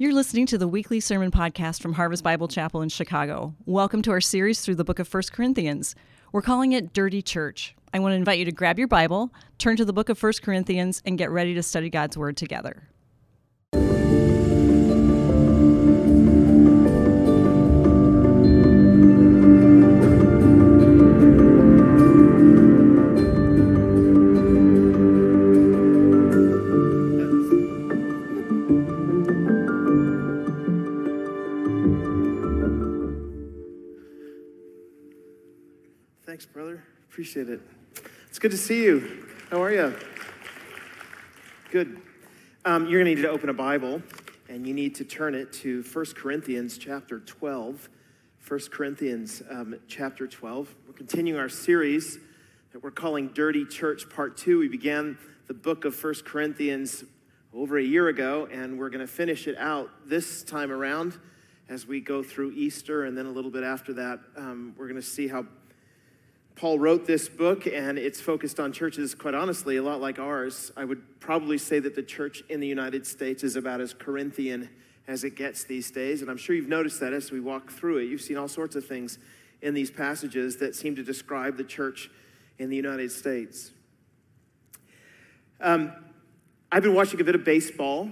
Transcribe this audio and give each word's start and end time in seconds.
You're 0.00 0.14
listening 0.14 0.46
to 0.46 0.56
the 0.56 0.66
weekly 0.66 0.98
sermon 0.98 1.30
podcast 1.30 1.82
from 1.82 1.92
Harvest 1.92 2.24
Bible 2.24 2.48
Chapel 2.48 2.80
in 2.80 2.88
Chicago. 2.88 3.54
Welcome 3.66 4.00
to 4.00 4.10
our 4.12 4.20
series 4.22 4.62
through 4.62 4.76
the 4.76 4.82
book 4.82 4.98
of 4.98 5.12
1 5.12 5.24
Corinthians. 5.30 5.94
We're 6.32 6.40
calling 6.40 6.72
it 6.72 6.94
Dirty 6.94 7.20
Church. 7.20 7.74
I 7.92 7.98
want 7.98 8.12
to 8.12 8.16
invite 8.16 8.38
you 8.38 8.46
to 8.46 8.50
grab 8.50 8.78
your 8.78 8.88
Bible, 8.88 9.30
turn 9.58 9.76
to 9.76 9.84
the 9.84 9.92
book 9.92 10.08
of 10.08 10.18
1 10.18 10.32
Corinthians, 10.42 11.02
and 11.04 11.18
get 11.18 11.30
ready 11.30 11.52
to 11.52 11.62
study 11.62 11.90
God's 11.90 12.16
Word 12.16 12.38
together. 12.38 12.88
Appreciate 37.10 37.48
it. 37.48 37.60
It's 38.28 38.38
good 38.38 38.52
to 38.52 38.56
see 38.56 38.84
you. 38.84 39.26
How 39.50 39.60
are 39.60 39.72
you? 39.72 39.96
Good. 41.72 42.00
Um, 42.64 42.86
you're 42.86 43.02
going 43.02 43.16
to 43.16 43.20
need 43.20 43.22
to 43.22 43.30
open 43.30 43.48
a 43.48 43.52
Bible, 43.52 44.00
and 44.48 44.64
you 44.64 44.72
need 44.72 44.94
to 44.94 45.04
turn 45.04 45.34
it 45.34 45.52
to 45.54 45.82
1 45.82 46.04
Corinthians 46.14 46.78
chapter 46.78 47.18
12. 47.18 47.88
1 48.46 48.60
Corinthians 48.70 49.42
um, 49.50 49.74
chapter 49.88 50.28
12. 50.28 50.72
We're 50.86 50.92
continuing 50.92 51.40
our 51.40 51.48
series 51.48 52.16
that 52.72 52.80
we're 52.80 52.92
calling 52.92 53.30
Dirty 53.34 53.64
Church 53.64 54.08
Part 54.08 54.36
2. 54.36 54.60
We 54.60 54.68
began 54.68 55.18
the 55.48 55.54
book 55.54 55.84
of 55.84 56.00
1 56.00 56.14
Corinthians 56.24 57.02
over 57.52 57.76
a 57.76 57.84
year 57.84 58.06
ago, 58.06 58.46
and 58.52 58.78
we're 58.78 58.90
going 58.90 59.04
to 59.04 59.12
finish 59.12 59.48
it 59.48 59.58
out 59.58 59.90
this 60.06 60.44
time 60.44 60.70
around 60.70 61.18
as 61.68 61.88
we 61.88 62.00
go 62.00 62.22
through 62.22 62.52
Easter, 62.52 63.04
and 63.04 63.18
then 63.18 63.26
a 63.26 63.30
little 63.30 63.50
bit 63.50 63.64
after 63.64 63.94
that, 63.94 64.20
um, 64.36 64.74
we're 64.78 64.86
going 64.86 65.00
to 65.00 65.06
see 65.06 65.26
how 65.26 65.44
Paul 66.60 66.78
wrote 66.78 67.06
this 67.06 67.26
book, 67.26 67.66
and 67.66 67.98
it's 67.98 68.20
focused 68.20 68.60
on 68.60 68.70
churches, 68.70 69.14
quite 69.14 69.32
honestly, 69.32 69.78
a 69.78 69.82
lot 69.82 70.02
like 70.02 70.18
ours. 70.18 70.70
I 70.76 70.84
would 70.84 71.18
probably 71.18 71.56
say 71.56 71.78
that 71.78 71.94
the 71.94 72.02
church 72.02 72.42
in 72.50 72.60
the 72.60 72.66
United 72.66 73.06
States 73.06 73.42
is 73.42 73.56
about 73.56 73.80
as 73.80 73.94
Corinthian 73.94 74.68
as 75.08 75.24
it 75.24 75.36
gets 75.36 75.64
these 75.64 75.90
days. 75.90 76.20
And 76.20 76.30
I'm 76.30 76.36
sure 76.36 76.54
you've 76.54 76.68
noticed 76.68 77.00
that 77.00 77.14
as 77.14 77.30
we 77.30 77.40
walk 77.40 77.70
through 77.70 77.96
it. 78.00 78.10
You've 78.10 78.20
seen 78.20 78.36
all 78.36 78.46
sorts 78.46 78.76
of 78.76 78.84
things 78.84 79.18
in 79.62 79.72
these 79.72 79.90
passages 79.90 80.58
that 80.58 80.74
seem 80.74 80.94
to 80.96 81.02
describe 81.02 81.56
the 81.56 81.64
church 81.64 82.10
in 82.58 82.68
the 82.68 82.76
United 82.76 83.10
States. 83.10 83.70
Um, 85.62 85.94
I've 86.70 86.82
been 86.82 86.94
watching 86.94 87.22
a 87.22 87.24
bit 87.24 87.36
of 87.36 87.42
baseball 87.42 88.10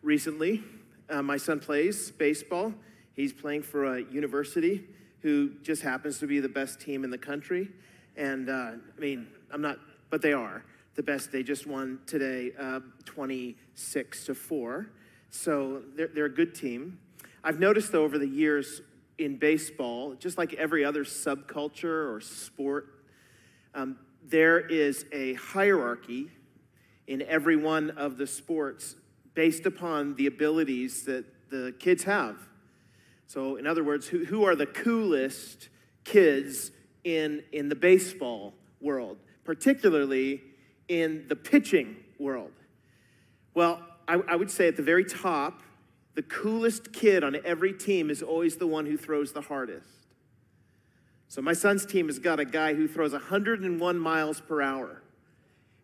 recently. 0.00 0.64
Uh, 1.10 1.20
my 1.20 1.36
son 1.36 1.60
plays 1.60 2.12
baseball, 2.12 2.72
he's 3.12 3.34
playing 3.34 3.60
for 3.60 3.84
a 3.84 4.04
university 4.04 4.84
who 5.24 5.48
just 5.62 5.80
happens 5.80 6.18
to 6.18 6.26
be 6.26 6.38
the 6.38 6.50
best 6.50 6.78
team 6.78 7.02
in 7.02 7.08
the 7.08 7.16
country. 7.16 7.70
And 8.14 8.50
uh, 8.50 8.72
I 8.96 9.00
mean, 9.00 9.26
I'm 9.50 9.62
not, 9.62 9.78
but 10.10 10.20
they 10.20 10.34
are 10.34 10.62
the 10.96 11.02
best. 11.02 11.32
They 11.32 11.42
just 11.42 11.66
won 11.66 11.98
today, 12.06 12.52
uh, 12.60 12.80
26 13.06 14.26
to 14.26 14.34
4. 14.34 14.90
So 15.30 15.80
they're, 15.96 16.08
they're 16.08 16.24
a 16.26 16.28
good 16.28 16.54
team. 16.54 16.98
I've 17.42 17.58
noticed, 17.58 17.90
though, 17.90 18.04
over 18.04 18.18
the 18.18 18.28
years 18.28 18.82
in 19.16 19.38
baseball, 19.38 20.12
just 20.12 20.36
like 20.36 20.52
every 20.52 20.84
other 20.84 21.04
subculture 21.04 22.14
or 22.14 22.20
sport, 22.20 23.06
um, 23.74 23.96
there 24.26 24.60
is 24.60 25.06
a 25.10 25.32
hierarchy 25.34 26.28
in 27.06 27.22
every 27.22 27.56
one 27.56 27.90
of 27.92 28.18
the 28.18 28.26
sports 28.26 28.96
based 29.32 29.64
upon 29.64 30.16
the 30.16 30.26
abilities 30.26 31.04
that 31.06 31.24
the 31.48 31.74
kids 31.78 32.04
have. 32.04 32.36
So, 33.26 33.56
in 33.56 33.66
other 33.66 33.82
words, 33.82 34.06
who, 34.06 34.24
who 34.24 34.44
are 34.44 34.54
the 34.54 34.66
coolest 34.66 35.68
kids 36.04 36.70
in, 37.04 37.42
in 37.52 37.68
the 37.68 37.74
baseball 37.74 38.54
world, 38.80 39.18
particularly 39.44 40.42
in 40.88 41.26
the 41.28 41.36
pitching 41.36 41.96
world? 42.18 42.52
Well, 43.54 43.80
I, 44.06 44.20
I 44.28 44.36
would 44.36 44.50
say 44.50 44.68
at 44.68 44.76
the 44.76 44.82
very 44.82 45.04
top, 45.04 45.62
the 46.14 46.22
coolest 46.22 46.92
kid 46.92 47.24
on 47.24 47.36
every 47.44 47.72
team 47.72 48.10
is 48.10 48.22
always 48.22 48.56
the 48.56 48.66
one 48.66 48.86
who 48.86 48.96
throws 48.96 49.32
the 49.32 49.40
hardest. 49.40 49.88
So, 51.28 51.42
my 51.42 51.54
son's 51.54 51.84
team 51.86 52.06
has 52.06 52.18
got 52.18 52.38
a 52.38 52.44
guy 52.44 52.74
who 52.74 52.86
throws 52.86 53.12
101 53.12 53.98
miles 53.98 54.40
per 54.40 54.62
hour. 54.62 55.02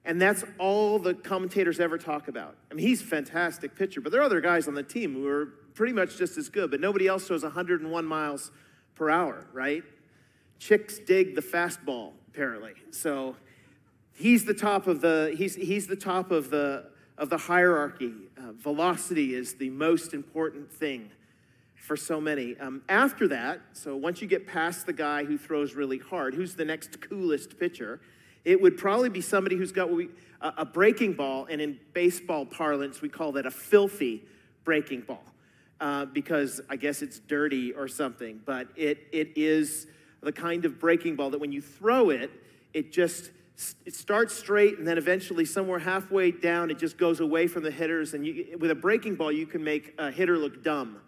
And 0.04 0.20
that's 0.20 0.44
all 0.58 0.98
the 0.98 1.14
commentators 1.14 1.78
ever 1.78 1.98
talk 1.98 2.28
about. 2.28 2.56
I 2.70 2.74
mean, 2.74 2.86
he's 2.86 3.02
a 3.02 3.04
fantastic 3.04 3.76
pitcher, 3.76 4.00
but 4.00 4.12
there 4.12 4.20
are 4.20 4.24
other 4.24 4.40
guys 4.40 4.66
on 4.66 4.74
the 4.74 4.82
team 4.82 5.14
who 5.14 5.26
are 5.28 5.52
pretty 5.74 5.92
much 5.92 6.16
just 6.16 6.36
as 6.36 6.48
good, 6.48 6.70
but 6.70 6.80
nobody 6.80 7.06
else 7.06 7.26
throws 7.26 7.42
101 7.42 8.04
miles 8.04 8.50
per 8.94 9.10
hour, 9.10 9.46
right? 9.52 9.82
Chicks 10.58 10.98
dig 10.98 11.34
the 11.34 11.40
fastball, 11.42 12.12
apparently. 12.28 12.74
So 12.90 13.36
he's 14.14 14.44
the 14.44 14.54
top 14.54 14.86
of 14.86 15.00
the 15.00 15.34
he's 15.36 15.54
he's 15.54 15.86
the 15.86 15.96
top 15.96 16.30
of 16.30 16.50
the 16.50 16.86
of 17.16 17.30
the 17.30 17.38
hierarchy. 17.38 18.12
Uh, 18.36 18.52
velocity 18.52 19.34
is 19.34 19.54
the 19.54 19.70
most 19.70 20.14
important 20.14 20.70
thing 20.70 21.10
for 21.74 21.96
so 21.96 22.20
many. 22.20 22.56
Um, 22.58 22.82
after 22.88 23.26
that, 23.28 23.60
so 23.72 23.96
once 23.96 24.22
you 24.22 24.28
get 24.28 24.46
past 24.46 24.86
the 24.86 24.92
guy 24.92 25.24
who 25.24 25.36
throws 25.36 25.74
really 25.74 25.98
hard, 25.98 26.34
who's 26.34 26.54
the 26.54 26.64
next 26.64 27.00
coolest 27.00 27.58
pitcher? 27.58 28.00
It 28.44 28.60
would 28.60 28.78
probably 28.78 29.08
be 29.10 29.20
somebody 29.20 29.56
who's 29.56 29.72
got 29.72 29.90
we, 29.90 30.08
a, 30.40 30.52
a 30.58 30.64
breaking 30.64 31.14
ball, 31.14 31.46
and 31.50 31.60
in 31.60 31.78
baseball 31.92 32.46
parlance, 32.46 33.02
we 33.02 33.08
call 33.08 33.32
that 33.32 33.44
a 33.44 33.50
filthy 33.50 34.24
breaking 34.64 35.02
ball. 35.02 35.24
Uh, 35.80 36.04
because 36.04 36.60
I 36.68 36.76
guess 36.76 37.00
it's 37.00 37.18
dirty 37.20 37.72
or 37.72 37.88
something, 37.88 38.40
but 38.44 38.68
it, 38.76 38.98
it 39.12 39.32
is 39.34 39.86
the 40.20 40.30
kind 40.30 40.66
of 40.66 40.78
breaking 40.78 41.16
ball 41.16 41.30
that 41.30 41.40
when 41.40 41.52
you 41.52 41.62
throw 41.62 42.10
it, 42.10 42.30
it 42.74 42.92
just 42.92 43.30
it 43.84 43.94
starts 43.94 44.34
straight 44.34 44.78
and 44.78 44.86
then 44.86 44.96
eventually 44.96 45.44
somewhere 45.44 45.78
halfway 45.78 46.30
down 46.30 46.70
it 46.70 46.78
just 46.78 46.96
goes 46.96 47.20
away 47.20 47.46
from 47.46 47.62
the 47.62 47.70
hitters 47.70 48.14
and 48.14 48.26
you, 48.26 48.56
with 48.58 48.70
a 48.70 48.74
breaking 48.74 49.14
ball 49.14 49.30
you 49.30 49.46
can 49.46 49.62
make 49.62 49.94
a 49.98 50.10
hitter 50.10 50.38
look 50.38 50.62
dumb 50.64 50.98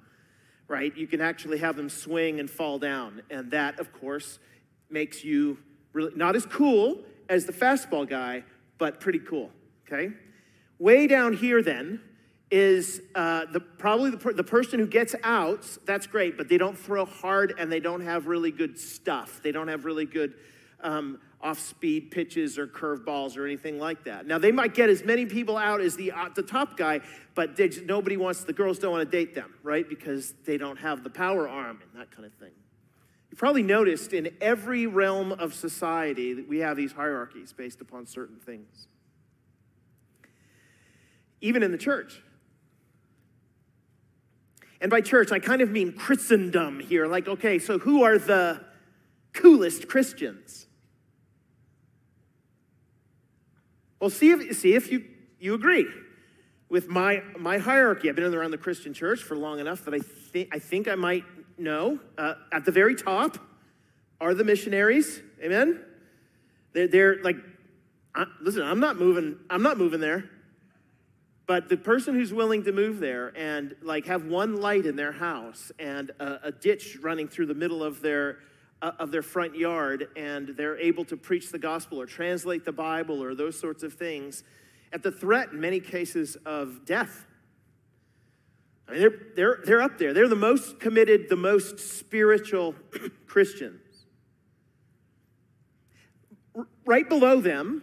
right? 0.68 0.96
You 0.96 1.06
can 1.06 1.20
actually 1.20 1.58
have 1.58 1.76
them 1.76 1.88
swing 1.88 2.40
and 2.40 2.50
fall 2.50 2.78
down 2.78 3.22
and 3.30 3.50
that 3.52 3.78
of 3.80 3.92
course 3.92 4.38
makes 4.90 5.24
you 5.24 5.58
really 5.94 6.12
not 6.14 6.36
as 6.36 6.44
cool 6.44 6.98
as 7.28 7.46
the 7.46 7.52
fastball 7.52 8.06
guy 8.06 8.44
but 8.76 9.00
pretty 9.00 9.20
cool 9.20 9.50
okay? 9.86 10.12
Way 10.78 11.06
down 11.06 11.32
here 11.32 11.62
then 11.62 12.00
is 12.52 13.00
uh, 13.14 13.46
the, 13.46 13.60
probably 13.60 14.10
the, 14.10 14.18
per, 14.18 14.34
the 14.34 14.44
person 14.44 14.78
who 14.78 14.86
gets 14.86 15.14
outs, 15.24 15.78
that's 15.86 16.06
great, 16.06 16.36
but 16.36 16.50
they 16.50 16.58
don't 16.58 16.78
throw 16.78 17.06
hard 17.06 17.54
and 17.58 17.72
they 17.72 17.80
don't 17.80 18.02
have 18.02 18.26
really 18.26 18.50
good 18.50 18.78
stuff. 18.78 19.40
They 19.42 19.52
don't 19.52 19.68
have 19.68 19.86
really 19.86 20.04
good 20.04 20.34
um, 20.82 21.18
off 21.40 21.58
speed 21.58 22.10
pitches 22.10 22.58
or 22.58 22.66
curveballs 22.66 23.38
or 23.38 23.46
anything 23.46 23.78
like 23.78 24.04
that. 24.04 24.26
Now, 24.26 24.36
they 24.36 24.52
might 24.52 24.74
get 24.74 24.90
as 24.90 25.02
many 25.02 25.24
people 25.24 25.56
out 25.56 25.80
as 25.80 25.96
the, 25.96 26.12
uh, 26.12 26.28
the 26.34 26.42
top 26.42 26.76
guy, 26.76 27.00
but 27.34 27.56
just, 27.56 27.84
nobody 27.84 28.18
wants, 28.18 28.44
the 28.44 28.52
girls 28.52 28.78
don't 28.78 28.92
want 28.92 29.10
to 29.10 29.16
date 29.16 29.34
them, 29.34 29.54
right? 29.62 29.88
Because 29.88 30.34
they 30.44 30.58
don't 30.58 30.76
have 30.76 31.04
the 31.04 31.10
power 31.10 31.48
arm 31.48 31.80
and 31.80 31.98
that 31.98 32.10
kind 32.10 32.26
of 32.26 32.34
thing. 32.34 32.52
You 33.30 33.36
probably 33.38 33.62
noticed 33.62 34.12
in 34.12 34.28
every 34.42 34.86
realm 34.86 35.32
of 35.32 35.54
society 35.54 36.34
that 36.34 36.46
we 36.46 36.58
have 36.58 36.76
these 36.76 36.92
hierarchies 36.92 37.54
based 37.54 37.80
upon 37.80 38.04
certain 38.04 38.36
things. 38.36 38.88
Even 41.40 41.62
in 41.62 41.72
the 41.72 41.78
church. 41.78 42.20
And 44.82 44.90
by 44.90 45.00
church, 45.00 45.30
I 45.30 45.38
kind 45.38 45.62
of 45.62 45.70
mean 45.70 45.92
Christendom 45.92 46.80
here. 46.80 47.06
Like, 47.06 47.28
okay, 47.28 47.60
so 47.60 47.78
who 47.78 48.02
are 48.02 48.18
the 48.18 48.60
coolest 49.32 49.86
Christians? 49.86 50.66
Well, 54.00 54.10
see 54.10 54.32
if, 54.32 54.58
see 54.58 54.74
if 54.74 54.90
you, 54.90 55.04
you 55.38 55.54
agree 55.54 55.86
with 56.68 56.88
my, 56.88 57.22
my 57.38 57.58
hierarchy. 57.58 58.08
I've 58.08 58.16
been 58.16 58.34
around 58.34 58.50
the 58.50 58.58
Christian 58.58 58.92
church 58.92 59.22
for 59.22 59.36
long 59.36 59.60
enough 59.60 59.84
that 59.84 59.94
I, 59.94 60.00
think 60.00 60.48
I 60.52 60.58
think 60.58 60.88
I 60.88 60.96
might 60.96 61.22
know. 61.56 62.00
Uh, 62.18 62.34
at 62.50 62.64
the 62.64 62.72
very 62.72 62.96
top 62.96 63.38
are 64.20 64.34
the 64.34 64.42
missionaries. 64.42 65.22
Amen? 65.40 65.80
They're, 66.72 66.88
they're 66.88 67.22
like, 67.22 67.36
uh, 68.16 68.24
listen, 68.40 68.62
I'm 68.62 68.80
not 68.80 68.96
moving, 68.96 69.38
I'm 69.48 69.62
not 69.62 69.78
moving 69.78 70.00
there. 70.00 70.28
But 71.52 71.68
the 71.68 71.76
person 71.76 72.14
who's 72.14 72.32
willing 72.32 72.64
to 72.64 72.72
move 72.72 72.98
there 72.98 73.30
and 73.36 73.76
like 73.82 74.06
have 74.06 74.24
one 74.24 74.62
light 74.62 74.86
in 74.86 74.96
their 74.96 75.12
house 75.12 75.70
and 75.78 76.10
a, 76.18 76.44
a 76.44 76.50
ditch 76.50 76.96
running 77.02 77.28
through 77.28 77.44
the 77.44 77.54
middle 77.54 77.84
of 77.84 78.00
their 78.00 78.38
uh, 78.80 78.92
of 78.98 79.10
their 79.10 79.20
front 79.20 79.54
yard 79.54 80.08
and 80.16 80.48
they're 80.56 80.78
able 80.78 81.04
to 81.04 81.14
preach 81.14 81.52
the 81.52 81.58
gospel 81.58 82.00
or 82.00 82.06
translate 82.06 82.64
the 82.64 82.72
Bible 82.72 83.22
or 83.22 83.34
those 83.34 83.60
sorts 83.60 83.82
of 83.82 83.92
things 83.92 84.44
at 84.94 85.02
the 85.02 85.12
threat 85.12 85.52
in 85.52 85.60
many 85.60 85.78
cases 85.78 86.36
of 86.46 86.86
death. 86.86 87.26
I 88.88 88.92
mean, 88.92 89.00
they're, 89.02 89.18
they're, 89.36 89.58
they're 89.62 89.82
up 89.82 89.98
there. 89.98 90.14
They're 90.14 90.28
the 90.28 90.34
most 90.34 90.80
committed, 90.80 91.28
the 91.28 91.36
most 91.36 91.78
spiritual 91.78 92.74
Christians. 93.26 94.06
R- 96.56 96.66
right 96.86 97.06
below 97.06 97.42
them 97.42 97.82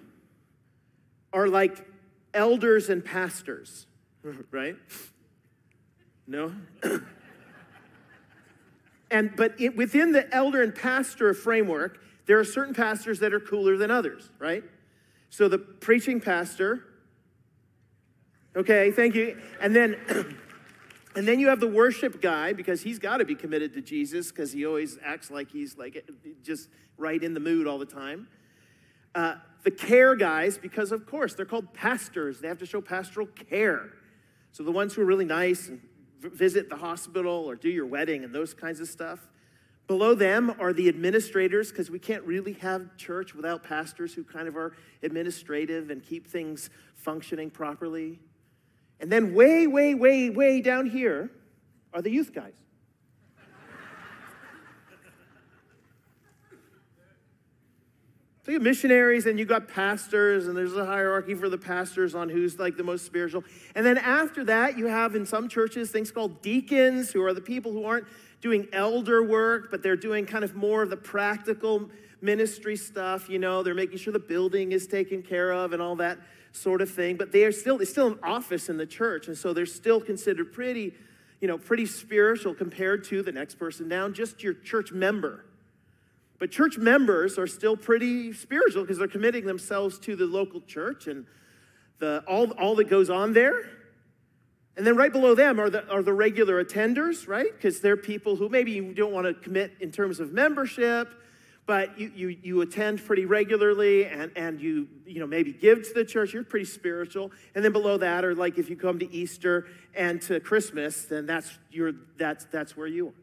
are 1.31 1.48
like 1.48 1.86
elders 2.34 2.90
and 2.90 3.04
pastors, 3.04 3.88
right? 4.52 4.76
No? 6.28 6.54
and 9.12 9.36
but 9.36 9.60
it, 9.60 9.76
within 9.76 10.12
the 10.12 10.34
elder 10.34 10.62
and 10.62 10.74
pastor 10.74 11.34
framework, 11.34 12.00
there 12.26 12.40
are 12.40 12.44
certain 12.44 12.74
pastors 12.74 13.20
that 13.20 13.34
are 13.34 13.40
cooler 13.40 13.78
than 13.78 13.90
others, 13.90 14.30
right? 14.38 14.64
So 15.30 15.48
the 15.48 15.58
preaching 15.58 16.22
pastor, 16.22 16.86
okay, 18.56 18.92
thank 18.92 19.16
you. 19.16 19.42
And 19.62 19.76
then 19.76 19.96
and 21.16 21.28
then 21.28 21.40
you 21.40 21.48
have 21.50 21.60
the 21.60 21.68
worship 21.68 22.22
guy 22.22 22.54
because 22.54 22.81
he's 22.81 23.00
got 23.00 23.18
to 23.18 23.26
be 23.26 23.36
committed 23.36 23.74
to 23.74 23.81
Jesus 23.81 24.30
because 24.30 24.52
he 24.52 24.66
always 24.66 24.98
acts 25.04 25.31
like 25.31 25.50
he's 25.52 25.78
like 25.78 26.06
just 26.44 26.70
right 26.98 27.22
in 27.22 27.34
the 27.34 27.40
mood 27.40 27.66
all 27.66 27.80
the 27.80 27.86
time. 27.86 28.28
Uh, 29.16 29.36
the 29.64 29.72
care 29.72 30.16
guys, 30.16 30.58
because 30.58 30.92
of 30.92 31.06
course 31.06 31.34
they're 31.34 31.46
called 31.46 31.74
pastors, 31.74 32.40
they 32.40 32.48
have 32.48 32.60
to 32.60 32.66
show 32.66 32.82
pastoral 32.82 33.28
care. 33.28 33.90
So 34.52 34.64
the 34.64 34.72
ones 34.72 34.94
who 34.94 35.02
are 35.02 35.06
really 35.06 35.26
nice 35.26 35.68
and 35.68 35.82
visit 36.20 36.70
the 36.70 36.76
hospital 36.76 37.46
or 37.50 37.56
do 37.56 37.70
your 37.70 37.86
wedding 37.86 38.24
and 38.24 38.34
those 38.34 38.54
kinds 38.54 38.80
of 38.80 38.88
stuff. 38.88 39.28
Below 39.88 40.14
them 40.14 40.54
are 40.60 40.72
the 40.72 40.88
administrators, 40.88 41.72
because 41.72 41.90
we 41.90 41.98
can't 41.98 42.24
really 42.24 42.54
have 42.54 42.96
church 42.98 43.34
without 43.34 43.64
pastors 43.64 44.14
who 44.14 44.24
kind 44.24 44.48
of 44.48 44.56
are 44.56 44.76
administrative 45.02 45.90
and 45.90 46.04
keep 46.04 46.28
things 46.28 46.70
functioning 46.96 47.50
properly. 47.50 48.20
And 49.00 49.12
then, 49.12 49.34
way, 49.34 49.66
way, 49.66 49.96
way, 49.96 50.30
way 50.30 50.62
down 50.62 50.86
here 50.86 51.32
are 51.94 52.02
the 52.02 52.12
youth 52.12 52.34
guys. 52.34 52.54
So 58.50 58.54
you 58.54 58.57
have 58.57 58.63
missionaries 58.63 59.28
and 59.28 59.38
you 59.38 59.46
got 59.46 59.68
pastors, 59.68 60.48
and 60.48 60.57
there's 60.57 60.75
a 60.75 60.84
hierarchy 60.84 61.36
for 61.36 61.50
the 61.50 61.57
pastors 61.60 62.16
on 62.16 62.30
who's 62.30 62.57
like 62.57 62.78
the 62.78 62.84
most 62.84 63.06
spiritual. 63.06 63.44
And 63.75 63.86
then 63.86 64.00
after 64.00 64.44
that, 64.46 64.75
you 64.75 64.88
have 64.88 65.13
in 65.13 65.24
some 65.28 65.48
churches 65.48 65.92
things 65.92 66.10
called 66.10 66.42
deacons, 66.42 67.12
who 67.12 67.24
are 67.24 67.31
the 67.31 67.42
people 67.42 67.72
who 67.72 67.86
aren't 67.86 68.07
doing 68.42 68.68
elder 68.74 69.22
work, 69.22 69.69
but 69.69 69.84
they're 69.84 69.96
doing 69.96 70.25
kind 70.25 70.44
of 70.44 70.56
more 70.56 70.81
of 70.81 70.90
the 70.90 70.98
practical 70.98 71.92
ministry 72.22 72.75
stuff. 72.75 73.30
You 73.30 73.38
know, 73.38 73.62
they're 73.62 73.75
making 73.75 74.00
sure 74.00 74.12
the 74.12 74.18
building 74.18 74.72
is 74.72 74.88
taken 74.88 75.22
care 75.22 75.52
of 75.52 75.72
and 75.72 75.80
all 75.80 75.98
that 75.98 76.18
sort 76.52 76.81
of 76.81 76.90
thing. 76.90 77.18
But 77.18 77.31
they 77.31 77.44
are 77.44 77.52
still, 77.52 77.80
it's 77.80 77.92
still 77.92 78.07
an 78.07 78.19
office 78.24 78.68
in 78.68 78.78
the 78.78 78.88
church, 78.88 79.28
and 79.28 79.38
so 79.38 79.54
they're 79.54 79.68
still 79.68 80.02
considered 80.02 80.52
pretty, 80.54 80.95
you 81.40 81.48
know, 81.48 81.60
pretty 81.60 81.86
spiritual 81.86 82.56
compared 82.56 83.04
to 83.10 83.22
the 83.22 83.31
next 83.31 83.60
person 83.60 83.88
down, 83.88 84.16
just 84.16 84.42
your 84.42 84.56
church 84.56 84.92
member. 84.92 85.45
But 86.40 86.52
church 86.52 86.78
members 86.78 87.38
are 87.38 87.48
still 87.48 87.76
pretty 87.76 88.32
spiritual 88.32 88.84
because 88.84 88.98
they're 88.98 89.10
committing 89.10 89.46
themselves 89.46 90.00
to 90.00 90.16
the 90.16 90.26
local 90.26 90.62
church 90.62 91.08
and 91.08 91.26
the, 92.00 92.24
all, 92.28 92.52
all 92.52 92.76
that 92.76 92.90
goes 92.90 93.10
on 93.10 93.34
there. 93.34 93.70
And 94.78 94.88
then 94.88 94.96
right 94.96 95.12
below 95.12 95.36
them 95.36 95.60
are 95.60 95.70
the, 95.70 95.86
are 95.90 96.02
the 96.02 96.14
regular 96.14 96.64
attenders, 96.64 97.28
right? 97.28 97.52
Because 97.52 97.82
they're 97.82 97.98
people 97.98 98.38
who 98.38 98.48
maybe 98.48 98.72
you 98.72 98.94
don't 98.94 99.12
want 99.12 99.28
to 99.28 99.34
commit 99.34 99.74
in 99.82 99.92
terms 99.92 100.22
of 100.22 100.32
membership, 100.32 101.10
but 101.66 102.00
you, 102.00 102.10
you, 102.16 102.38
you 102.42 102.62
attend 102.62 103.06
pretty 103.06 103.26
regularly 103.26 104.06
and, 104.06 104.32
and 104.38 104.62
you, 104.62 104.88
you 105.06 105.20
know, 105.20 105.28
maybe 105.28 105.52
give 105.52 105.84
to 105.90 105.94
the 105.94 106.06
church. 106.06 106.34
You're 106.34 106.46
pretty 106.46 106.66
spiritual. 106.66 107.32
And 107.54 107.66
then 107.66 107.74
below 107.74 107.98
that 107.98 108.24
are 108.24 108.34
like 108.34 108.58
if 108.58 108.70
you 108.70 108.78
come 108.78 108.98
to 109.00 109.14
Easter 109.14 109.68
and 109.94 110.22
to 110.24 110.40
Christmas, 110.40 111.04
then 111.04 111.26
that's, 111.26 111.60
your, 111.70 111.92
that's, 112.18 112.46
that's 112.46 112.78
where 112.78 112.88
you 112.88 113.08
are. 113.10 113.14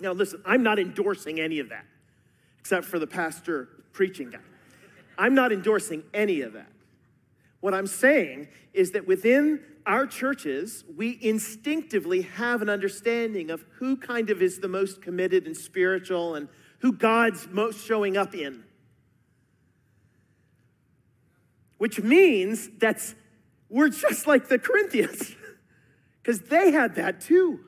Now, 0.00 0.12
listen, 0.12 0.40
I'm 0.46 0.62
not 0.62 0.78
endorsing 0.78 1.40
any 1.40 1.58
of 1.58 1.70
that 1.70 1.84
except 2.62 2.86
for 2.86 3.00
the 3.00 3.06
pastor 3.08 3.68
preaching 3.92 4.30
guy. 4.30 4.38
I'm 5.18 5.34
not 5.34 5.52
endorsing 5.52 6.04
any 6.14 6.42
of 6.42 6.52
that. 6.52 6.70
What 7.58 7.74
I'm 7.74 7.88
saying 7.88 8.46
is 8.72 8.92
that 8.92 9.04
within 9.04 9.60
our 9.84 10.06
churches, 10.06 10.84
we 10.96 11.18
instinctively 11.20 12.22
have 12.22 12.62
an 12.62 12.70
understanding 12.70 13.50
of 13.50 13.64
who 13.78 13.96
kind 13.96 14.30
of 14.30 14.40
is 14.40 14.60
the 14.60 14.68
most 14.68 15.02
committed 15.02 15.46
and 15.46 15.56
spiritual 15.56 16.36
and 16.36 16.48
who 16.78 16.92
God's 16.92 17.48
most 17.50 17.84
showing 17.84 18.16
up 18.16 18.32
in. 18.32 18.62
Which 21.78 22.00
means 22.00 22.70
that's 22.78 23.16
we're 23.68 23.88
just 23.88 24.28
like 24.28 24.48
the 24.48 24.58
Corinthians, 24.58 25.34
because 26.22 26.42
they 26.42 26.70
had 26.70 26.94
that 26.94 27.20
too. 27.20 27.58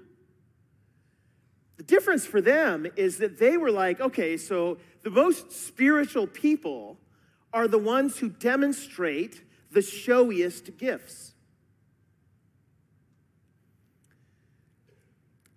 The 1.76 1.82
difference 1.82 2.24
for 2.24 2.40
them 2.40 2.86
is 2.96 3.18
that 3.18 3.38
they 3.38 3.56
were 3.56 3.70
like, 3.70 4.00
okay, 4.00 4.36
so 4.36 4.78
the 5.02 5.10
most 5.10 5.50
spiritual 5.50 6.26
people 6.26 6.98
are 7.52 7.68
the 7.68 7.78
ones 7.78 8.18
who 8.18 8.28
demonstrate 8.28 9.42
the 9.70 9.82
showiest 9.82 10.76
gifts. 10.78 11.34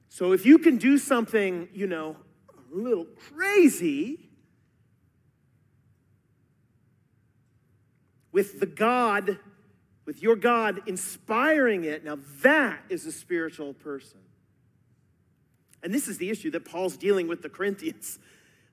So 0.09 0.31
if 0.31 0.45
you 0.45 0.57
can 0.57 0.77
do 0.77 0.97
something, 0.97 1.69
you 1.73 1.85
know, 1.85 2.17
a 2.49 2.75
little 2.75 3.05
crazy 3.05 4.31
with 8.31 8.59
the 8.59 8.65
God, 8.65 9.37
with 10.05 10.23
your 10.23 10.35
God 10.35 10.81
inspiring 10.87 11.83
it, 11.83 12.03
now 12.03 12.17
that 12.41 12.79
is 12.89 13.05
a 13.05 13.11
spiritual 13.11 13.75
person. 13.75 14.19
And 15.83 15.93
this 15.93 16.07
is 16.07 16.17
the 16.17 16.29
issue 16.29 16.51
that 16.51 16.65
Paul's 16.65 16.97
dealing 16.97 17.27
with 17.27 17.41
the 17.41 17.49
Corinthians. 17.49 18.19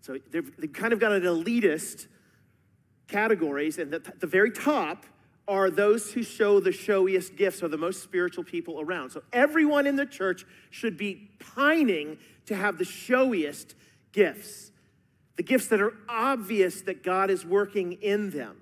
So 0.01 0.19
they've, 0.31 0.57
they've 0.57 0.73
kind 0.73 0.93
of 0.93 1.01
got 1.01 1.13
an 1.13 1.23
elitist 1.23 2.07
categories, 3.09 3.79
and 3.79 3.93
at 3.95 4.21
the 4.21 4.27
very 4.27 4.51
top 4.51 5.07
are 5.47 5.71
those 5.71 6.13
who 6.13 6.23
show 6.23 6.59
the 6.59 6.73
showiest 6.73 7.37
gifts, 7.37 7.63
are 7.63 7.69
the 7.69 7.77
most 7.77 8.03
spiritual 8.03 8.45
people 8.45 8.81
around. 8.81 9.11
So 9.11 9.23
everyone 9.33 9.87
in 9.87 9.97
the 9.97 10.07
church 10.07 10.45
should 10.71 10.97
be 10.97 11.31
pining 11.39 12.19
to 12.47 12.57
have 12.57 12.79
the 12.79 12.85
showiest 12.85 13.75
gifts, 14.13 14.71
the 15.37 15.43
gifts 15.43 15.67
that 15.69 15.81
are 15.81 15.93
obvious 16.09 16.81
that 16.83 17.03
God 17.03 17.31
is 17.31 17.45
working 17.45 17.93
in 17.93 18.31
them. 18.31 18.57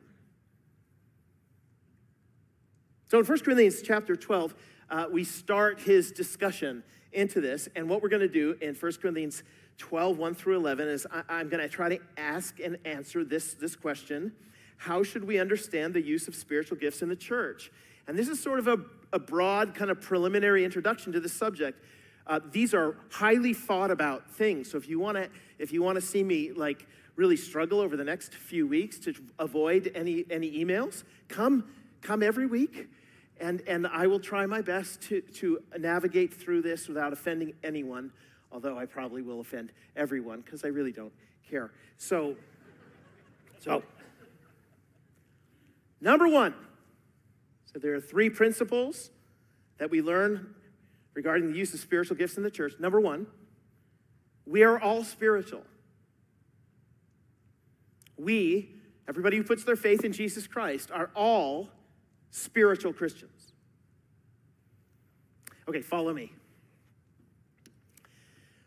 So 3.12 3.18
in 3.18 3.26
1 3.26 3.40
Corinthians 3.40 3.82
chapter 3.82 4.16
12, 4.16 4.54
uh, 4.88 5.04
we 5.12 5.22
start 5.22 5.78
his 5.78 6.12
discussion 6.12 6.82
into 7.12 7.42
this. 7.42 7.68
And 7.76 7.86
what 7.86 8.02
we're 8.02 8.08
going 8.08 8.22
to 8.22 8.26
do 8.26 8.56
in 8.62 8.74
1 8.74 8.92
Corinthians 9.02 9.42
12, 9.76 10.16
1 10.16 10.34
through 10.34 10.56
11, 10.56 10.88
is 10.88 11.06
I, 11.28 11.40
am 11.42 11.50
going 11.50 11.60
to 11.60 11.68
try 11.68 11.90
to 11.90 11.98
ask 12.16 12.58
and 12.58 12.78
answer 12.86 13.22
this, 13.22 13.52
this 13.52 13.76
question 13.76 14.32
How 14.78 15.02
should 15.02 15.24
we 15.24 15.38
understand 15.38 15.92
the 15.92 16.00
use 16.00 16.26
of 16.26 16.34
spiritual 16.34 16.78
gifts 16.78 17.02
in 17.02 17.10
the 17.10 17.16
church? 17.16 17.70
And 18.08 18.18
this 18.18 18.28
is 18.28 18.42
sort 18.42 18.58
of 18.58 18.66
a, 18.66 18.78
a 19.12 19.18
broad, 19.18 19.74
kind 19.74 19.90
of 19.90 20.00
preliminary 20.00 20.64
introduction 20.64 21.12
to 21.12 21.20
the 21.20 21.28
subject. 21.28 21.84
Uh, 22.26 22.40
these 22.50 22.72
are 22.72 22.96
highly 23.10 23.52
thought 23.52 23.90
about 23.90 24.30
things. 24.30 24.70
So 24.70 24.78
if 24.78 24.88
you 24.88 24.98
want 24.98 25.18
to, 25.18 25.28
if 25.58 25.70
you 25.70 25.82
want 25.82 25.96
to 25.96 26.02
see 26.02 26.24
me 26.24 26.52
like 26.52 26.86
really 27.16 27.36
struggle 27.36 27.78
over 27.78 27.94
the 27.94 28.04
next 28.04 28.32
few 28.32 28.66
weeks 28.66 28.98
to 29.00 29.12
avoid 29.38 29.92
any 29.94 30.24
any 30.30 30.50
emails, 30.64 31.04
come 31.28 31.64
come 32.00 32.22
every 32.22 32.46
week 32.46 32.88
and, 33.42 33.60
and 33.66 33.88
I 33.88 34.06
will 34.06 34.20
try 34.20 34.46
my 34.46 34.62
best 34.62 35.02
to, 35.02 35.20
to 35.20 35.58
navigate 35.76 36.32
through 36.32 36.62
this 36.62 36.86
without 36.86 37.12
offending 37.12 37.54
anyone, 37.64 38.12
although 38.52 38.78
I 38.78 38.86
probably 38.86 39.20
will 39.20 39.40
offend 39.40 39.72
everyone 39.96 40.42
because 40.42 40.64
I 40.64 40.68
really 40.68 40.92
don't 40.92 41.12
care. 41.50 41.72
So, 41.98 42.36
so, 43.58 43.82
number 46.00 46.28
one, 46.28 46.54
so 47.72 47.80
there 47.80 47.94
are 47.94 48.00
three 48.00 48.30
principles 48.30 49.10
that 49.78 49.90
we 49.90 50.00
learn 50.00 50.54
regarding 51.14 51.50
the 51.50 51.58
use 51.58 51.74
of 51.74 51.80
spiritual 51.80 52.16
gifts 52.16 52.36
in 52.36 52.44
the 52.44 52.50
church. 52.50 52.74
Number 52.78 53.00
one, 53.00 53.26
we 54.46 54.62
are 54.62 54.78
all 54.78 55.02
spiritual. 55.02 55.64
We, 58.16 58.76
everybody 59.08 59.36
who 59.36 59.42
puts 59.42 59.64
their 59.64 59.74
faith 59.74 60.04
in 60.04 60.12
Jesus 60.12 60.46
Christ, 60.46 60.92
are 60.92 61.10
all 61.16 61.70
spiritual 62.32 62.92
Christians. 62.92 63.52
Okay, 65.68 65.82
follow 65.82 66.12
me. 66.12 66.32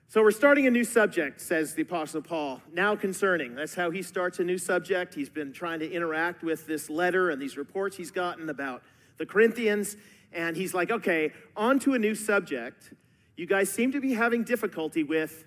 So 0.07 0.21
we're 0.21 0.31
starting 0.31 0.65
a 0.65 0.71
new 0.71 0.85
subject, 0.85 1.41
says 1.41 1.73
the 1.73 1.81
Apostle 1.81 2.21
Paul, 2.21 2.61
now 2.71 2.95
concerning. 2.95 3.53
That's 3.53 3.75
how 3.75 3.91
he 3.91 4.01
starts 4.01 4.39
a 4.39 4.45
new 4.45 4.57
subject. 4.57 5.13
He's 5.13 5.29
been 5.29 5.51
trying 5.51 5.79
to 5.79 5.91
interact 5.91 6.41
with 6.41 6.65
this 6.65 6.89
letter 6.89 7.31
and 7.31 7.41
these 7.41 7.57
reports 7.57 7.97
he's 7.97 8.11
gotten 8.11 8.49
about 8.49 8.81
the 9.17 9.25
Corinthians. 9.25 9.97
And 10.31 10.55
he's 10.55 10.73
like, 10.73 10.89
okay, 10.89 11.33
on 11.57 11.79
to 11.79 11.95
a 11.95 11.99
new 11.99 12.15
subject. 12.15 12.93
You 13.35 13.45
guys 13.45 13.69
seem 13.69 13.91
to 13.91 13.99
be 13.99 14.13
having 14.13 14.45
difficulty 14.45 15.03
with 15.03 15.43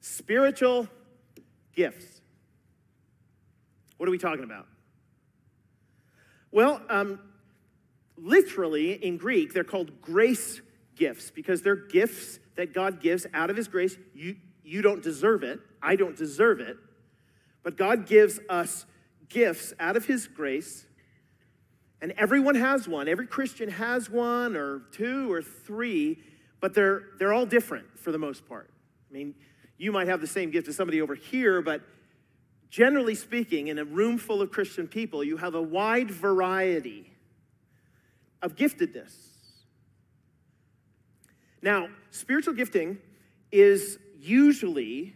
spiritual 0.00 0.86
gifts. 1.74 2.20
What 3.96 4.08
are 4.08 4.12
we 4.12 4.18
talking 4.18 4.44
about? 4.44 4.66
Well, 6.52 6.80
um, 6.88 7.18
literally 8.22 8.92
in 8.92 9.16
Greek, 9.16 9.52
they're 9.52 9.64
called 9.64 10.00
grace 10.00 10.60
gifts 10.96 11.30
because 11.30 11.62
they're 11.62 11.76
gifts 11.76 12.38
that 12.56 12.74
God 12.74 13.00
gives 13.00 13.26
out 13.32 13.50
of 13.50 13.56
His 13.56 13.68
grace. 13.68 13.96
You, 14.14 14.36
you 14.62 14.82
don't 14.82 15.02
deserve 15.02 15.42
it, 15.42 15.60
I 15.82 15.96
don't 15.96 16.16
deserve 16.16 16.60
it, 16.60 16.76
but 17.62 17.76
God 17.76 18.06
gives 18.06 18.38
us 18.48 18.86
gifts 19.28 19.72
out 19.80 19.96
of 19.96 20.04
His 20.04 20.26
grace. 20.26 20.86
And 22.02 22.12
everyone 22.12 22.54
has 22.54 22.88
one. 22.88 23.08
Every 23.08 23.26
Christian 23.26 23.68
has 23.70 24.08
one 24.08 24.56
or 24.56 24.82
two 24.92 25.30
or 25.30 25.42
three, 25.42 26.18
but 26.60 26.72
they're, 26.72 27.02
they're 27.18 27.32
all 27.32 27.44
different 27.44 27.98
for 27.98 28.10
the 28.10 28.18
most 28.18 28.48
part. 28.48 28.70
I 29.10 29.12
mean, 29.12 29.34
you 29.76 29.92
might 29.92 30.08
have 30.08 30.20
the 30.20 30.26
same 30.26 30.50
gift 30.50 30.68
as 30.68 30.76
somebody 30.76 31.02
over 31.02 31.14
here, 31.14 31.60
but 31.60 31.82
generally 32.70 33.14
speaking, 33.14 33.68
in 33.68 33.78
a 33.78 33.84
room 33.84 34.16
full 34.16 34.40
of 34.40 34.50
Christian 34.50 34.88
people, 34.88 35.22
you 35.22 35.36
have 35.36 35.54
a 35.54 35.60
wide 35.60 36.10
variety 36.10 37.09
of 38.42 38.56
giftedness. 38.56 39.14
Now, 41.62 41.88
spiritual 42.10 42.54
gifting 42.54 42.98
is 43.52 43.98
usually 44.18 45.14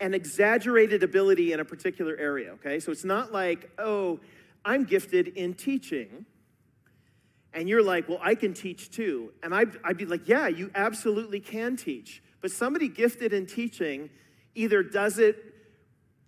an 0.00 0.14
exaggerated 0.14 1.02
ability 1.02 1.52
in 1.52 1.60
a 1.60 1.64
particular 1.64 2.16
area, 2.18 2.52
okay? 2.52 2.80
So 2.80 2.90
it's 2.90 3.04
not 3.04 3.32
like, 3.32 3.70
oh, 3.78 4.20
I'm 4.64 4.84
gifted 4.84 5.28
in 5.28 5.54
teaching. 5.54 6.26
And 7.54 7.68
you're 7.68 7.82
like, 7.82 8.08
well, 8.08 8.18
I 8.20 8.34
can 8.34 8.52
teach 8.52 8.90
too. 8.90 9.32
And 9.42 9.54
I'd, 9.54 9.78
I'd 9.84 9.96
be 9.96 10.06
like, 10.06 10.28
yeah, 10.28 10.48
you 10.48 10.70
absolutely 10.74 11.40
can 11.40 11.76
teach. 11.76 12.22
But 12.40 12.50
somebody 12.50 12.88
gifted 12.88 13.32
in 13.32 13.46
teaching 13.46 14.10
either 14.54 14.82
does 14.82 15.18
it 15.18 15.51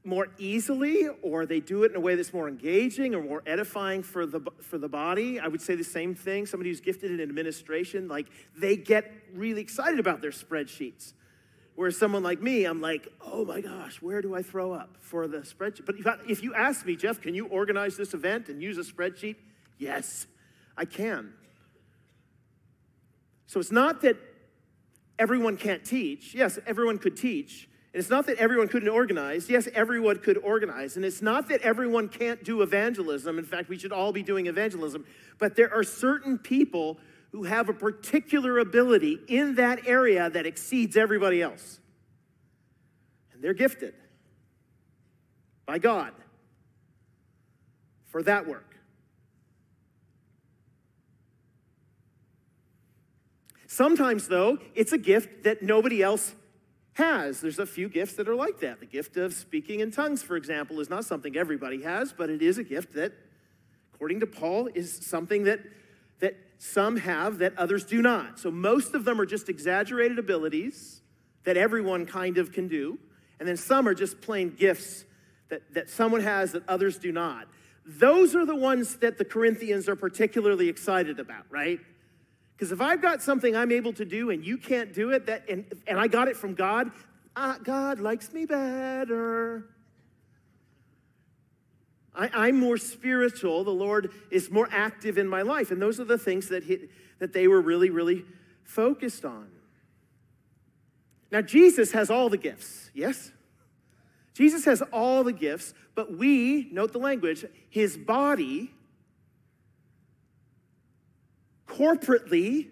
more 0.04 0.28
easily 0.38 1.08
or 1.22 1.46
they 1.46 1.60
do 1.60 1.82
it 1.84 1.90
in 1.90 1.96
a 1.96 2.00
way 2.00 2.14
that's 2.14 2.32
more 2.32 2.46
engaging 2.46 3.14
or 3.14 3.22
more 3.22 3.42
edifying 3.46 4.02
for 4.02 4.26
the 4.26 4.40
for 4.60 4.76
the 4.76 4.88
body. 4.88 5.40
I 5.40 5.48
would 5.48 5.62
say 5.62 5.74
the 5.74 5.82
same 5.82 6.14
thing. 6.14 6.44
Somebody 6.44 6.70
who's 6.70 6.80
gifted 6.80 7.10
in 7.10 7.20
administration 7.20 8.06
like 8.06 8.26
they 8.56 8.76
get 8.76 9.10
really 9.32 9.62
excited 9.62 9.98
about 9.98 10.20
their 10.20 10.30
spreadsheets. 10.30 11.14
Whereas 11.74 11.98
someone 11.98 12.22
like 12.22 12.40
me 12.40 12.66
i'm 12.66 12.80
like 12.80 13.08
oh 13.20 13.44
my 13.44 13.60
gosh 13.60 14.00
where 14.00 14.22
do 14.22 14.34
i 14.34 14.42
throw 14.42 14.72
up 14.72 14.96
for 15.00 15.26
the 15.26 15.38
spreadsheet? 15.38 15.86
But 15.86 16.18
if 16.28 16.42
you 16.42 16.54
ask 16.54 16.84
me 16.84 16.96
jeff 16.96 17.20
can 17.20 17.34
you 17.34 17.46
organize 17.46 17.96
this 17.96 18.14
event 18.14 18.48
and 18.48 18.62
use 18.62 18.76
a 18.76 18.82
spreadsheet? 18.82 19.36
Yes 19.78 20.26
i 20.76 20.84
can. 20.84 21.32
So 23.46 23.58
it's 23.58 23.72
not 23.72 24.02
that 24.02 24.16
everyone 25.18 25.56
can't 25.56 25.84
teach. 25.84 26.34
Yes 26.34 26.58
everyone 26.66 26.98
could 26.98 27.16
teach 27.16 27.68
and 27.94 28.00
it's 28.00 28.10
not 28.10 28.26
that 28.26 28.38
everyone 28.38 28.66
couldn't 28.66 28.88
organize. 28.88 29.48
Yes, 29.48 29.68
everyone 29.72 30.18
could 30.18 30.38
organize. 30.38 30.96
And 30.96 31.04
it's 31.04 31.22
not 31.22 31.48
that 31.48 31.60
everyone 31.60 32.08
can't 32.08 32.42
do 32.42 32.62
evangelism. 32.62 33.38
In 33.38 33.44
fact, 33.44 33.68
we 33.68 33.78
should 33.78 33.92
all 33.92 34.12
be 34.12 34.24
doing 34.24 34.46
evangelism. 34.48 35.06
But 35.38 35.54
there 35.54 35.72
are 35.72 35.84
certain 35.84 36.36
people 36.36 36.98
who 37.30 37.44
have 37.44 37.68
a 37.68 37.72
particular 37.72 38.58
ability 38.58 39.20
in 39.28 39.54
that 39.54 39.86
area 39.86 40.28
that 40.28 40.44
exceeds 40.44 40.96
everybody 40.96 41.40
else. 41.40 41.78
And 43.32 43.40
they're 43.40 43.54
gifted 43.54 43.94
by 45.64 45.78
God 45.78 46.12
for 48.06 48.24
that 48.24 48.48
work. 48.48 48.74
Sometimes, 53.68 54.26
though, 54.26 54.58
it's 54.74 54.92
a 54.92 54.98
gift 54.98 55.44
that 55.44 55.62
nobody 55.62 56.02
else 56.02 56.34
has. 56.94 57.40
There's 57.40 57.58
a 57.58 57.66
few 57.66 57.88
gifts 57.88 58.14
that 58.14 58.28
are 58.28 58.34
like 58.34 58.60
that. 58.60 58.80
The 58.80 58.86
gift 58.86 59.16
of 59.16 59.34
speaking 59.34 59.80
in 59.80 59.90
tongues, 59.90 60.22
for 60.22 60.36
example, 60.36 60.80
is 60.80 60.88
not 60.88 61.04
something 61.04 61.36
everybody 61.36 61.82
has, 61.82 62.12
but 62.12 62.30
it 62.30 62.42
is 62.42 62.58
a 62.58 62.64
gift 62.64 62.94
that, 62.94 63.12
according 63.94 64.20
to 64.20 64.26
Paul, 64.26 64.68
is 64.74 64.94
something 65.04 65.44
that, 65.44 65.60
that 66.20 66.36
some 66.58 66.96
have 66.96 67.38
that 67.38 67.56
others 67.58 67.84
do 67.84 68.00
not. 68.00 68.38
So 68.38 68.50
most 68.50 68.94
of 68.94 69.04
them 69.04 69.20
are 69.20 69.26
just 69.26 69.48
exaggerated 69.48 70.18
abilities 70.18 71.02
that 71.44 71.56
everyone 71.56 72.06
kind 72.06 72.38
of 72.38 72.52
can 72.52 72.68
do, 72.68 72.98
and 73.38 73.48
then 73.48 73.56
some 73.56 73.86
are 73.86 73.94
just 73.94 74.20
plain 74.20 74.50
gifts 74.50 75.04
that, 75.48 75.62
that 75.74 75.90
someone 75.90 76.22
has 76.22 76.52
that 76.52 76.62
others 76.68 76.98
do 76.98 77.12
not. 77.12 77.48
Those 77.84 78.34
are 78.34 78.46
the 78.46 78.56
ones 78.56 78.96
that 78.96 79.18
the 79.18 79.24
Corinthians 79.24 79.88
are 79.88 79.96
particularly 79.96 80.68
excited 80.68 81.20
about, 81.20 81.44
right? 81.50 81.80
Because 82.56 82.70
if 82.72 82.80
I've 82.80 83.02
got 83.02 83.22
something 83.22 83.56
I'm 83.56 83.72
able 83.72 83.92
to 83.94 84.04
do 84.04 84.30
and 84.30 84.44
you 84.44 84.56
can't 84.56 84.92
do 84.92 85.10
it, 85.10 85.26
that 85.26 85.48
and, 85.48 85.64
and 85.86 85.98
I 85.98 86.06
got 86.06 86.28
it 86.28 86.36
from 86.36 86.54
God, 86.54 86.90
uh, 87.34 87.58
God 87.58 87.98
likes 87.98 88.32
me 88.32 88.46
better. 88.46 89.66
I, 92.14 92.48
am 92.48 92.60
more 92.60 92.78
spiritual. 92.78 93.64
The 93.64 93.70
Lord 93.70 94.12
is 94.30 94.50
more 94.50 94.68
active 94.70 95.18
in 95.18 95.26
my 95.26 95.42
life. 95.42 95.72
And 95.72 95.82
those 95.82 95.98
are 95.98 96.04
the 96.04 96.18
things 96.18 96.48
that, 96.48 96.62
he, 96.62 96.88
that 97.18 97.32
they 97.32 97.48
were 97.48 97.60
really, 97.60 97.90
really 97.90 98.24
focused 98.62 99.24
on. 99.24 99.48
Now, 101.32 101.40
Jesus 101.40 101.90
has 101.90 102.10
all 102.10 102.28
the 102.28 102.36
gifts, 102.36 102.90
yes? 102.94 103.32
Jesus 104.34 104.64
has 104.64 104.82
all 104.92 105.24
the 105.24 105.32
gifts, 105.32 105.74
but 105.96 106.16
we, 106.16 106.68
note 106.70 106.92
the 106.92 106.98
language, 106.98 107.44
his 107.68 107.96
body 107.96 108.70
corporately 111.78 112.68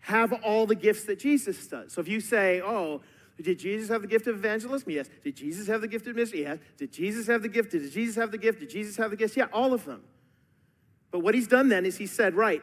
have 0.00 0.32
all 0.44 0.66
the 0.66 0.74
gifts 0.74 1.04
that 1.04 1.18
Jesus 1.18 1.66
does. 1.66 1.92
So 1.92 2.00
if 2.00 2.08
you 2.08 2.20
say, 2.20 2.60
oh, 2.60 3.00
did 3.40 3.58
Jesus 3.58 3.88
have 3.88 4.02
the 4.02 4.08
gift 4.08 4.26
of 4.26 4.36
evangelism? 4.36 4.90
Yes. 4.90 5.08
Did 5.22 5.36
Jesus 5.36 5.66
have 5.66 5.80
the 5.80 5.88
gift 5.88 6.06
of 6.06 6.14
ministry? 6.14 6.42
Yes. 6.42 6.58
Did 6.76 6.92
Jesus 6.92 7.26
have 7.26 7.42
the 7.42 7.48
gift? 7.48 7.70
Did 7.70 7.90
Jesus 7.90 8.16
have 8.16 8.30
the 8.30 8.38
gift? 8.38 8.60
Did 8.60 8.70
Jesus 8.70 8.96
have 8.96 9.10
the 9.10 9.16
gifts? 9.16 9.36
Yeah, 9.36 9.46
all 9.52 9.72
of 9.72 9.84
them. 9.84 10.02
But 11.10 11.20
what 11.20 11.34
he's 11.34 11.48
done 11.48 11.68
then 11.68 11.86
is 11.86 11.96
he 11.96 12.06
said, 12.06 12.34
right, 12.34 12.62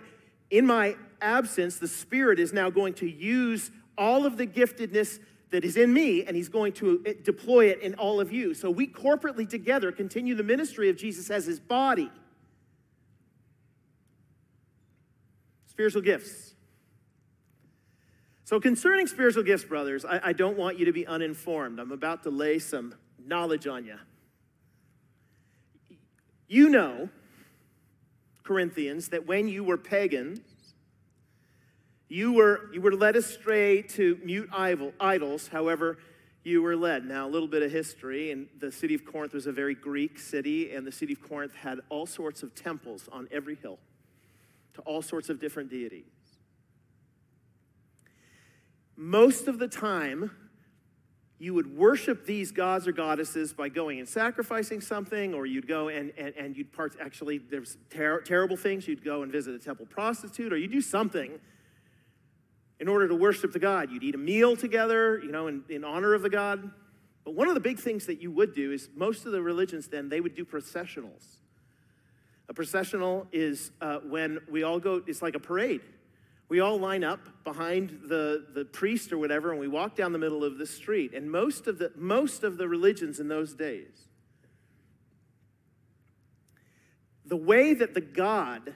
in 0.50 0.66
my 0.66 0.96
absence, 1.22 1.78
the 1.78 1.88
Spirit 1.88 2.40
is 2.40 2.54
now 2.54 2.70
going 2.70 2.94
to 2.96 3.10
use 3.10 3.72
all 3.98 4.26
of 4.26 4.38
the 4.38 4.48
giftedness 4.48 5.20
that 5.50 5.66
is 5.66 5.78
in 5.78 5.94
me 5.94 6.26
and 6.26 6.36
he's 6.36 6.50
going 6.50 6.74
to 6.74 7.02
eh, 7.06 7.14
deploy 7.24 7.68
it 7.68 7.82
in 7.82 7.96
all 7.96 8.20
of 8.20 8.32
you. 8.32 8.54
So 8.54 8.70
we 8.70 8.88
corporately 8.88 9.50
together 9.50 9.92
continue 9.92 10.36
the 10.36 10.44
ministry 10.44 10.90
of 10.90 10.98
Jesus 10.98 11.30
as 11.30 11.46
his 11.46 11.60
body. 11.60 12.12
Spiritual 15.78 16.02
gifts. 16.02 16.56
So, 18.46 18.60
concerning 18.60 19.06
spiritual 19.06 19.44
gifts, 19.44 19.64
brothers, 19.64 20.06
I, 20.06 20.20
I, 20.24 20.34
don't 20.34 20.58
want 20.58 20.80
you 20.80 20.86
to 20.86 20.92
be 20.92 21.06
uninformed. 21.06 21.80
I'm 21.80 21.92
about 21.92 22.24
to 22.24 22.32
lay 22.32 22.58
some 22.58 22.96
knowledge 23.24 23.68
on 23.68 23.86
you. 23.86 23.98
You 26.48 26.70
know, 26.70 27.10
Corinthians, 28.42 29.10
that 29.10 29.28
when 29.28 29.48
you 29.48 29.64
were 29.64 29.78
pagans, 29.78 30.40
you 32.10 32.34
were, 32.34 32.72
you 32.74 32.82
were 32.82 32.96
led 32.96 33.16
astray 33.16 33.84
to 33.84 34.20
mute 34.24 34.50
idols, 34.52 35.50
however, 35.50 36.00
you 36.44 36.64
were 36.64 36.76
led. 36.76 37.06
Now, 37.06 37.28
a 37.28 37.30
little 37.30 37.48
bit 37.48 37.62
of 37.62 37.72
history, 37.72 38.32
and 38.32 38.48
the 38.60 38.72
city 38.72 38.96
of 38.96 39.06
Corinth 39.06 39.36
was 39.36 39.46
a 39.46 39.52
very 39.52 39.76
Greek 39.76 40.18
city, 40.18 40.74
and 40.74 40.88
the 40.88 40.92
city 40.92 41.14
of 41.14 41.22
Corinth 41.22 41.54
had 41.54 41.82
all 41.90 42.08
sorts 42.08 42.42
of 42.42 42.56
temples 42.56 43.08
on 43.12 43.28
every 43.32 43.54
hill 43.54 43.78
to 44.78 44.82
all 44.84 45.02
sorts 45.02 45.30
of 45.30 45.40
different 45.40 45.70
deities. 45.70 46.06
Most 48.96 49.48
of 49.48 49.60
the 49.60 49.68
time, 49.68 50.32
you 51.40 51.54
would 51.54 51.78
worship 51.78 52.26
these 52.26 52.52
gods 52.52 52.88
or 52.88 52.92
goddesses 52.92 53.54
by 53.54 53.70
going 53.70 54.00
and 54.00 54.08
sacrificing 54.08 54.82
something, 54.82 55.34
or 55.34 55.46
you'd 55.46 55.68
go 55.68 55.88
and, 55.90 56.12
and, 56.18 56.34
and 56.36 56.58
you'd 56.58 56.72
part, 56.72 56.96
actually, 57.00 57.38
there's 57.38 57.78
ter- 57.90 58.22
terrible 58.22 58.58
things. 58.58 58.88
You'd 58.88 59.04
go 59.04 59.24
and 59.24 59.32
visit 59.32 59.54
a 59.54 59.60
temple 59.60 59.86
prostitute, 59.88 60.54
or 60.54 60.58
you 60.58 60.68
do 60.68 60.82
something 60.82 61.40
in 62.80 62.88
order 62.88 63.08
to 63.08 63.16
worship 63.16 63.52
the 63.54 63.60
God. 63.60 63.92
You'd 63.92 64.04
eat 64.04 64.16
a 64.16 64.20
meal 64.20 64.56
together, 64.56 65.20
you 65.24 65.32
know, 65.32 65.48
in, 65.48 65.64
in 65.70 65.84
honor 65.84 66.14
of 66.14 66.22
the 66.22 66.30
God. 66.30 66.72
But 67.24 67.36
one 67.36 67.48
of 67.48 67.56
the 67.56 67.60
big 67.60 67.80
things 67.80 68.06
that 68.06 68.22
you 68.22 68.32
would 68.32 68.54
do 68.54 68.72
is 68.72 68.90
most 68.96 69.26
of 69.26 69.32
the 69.32 69.42
religions 69.42 69.88
then, 69.88 70.10
they 70.10 70.22
would 70.22 70.36
do 70.36 70.46
processionals. 70.46 71.37
A 72.50 72.54
processional 72.54 73.28
is 73.32 73.72
uh, 73.82 74.00
when 74.00 74.40
we 74.50 74.64
all 74.64 74.80
go, 74.80 75.02
it's 75.06 75.22
like 75.22 75.36
a 75.36 75.40
parade. 75.40 75.82
We 76.50 76.62
all 76.62 76.80
line 76.80 77.04
up 77.04 77.44
behind 77.44 78.04
the, 78.08 78.46
the 78.54 78.64
priest 78.64 79.12
or 79.12 79.18
whatever, 79.18 79.52
and 79.52 79.60
we 79.60 79.68
walk 79.68 79.96
down 79.96 80.14
the 80.14 80.20
middle 80.20 80.46
of 80.46 80.58
the 80.58 80.66
street. 80.66 81.14
And 81.14 81.30
most 81.30 81.68
of 81.68 81.78
the, 81.78 81.92
most 81.96 82.44
of 82.44 82.58
the 82.58 82.70
religions 82.70 83.20
in 83.20 83.28
those 83.28 83.54
days, 83.54 84.08
the 87.26 87.36
way 87.36 87.74
that 87.74 87.94
the 87.94 88.02
God 88.02 88.74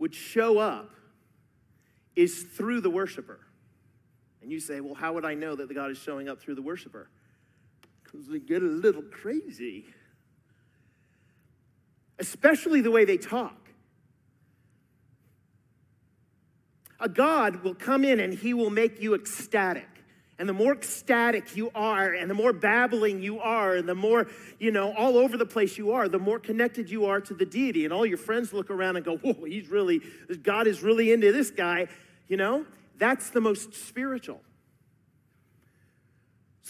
would 0.00 0.14
show 0.14 0.58
up 0.58 0.90
is 2.16 2.42
through 2.42 2.80
the 2.80 2.90
worshiper. 2.90 3.38
And 4.42 4.50
you 4.50 4.58
say, 4.58 4.80
well, 4.80 4.94
how 4.94 5.12
would 5.12 5.24
I 5.24 5.34
know 5.34 5.54
that 5.54 5.68
the 5.68 5.74
God 5.74 5.90
is 5.92 5.98
showing 5.98 6.28
up 6.28 6.40
through 6.40 6.56
the 6.56 6.62
worshiper? 6.62 7.08
Because 8.02 8.26
they 8.26 8.40
get 8.40 8.62
a 8.62 8.66
little 8.66 9.02
crazy 9.02 9.84
especially 12.20 12.80
the 12.80 12.90
way 12.90 13.04
they 13.04 13.16
talk. 13.16 13.56
A 17.00 17.08
God 17.08 17.62
will 17.64 17.74
come 17.74 18.04
in 18.04 18.20
and 18.20 18.34
he 18.34 18.52
will 18.52 18.70
make 18.70 19.00
you 19.00 19.14
ecstatic. 19.14 19.86
And 20.38 20.48
the 20.48 20.54
more 20.54 20.72
ecstatic 20.72 21.54
you 21.54 21.70
are, 21.74 22.14
and 22.14 22.30
the 22.30 22.34
more 22.34 22.54
babbling 22.54 23.22
you 23.22 23.40
are, 23.40 23.76
and 23.76 23.86
the 23.86 23.94
more, 23.94 24.26
you 24.58 24.70
know, 24.70 24.94
all 24.94 25.18
over 25.18 25.36
the 25.36 25.44
place 25.44 25.76
you 25.76 25.92
are, 25.92 26.08
the 26.08 26.18
more 26.18 26.38
connected 26.38 26.90
you 26.90 27.04
are 27.04 27.20
to 27.20 27.34
the 27.34 27.44
deity. 27.44 27.84
And 27.84 27.92
all 27.92 28.06
your 28.06 28.16
friends 28.16 28.52
look 28.54 28.70
around 28.70 28.96
and 28.96 29.04
go, 29.04 29.18
whoa, 29.18 29.44
he's 29.44 29.68
really, 29.68 30.00
God 30.42 30.66
is 30.66 30.82
really 30.82 31.12
into 31.12 31.30
this 31.30 31.50
guy. 31.50 31.88
You 32.28 32.38
know, 32.38 32.64
that's 32.96 33.28
the 33.30 33.42
most 33.42 33.74
spiritual. 33.74 34.40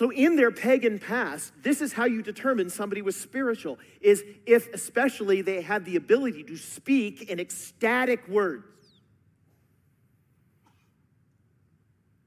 So 0.01 0.09
in 0.09 0.37
their 0.37 0.51
pagan 0.51 0.99
past, 0.99 1.53
this 1.63 1.83
is 1.83 1.93
how 1.93 2.07
you 2.07 2.23
determine 2.23 2.71
somebody 2.71 3.03
was 3.03 3.17
spiritual 3.17 3.79
is 4.01 4.25
if 4.47 4.73
especially 4.73 5.43
they 5.43 5.61
had 5.61 5.85
the 5.85 5.97
ability 5.97 6.43
to 6.45 6.57
speak 6.57 7.29
in 7.29 7.39
ecstatic 7.39 8.27
words. 8.27 8.65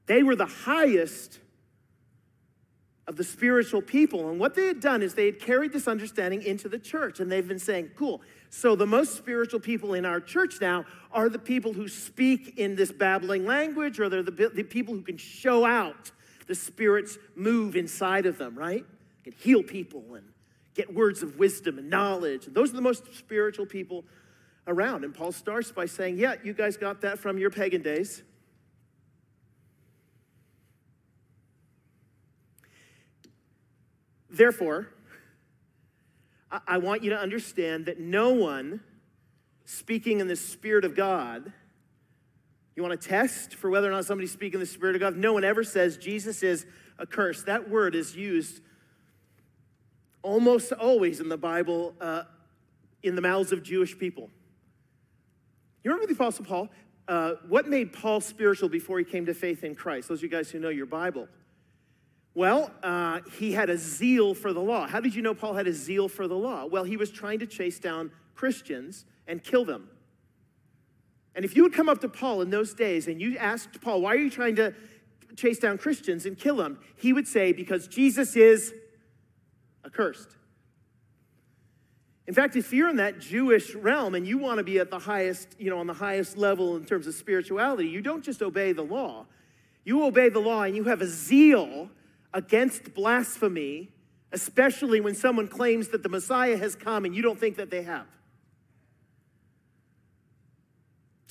They 0.06 0.22
were 0.22 0.36
the 0.36 0.46
highest 0.46 1.40
of 3.08 3.16
the 3.16 3.24
spiritual 3.24 3.82
people. 3.82 4.30
And 4.30 4.38
what 4.38 4.54
they 4.54 4.68
had 4.68 4.78
done 4.78 5.02
is 5.02 5.14
they 5.14 5.26
had 5.26 5.40
carried 5.40 5.72
this 5.72 5.88
understanding 5.88 6.42
into 6.42 6.68
the 6.68 6.78
church. 6.78 7.18
And 7.18 7.28
they've 7.28 7.48
been 7.48 7.58
saying, 7.58 7.90
cool. 7.96 8.20
So 8.50 8.76
the 8.76 8.86
most 8.86 9.16
spiritual 9.16 9.58
people 9.58 9.94
in 9.94 10.04
our 10.04 10.20
church 10.20 10.60
now 10.60 10.84
are 11.10 11.28
the 11.28 11.40
people 11.40 11.72
who 11.72 11.88
speak 11.88 12.56
in 12.56 12.76
this 12.76 12.92
babbling 12.92 13.44
language, 13.44 13.98
or 13.98 14.08
they're 14.08 14.22
the, 14.22 14.52
the 14.54 14.62
people 14.62 14.94
who 14.94 15.02
can 15.02 15.16
show 15.16 15.64
out 15.64 16.12
the 16.46 16.54
Spirit's 16.54 17.18
move 17.34 17.76
inside 17.76 18.26
of 18.26 18.38
them, 18.38 18.56
right? 18.56 18.84
Can 19.24 19.32
heal 19.32 19.62
people 19.62 20.02
and 20.14 20.24
get 20.74 20.92
words 20.92 21.22
of 21.22 21.38
wisdom 21.38 21.78
and 21.78 21.88
knowledge. 21.88 22.46
And 22.46 22.54
those 22.54 22.70
are 22.70 22.76
the 22.76 22.82
most 22.82 23.14
spiritual 23.14 23.66
people 23.66 24.04
around. 24.66 25.04
And 25.04 25.14
Paul 25.14 25.32
starts 25.32 25.70
by 25.72 25.86
saying, 25.86 26.18
Yeah, 26.18 26.34
you 26.42 26.52
guys 26.52 26.76
got 26.76 27.00
that 27.02 27.18
from 27.18 27.38
your 27.38 27.50
pagan 27.50 27.82
days. 27.82 28.22
Therefore, 34.28 34.88
I 36.66 36.78
want 36.78 37.04
you 37.04 37.10
to 37.10 37.18
understand 37.18 37.86
that 37.86 38.00
no 38.00 38.30
one 38.30 38.80
speaking 39.64 40.20
in 40.20 40.26
the 40.26 40.36
Spirit 40.36 40.84
of 40.84 40.96
God, 40.96 41.52
you 42.76 42.82
want 42.82 43.00
to 43.00 43.08
test 43.08 43.54
for 43.54 43.70
whether 43.70 43.88
or 43.88 43.92
not 43.92 44.04
somebody's 44.04 44.32
speaking 44.32 44.60
the 44.60 44.66
Spirit 44.66 44.96
of 44.96 45.00
God? 45.00 45.16
No 45.16 45.32
one 45.32 45.44
ever 45.44 45.62
says 45.62 45.96
Jesus 45.96 46.42
is 46.42 46.66
a 46.98 47.06
curse. 47.06 47.42
That 47.44 47.70
word 47.70 47.94
is 47.94 48.16
used 48.16 48.60
almost 50.22 50.72
always 50.72 51.20
in 51.20 51.28
the 51.28 51.36
Bible 51.36 51.94
uh, 52.00 52.24
in 53.02 53.14
the 53.14 53.22
mouths 53.22 53.52
of 53.52 53.62
Jewish 53.62 53.96
people. 53.96 54.30
You 55.84 55.90
remember 55.90 56.06
the 56.06 56.14
Apostle 56.14 56.44
Paul? 56.46 56.68
Uh, 57.06 57.34
what 57.46 57.68
made 57.68 57.92
Paul 57.92 58.20
spiritual 58.20 58.70
before 58.70 58.98
he 58.98 59.04
came 59.04 59.26
to 59.26 59.34
faith 59.34 59.62
in 59.62 59.74
Christ? 59.74 60.08
Those 60.08 60.20
of 60.20 60.22
you 60.24 60.30
guys 60.30 60.50
who 60.50 60.58
know 60.58 60.70
your 60.70 60.86
Bible. 60.86 61.28
Well, 62.34 62.72
uh, 62.82 63.20
he 63.38 63.52
had 63.52 63.70
a 63.70 63.76
zeal 63.76 64.34
for 64.34 64.52
the 64.52 64.60
law. 64.60 64.88
How 64.88 65.00
did 65.00 65.14
you 65.14 65.22
know 65.22 65.34
Paul 65.34 65.52
had 65.52 65.68
a 65.68 65.72
zeal 65.72 66.08
for 66.08 66.26
the 66.26 66.34
law? 66.34 66.64
Well, 66.64 66.82
he 66.82 66.96
was 66.96 67.10
trying 67.10 67.38
to 67.40 67.46
chase 67.46 67.78
down 67.78 68.10
Christians 68.34 69.04
and 69.28 69.44
kill 69.44 69.64
them. 69.64 69.88
And 71.34 71.44
if 71.44 71.56
you 71.56 71.62
would 71.62 71.72
come 71.72 71.88
up 71.88 72.00
to 72.02 72.08
Paul 72.08 72.42
in 72.42 72.50
those 72.50 72.74
days 72.74 73.08
and 73.08 73.20
you 73.20 73.36
asked 73.38 73.80
Paul, 73.80 74.02
why 74.02 74.14
are 74.14 74.18
you 74.18 74.30
trying 74.30 74.56
to 74.56 74.74
chase 75.36 75.58
down 75.58 75.78
Christians 75.78 76.26
and 76.26 76.38
kill 76.38 76.56
them? 76.56 76.78
He 76.96 77.12
would 77.12 77.26
say, 77.26 77.52
because 77.52 77.88
Jesus 77.88 78.36
is 78.36 78.72
accursed. 79.84 80.36
In 82.26 82.34
fact, 82.34 82.56
if 82.56 82.72
you're 82.72 82.88
in 82.88 82.96
that 82.96 83.18
Jewish 83.18 83.74
realm 83.74 84.14
and 84.14 84.26
you 84.26 84.38
want 84.38 84.58
to 84.58 84.64
be 84.64 84.78
at 84.78 84.90
the 84.90 84.98
highest, 84.98 85.48
you 85.58 85.68
know, 85.68 85.78
on 85.78 85.86
the 85.86 85.94
highest 85.94 86.38
level 86.38 86.76
in 86.76 86.84
terms 86.84 87.06
of 87.06 87.14
spirituality, 87.14 87.88
you 87.88 88.00
don't 88.00 88.24
just 88.24 88.40
obey 88.40 88.72
the 88.72 88.82
law. 88.82 89.26
You 89.84 90.04
obey 90.04 90.30
the 90.30 90.40
law 90.40 90.62
and 90.62 90.74
you 90.74 90.84
have 90.84 91.02
a 91.02 91.06
zeal 91.06 91.90
against 92.32 92.94
blasphemy, 92.94 93.90
especially 94.32 95.00
when 95.00 95.14
someone 95.14 95.48
claims 95.48 95.88
that 95.88 96.02
the 96.02 96.08
Messiah 96.08 96.56
has 96.56 96.74
come 96.74 97.04
and 97.04 97.14
you 97.14 97.20
don't 97.22 97.38
think 97.38 97.56
that 97.56 97.70
they 97.70 97.82
have. 97.82 98.06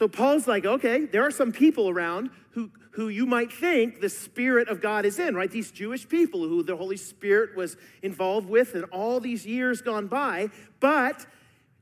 So 0.04 0.10
Paul's 0.10 0.50
like, 0.50 0.66
okay, 0.66 1.06
there 1.06 1.26
are 1.26 1.32
some 1.32 1.54
people 1.54 1.88
around 1.88 2.30
who, 2.52 2.70
who 2.92 3.08
you 3.08 3.26
might 3.26 3.54
think 3.54 4.02
the 4.02 4.10
Spirit 4.10 4.68
of 4.68 4.82
God 4.82 5.06
is 5.06 5.18
in, 5.18 5.34
right? 5.34 5.50
These 5.50 5.72
Jewish 5.72 6.10
people 6.10 6.42
who 6.42 6.62
the 6.62 6.76
Holy 6.76 6.98
Spirit 6.98 7.56
was 7.56 7.78
involved 8.02 8.50
with 8.50 8.76
in 8.76 8.84
all 8.84 9.22
these 9.22 9.46
years 9.46 9.82
gone 9.82 10.08
by. 10.08 10.50
But 10.82 11.26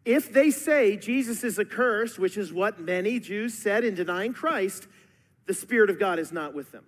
if 0.06 0.32
they 0.32 0.52
say 0.52 0.98
Jesus 0.98 1.44
is 1.44 1.58
a 1.58 1.66
curse, 1.66 2.20
which 2.20 2.38
is 2.38 2.54
what 2.54 2.80
many 2.80 3.20
Jews 3.20 3.56
said 3.56 3.84
in 3.84 3.96
denying 3.96 4.34
Christ, 4.34 4.86
the 5.48 5.56
Spirit 5.56 5.90
of 5.90 5.98
God 5.98 6.20
is 6.20 6.32
not 6.32 6.54
with 6.54 6.72
them. 6.72 6.86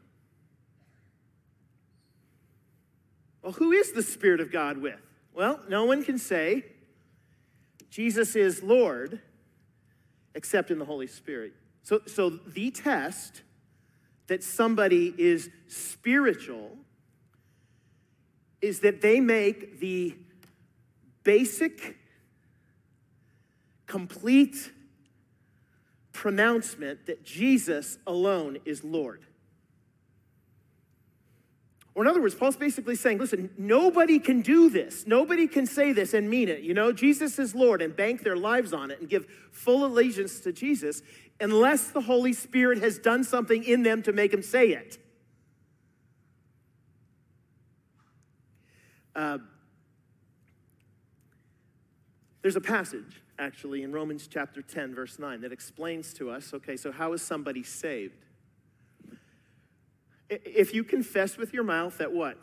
Well, 3.41 3.53
who 3.53 3.71
is 3.71 3.91
the 3.91 4.03
Spirit 4.03 4.39
of 4.39 4.51
God 4.51 4.77
with? 4.77 5.01
Well, 5.33 5.61
no 5.67 5.85
one 5.85 6.03
can 6.03 6.19
say 6.19 6.63
Jesus 7.89 8.35
is 8.35 8.61
Lord 8.61 9.19
except 10.35 10.71
in 10.71 10.79
the 10.79 10.85
Holy 10.85 11.07
Spirit. 11.07 11.53
So, 11.83 12.01
so 12.07 12.29
the 12.29 12.71
test 12.71 13.41
that 14.27 14.43
somebody 14.43 15.13
is 15.17 15.49
spiritual 15.67 16.77
is 18.61 18.79
that 18.79 19.01
they 19.01 19.19
make 19.19 19.79
the 19.79 20.15
basic, 21.23 21.97
complete 23.85 24.71
pronouncement 26.13 27.05
that 27.07 27.25
Jesus 27.25 27.97
alone 28.07 28.57
is 28.63 28.83
Lord. 28.83 29.25
Or 31.95 32.03
in 32.03 32.09
other 32.09 32.21
words, 32.21 32.33
Paul's 32.33 32.57
basically 32.57 32.95
saying, 32.95 33.19
listen, 33.19 33.51
nobody 33.55 34.17
can 34.17 34.41
do 34.41 34.69
this. 34.69 35.05
Nobody 35.05 35.47
can 35.47 35.67
say 35.67 35.91
this 35.91 36.15
and 36.15 36.27
mean 36.27 36.49
it. 36.49 36.61
You 36.61 36.73
know, 36.73 36.91
Jesus 36.91 37.37
is 37.37 37.53
Lord 37.53 37.83
and 37.83 37.95
bank 37.95 38.23
their 38.23 38.35
lives 38.35 38.73
on 38.73 38.89
it 38.89 38.99
and 38.99 39.07
give 39.07 39.27
full 39.51 39.85
allegiance 39.85 40.39
to 40.41 40.51
Jesus 40.51 41.03
unless 41.39 41.89
the 41.89 42.01
Holy 42.01 42.33
Spirit 42.33 42.79
has 42.79 42.97
done 42.97 43.23
something 43.23 43.63
in 43.63 43.83
them 43.83 44.01
to 44.03 44.11
make 44.11 44.31
them 44.31 44.41
say 44.41 44.69
it. 44.69 44.97
Uh, 49.15 49.37
there's 52.41 52.55
a 52.55 52.61
passage, 52.61 53.21
actually, 53.37 53.83
in 53.83 53.91
Romans 53.91 54.27
chapter 54.27 54.63
10, 54.63 54.95
verse 54.95 55.19
9, 55.19 55.41
that 55.41 55.51
explains 55.51 56.11
to 56.15 56.31
us 56.31 56.55
okay, 56.55 56.75
so 56.75 56.91
how 56.91 57.13
is 57.13 57.21
somebody 57.21 57.61
saved? 57.61 58.22
If 60.45 60.73
you 60.73 60.83
confess 60.83 61.37
with 61.37 61.53
your 61.53 61.63
mouth 61.63 61.97
that 61.97 62.11
what? 62.11 62.37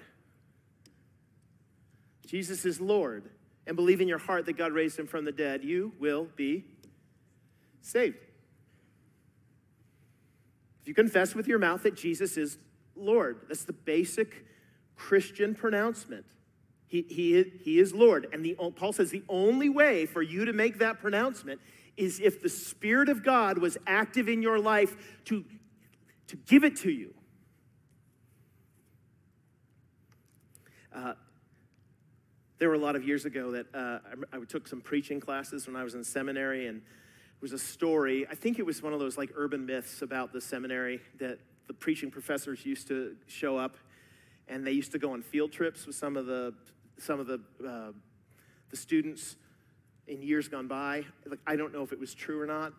Jesus 2.27 2.65
is 2.65 2.81
Lord, 2.81 3.31
and 3.67 3.77
believe 3.77 4.01
in 4.01 4.09
your 4.09 4.19
heart 4.19 4.47
that 4.47 4.57
God 4.57 4.73
raised 4.73 4.99
him 4.99 5.07
from 5.07 5.25
the 5.25 5.33
dead, 5.33 5.65
you 5.65 5.93
will 5.99 6.29
be 6.37 6.65
saved. 7.83 8.19
If 10.83 10.89
you 10.89 10.95
confess 10.95 11.35
with 11.35 11.47
your 11.47 11.59
mouth 11.59 11.83
that 11.83 11.97
Jesus 11.97 12.37
is 12.37 12.59
Lord, 12.97 13.43
that's 13.49 13.65
the 13.65 13.73
basic 13.73 14.45
Christian 14.97 15.55
pronouncement. 15.55 16.25
He, 16.87 17.03
he, 17.09 17.45
he 17.63 17.79
is 17.79 17.95
Lord. 17.95 18.27
And 18.33 18.45
the, 18.45 18.57
Paul 18.77 18.93
says 18.93 19.11
the 19.11 19.23
only 19.29 19.69
way 19.69 20.07
for 20.07 20.23
you 20.23 20.45
to 20.45 20.53
make 20.53 20.79
that 20.79 21.01
pronouncement 21.01 21.61
is 21.97 22.19
if 22.21 22.43
the 22.43 22.49
Spirit 22.49 23.09
of 23.09 23.25
God 23.25 23.59
was 23.59 23.77
active 23.87 24.29
in 24.29 24.43
your 24.43 24.59
life 24.59 24.97
to, 25.27 25.45
to 26.29 26.37
give 26.37 26.65
it 26.65 26.77
to 26.77 26.91
you. 26.91 27.15
Uh, 30.95 31.15
there 32.59 32.69
were 32.69 32.75
a 32.75 32.79
lot 32.79 32.97
of 32.97 33.05
years 33.05 33.25
ago 33.25 33.53
that 33.53 33.67
uh, 33.75 33.99
I, 34.33 34.37
I, 34.37 34.45
took 34.45 34.69
some 34.69 34.81
preaching 34.81 35.19
classes 35.19 35.67
when 35.67 35.77
I 35.77 35.85
was 35.85 35.95
in 35.95 36.05
seminary, 36.05 36.67
and 36.67 36.79
it 36.79 37.43
was 37.43 37.53
a 37.53 37.59
story. 37.59 38.27
I 38.31 38.35
think 38.35 38.59
it 38.59 38.67
was 38.67 38.83
one 38.83 38.93
of 38.93 38.99
those 38.99 39.17
like 39.17 39.31
urban 39.35 39.65
myths 39.65 40.03
about 40.03 40.33
the 40.33 40.41
seminary 40.41 41.01
that 41.19 41.39
the 41.69 41.75
preaching 41.75 42.11
professors 42.11 42.67
used 42.67 42.89
to 42.89 43.17
show 43.27 43.57
up, 43.57 43.77
and 44.49 44.67
they 44.67 44.73
used 44.73 44.93
to 44.93 44.99
go 44.99 45.13
on 45.13 45.23
field 45.23 45.53
trips 45.53 45.87
with 45.87 45.97
some 45.97 46.17
of 46.17 46.27
the 46.27 46.53
some 46.99 47.19
of 47.19 47.27
the 47.27 47.41
uh, 47.67 47.93
the 48.71 48.77
students 48.77 49.37
in 50.07 50.23
years 50.23 50.49
gone 50.49 50.69
by. 50.69 51.05
Like, 51.25 51.39
I 51.47 51.57
don't 51.57 51.73
know 51.73 51.83
if 51.83 51.93
it 51.93 52.01
was 52.01 52.15
true 52.15 52.41
or 52.41 52.47
not, 52.47 52.73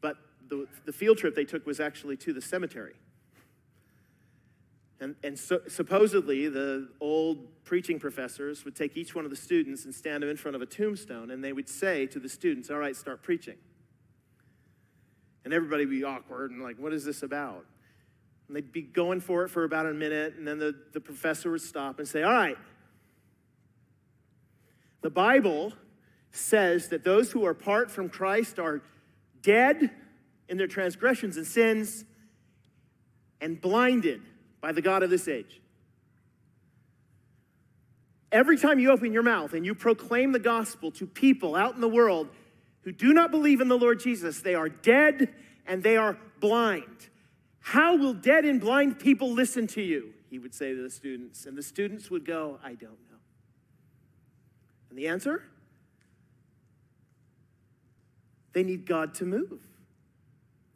but 0.00 0.16
the, 0.48 0.66
the 0.84 0.92
field 0.92 1.18
trip 1.18 1.34
they 1.34 1.44
took 1.44 1.64
was 1.66 1.80
actually 1.80 2.16
to 2.18 2.32
the 2.32 2.40
cemetery. 2.40 2.94
And, 5.00 5.14
and 5.22 5.38
so, 5.38 5.60
supposedly, 5.68 6.48
the 6.48 6.88
old 7.00 7.64
preaching 7.64 7.98
professors 7.98 8.64
would 8.64 8.74
take 8.74 8.96
each 8.96 9.14
one 9.14 9.24
of 9.24 9.30
the 9.30 9.36
students 9.36 9.84
and 9.84 9.94
stand 9.94 10.22
them 10.22 10.30
in 10.30 10.36
front 10.36 10.54
of 10.54 10.62
a 10.62 10.66
tombstone, 10.66 11.30
and 11.30 11.44
they 11.44 11.52
would 11.52 11.68
say 11.68 12.06
to 12.06 12.18
the 12.18 12.28
students, 12.28 12.70
All 12.70 12.78
right, 12.78 12.96
start 12.96 13.22
preaching. 13.22 13.56
And 15.44 15.52
everybody 15.52 15.84
would 15.84 15.90
be 15.90 16.02
awkward 16.02 16.50
and 16.50 16.62
like, 16.62 16.78
What 16.78 16.94
is 16.94 17.04
this 17.04 17.22
about? 17.22 17.66
And 18.48 18.56
they'd 18.56 18.72
be 18.72 18.82
going 18.82 19.20
for 19.20 19.44
it 19.44 19.48
for 19.48 19.64
about 19.64 19.86
a 19.86 19.92
minute, 19.92 20.36
and 20.38 20.48
then 20.48 20.58
the, 20.58 20.74
the 20.92 21.00
professor 21.00 21.50
would 21.50 21.60
stop 21.60 21.98
and 21.98 22.08
say, 22.08 22.22
All 22.22 22.32
right, 22.32 22.56
the 25.02 25.10
Bible 25.10 25.74
says 26.30 26.88
that 26.88 27.04
those 27.04 27.32
who 27.32 27.44
are 27.44 27.50
apart 27.50 27.90
from 27.90 28.08
Christ 28.08 28.58
are 28.58 28.82
dead 29.42 29.90
in 30.48 30.56
their 30.56 30.66
transgressions 30.66 31.36
and 31.36 31.46
sins 31.46 32.04
and 33.40 33.60
blinded 33.60 34.22
by 34.60 34.72
the 34.72 34.82
God 34.82 35.02
of 35.02 35.10
this 35.10 35.28
age. 35.28 35.60
Every 38.32 38.58
time 38.58 38.78
you 38.78 38.90
open 38.90 39.12
your 39.12 39.22
mouth 39.22 39.54
and 39.54 39.64
you 39.64 39.74
proclaim 39.74 40.32
the 40.32 40.38
gospel 40.38 40.90
to 40.92 41.06
people 41.06 41.54
out 41.54 41.74
in 41.74 41.80
the 41.80 41.88
world 41.88 42.28
who 42.82 42.92
do 42.92 43.12
not 43.12 43.30
believe 43.30 43.60
in 43.60 43.68
the 43.68 43.78
Lord 43.78 44.00
Jesus, 44.00 44.40
they 44.40 44.54
are 44.54 44.68
dead 44.68 45.32
and 45.66 45.82
they 45.82 45.96
are 45.96 46.18
blind. 46.40 47.08
How 47.60 47.96
will 47.96 48.14
dead 48.14 48.44
and 48.44 48.60
blind 48.60 48.98
people 48.98 49.32
listen 49.32 49.66
to 49.68 49.82
you? 49.82 50.12
He 50.30 50.38
would 50.38 50.54
say 50.54 50.74
to 50.74 50.82
the 50.82 50.90
students. 50.90 51.46
And 51.46 51.56
the 51.56 51.62
students 51.62 52.10
would 52.10 52.24
go, 52.24 52.58
I 52.62 52.70
don't 52.70 52.82
know. 52.82 53.18
And 54.90 54.98
the 54.98 55.08
answer? 55.08 55.42
They 58.52 58.62
need 58.62 58.86
God 58.86 59.14
to 59.14 59.24
move. 59.24 59.60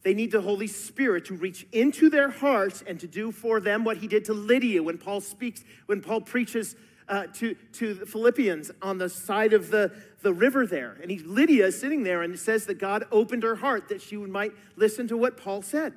They 0.02 0.14
need 0.14 0.32
the 0.32 0.40
Holy 0.40 0.66
Spirit 0.66 1.26
to 1.26 1.34
reach 1.34 1.66
into 1.72 2.08
their 2.08 2.30
hearts 2.30 2.82
and 2.86 2.98
to 3.00 3.06
do 3.06 3.30
for 3.32 3.60
them 3.60 3.84
what 3.84 3.98
he 3.98 4.06
did 4.06 4.24
to 4.26 4.32
Lydia 4.32 4.82
when 4.82 4.96
Paul 4.96 5.20
speaks, 5.20 5.62
when 5.86 6.00
Paul 6.00 6.22
preaches 6.22 6.74
uh, 7.08 7.26
to, 7.34 7.54
to 7.72 7.94
the 7.94 8.06
Philippians 8.06 8.70
on 8.80 8.96
the 8.98 9.08
side 9.08 9.52
of 9.52 9.70
the, 9.70 9.92
the 10.22 10.32
river 10.32 10.66
there. 10.66 10.96
And 11.02 11.10
he, 11.10 11.18
Lydia 11.18 11.66
is 11.66 11.78
sitting 11.78 12.02
there 12.02 12.22
and 12.22 12.32
it 12.32 12.38
says 12.38 12.66
that 12.66 12.78
God 12.78 13.04
opened 13.10 13.42
her 13.42 13.56
heart 13.56 13.88
that 13.88 14.00
she 14.00 14.16
might 14.16 14.52
listen 14.76 15.08
to 15.08 15.16
what 15.16 15.36
Paul 15.36 15.60
said. 15.60 15.92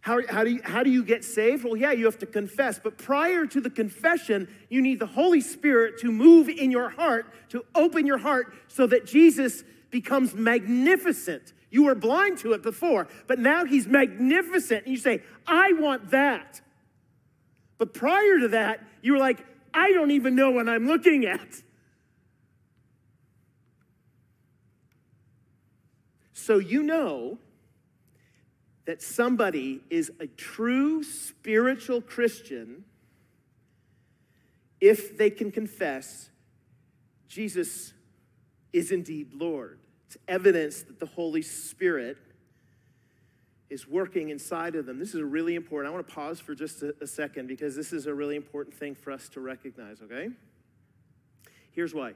How, 0.00 0.20
how, 0.28 0.44
do 0.44 0.50
you, 0.50 0.60
how 0.62 0.82
do 0.82 0.90
you 0.90 1.02
get 1.02 1.24
saved? 1.24 1.64
Well, 1.64 1.76
yeah, 1.76 1.90
you 1.90 2.04
have 2.04 2.18
to 2.18 2.26
confess. 2.26 2.78
But 2.78 2.96
prior 2.96 3.46
to 3.46 3.60
the 3.60 3.70
confession, 3.70 4.46
you 4.68 4.80
need 4.80 5.00
the 5.00 5.06
Holy 5.06 5.40
Spirit 5.40 5.98
to 6.00 6.12
move 6.12 6.48
in 6.48 6.70
your 6.70 6.90
heart, 6.90 7.32
to 7.48 7.64
open 7.74 8.06
your 8.06 8.18
heart 8.18 8.54
so 8.68 8.86
that 8.86 9.06
Jesus 9.06 9.64
becomes 9.90 10.34
magnificent. 10.34 11.52
You 11.76 11.82
were 11.82 11.94
blind 11.94 12.38
to 12.38 12.54
it 12.54 12.62
before, 12.62 13.06
but 13.26 13.38
now 13.38 13.66
he's 13.66 13.86
magnificent. 13.86 14.86
And 14.86 14.94
you 14.94 14.98
say, 14.98 15.22
I 15.46 15.74
want 15.74 16.10
that. 16.12 16.62
But 17.76 17.92
prior 17.92 18.38
to 18.38 18.48
that, 18.48 18.80
you 19.02 19.12
were 19.12 19.18
like, 19.18 19.44
I 19.74 19.92
don't 19.92 20.10
even 20.10 20.34
know 20.34 20.50
what 20.50 20.70
I'm 20.70 20.86
looking 20.86 21.26
at. 21.26 21.46
So 26.32 26.56
you 26.56 26.82
know 26.82 27.36
that 28.86 29.02
somebody 29.02 29.82
is 29.90 30.10
a 30.18 30.28
true 30.28 31.04
spiritual 31.04 32.00
Christian 32.00 32.84
if 34.80 35.18
they 35.18 35.28
can 35.28 35.52
confess 35.52 36.30
Jesus 37.28 37.92
is 38.72 38.92
indeed 38.92 39.34
Lord. 39.34 39.80
It's 40.06 40.16
evidence 40.28 40.82
that 40.82 41.00
the 41.00 41.06
Holy 41.06 41.42
Spirit 41.42 42.18
is 43.68 43.88
working 43.88 44.28
inside 44.30 44.76
of 44.76 44.86
them. 44.86 44.98
This 44.98 45.14
is 45.14 45.22
really 45.22 45.56
important. 45.56 45.92
I 45.92 45.94
want 45.94 46.06
to 46.06 46.14
pause 46.14 46.38
for 46.38 46.54
just 46.54 46.82
a, 46.82 46.94
a, 47.00 47.06
second 47.06 47.48
because 47.48 47.74
this 47.74 47.92
is 47.92 48.06
a 48.06 48.14
really 48.14 48.36
important 48.36 48.74
thing 48.76 48.94
for 48.94 49.10
us 49.10 49.28
to 49.30 49.40
recognize, 49.40 50.00
okay? 50.02 50.28
Here's 51.72 51.92
why. 51.92 52.12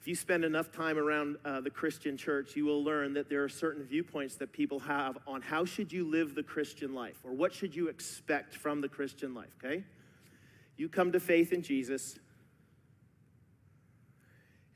If 0.00 0.08
you 0.08 0.14
spend 0.14 0.44
enough 0.44 0.72
time 0.72 0.98
around 0.98 1.36
uh, 1.44 1.60
the 1.60 1.70
Christian 1.70 2.16
church, 2.16 2.54
you 2.56 2.64
will 2.64 2.82
learn 2.82 3.14
that 3.14 3.28
there 3.28 3.42
are 3.44 3.48
certain 3.48 3.82
viewpoints 3.84 4.36
that 4.36 4.52
people 4.52 4.78
have 4.80 5.18
on 5.26 5.42
how 5.42 5.64
should 5.64 5.92
you 5.92 6.06
live 6.06 6.34
the 6.34 6.42
Christian 6.42 6.94
life 6.94 7.18
or 7.24 7.32
what 7.32 7.52
should 7.52 7.74
you 7.74 7.88
expect 7.88 8.54
from 8.54 8.80
the 8.80 8.88
Christian 8.88 9.34
life, 9.34 9.50
okay? 9.62 9.84
You 10.76 10.88
come 10.88 11.12
to 11.12 11.20
faith 11.20 11.52
in 11.52 11.62
Jesus, 11.62 12.18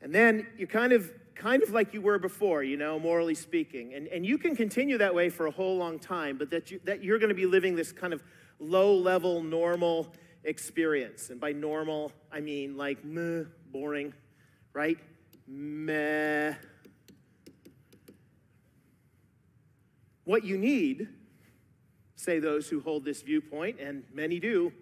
and 0.03 0.15
then 0.15 0.47
you 0.59 0.67
kind 0.67 0.93
of 0.93 1.11
kind 1.35 1.63
of 1.63 1.71
like 1.71 1.93
you 1.95 2.01
were 2.01 2.19
before, 2.19 2.63
you 2.63 2.77
know, 2.77 2.99
morally 2.99 3.35
speaking. 3.35 3.95
And, 3.95 4.07
and 4.09 4.25
you 4.25 4.39
can 4.39 4.55
continue 4.57 4.99
that 4.99 5.15
way 5.15 5.29
for 5.29 5.47
a 5.47 5.51
whole 5.51 5.77
long 5.77 5.99
time, 5.99 6.39
but 6.39 6.51
that, 6.51 6.71
you, 6.71 6.81
that 6.85 7.03
you're 7.03 7.19
going 7.19 7.29
to 7.29 7.35
be 7.35 7.47
living 7.47 7.75
this 7.75 7.93
kind 7.93 8.13
of 8.13 8.23
low 8.59 8.95
level, 8.95 9.43
normal 9.43 10.13
experience. 10.45 11.31
And 11.31 11.41
by 11.41 11.53
normal, 11.53 12.13
I 12.33 12.41
mean 12.41 12.77
like 12.77 13.05
meh, 13.05 13.45
boring, 13.71 14.13
right? 14.73 14.99
Meh. 15.47 16.55
What 20.25 20.45
you 20.45 20.57
need, 20.57 21.09
say 22.17 22.39
those 22.39 22.69
who 22.69 22.81
hold 22.81 23.05
this 23.05 23.23
viewpoint, 23.23 23.79
and 23.81 24.05
many 24.13 24.39
do, 24.41 24.73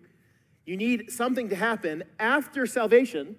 you 0.65 0.77
need 0.77 1.11
something 1.11 1.49
to 1.49 1.57
happen 1.57 2.05
after 2.21 2.67
salvation, 2.67 3.37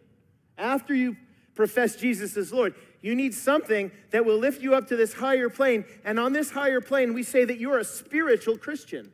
after 0.57 0.93
you 0.93 1.15
profess 1.55 1.95
Jesus 1.95 2.35
as 2.35 2.51
Lord. 2.51 2.75
You 3.03 3.15
need 3.15 3.33
something 3.33 3.91
that 4.11 4.25
will 4.25 4.37
lift 4.37 4.61
you 4.61 4.73
up 4.73 4.87
to 4.87 4.95
this 4.95 5.13
higher 5.13 5.49
plane. 5.49 5.83
And 6.05 6.17
on 6.17 6.31
this 6.31 6.51
higher 6.51 6.79
plane, 6.79 7.13
we 7.13 7.21
say 7.21 7.43
that 7.43 7.59
you're 7.59 7.77
a 7.77 7.83
spiritual 7.83 8.57
Christian. 8.57 9.11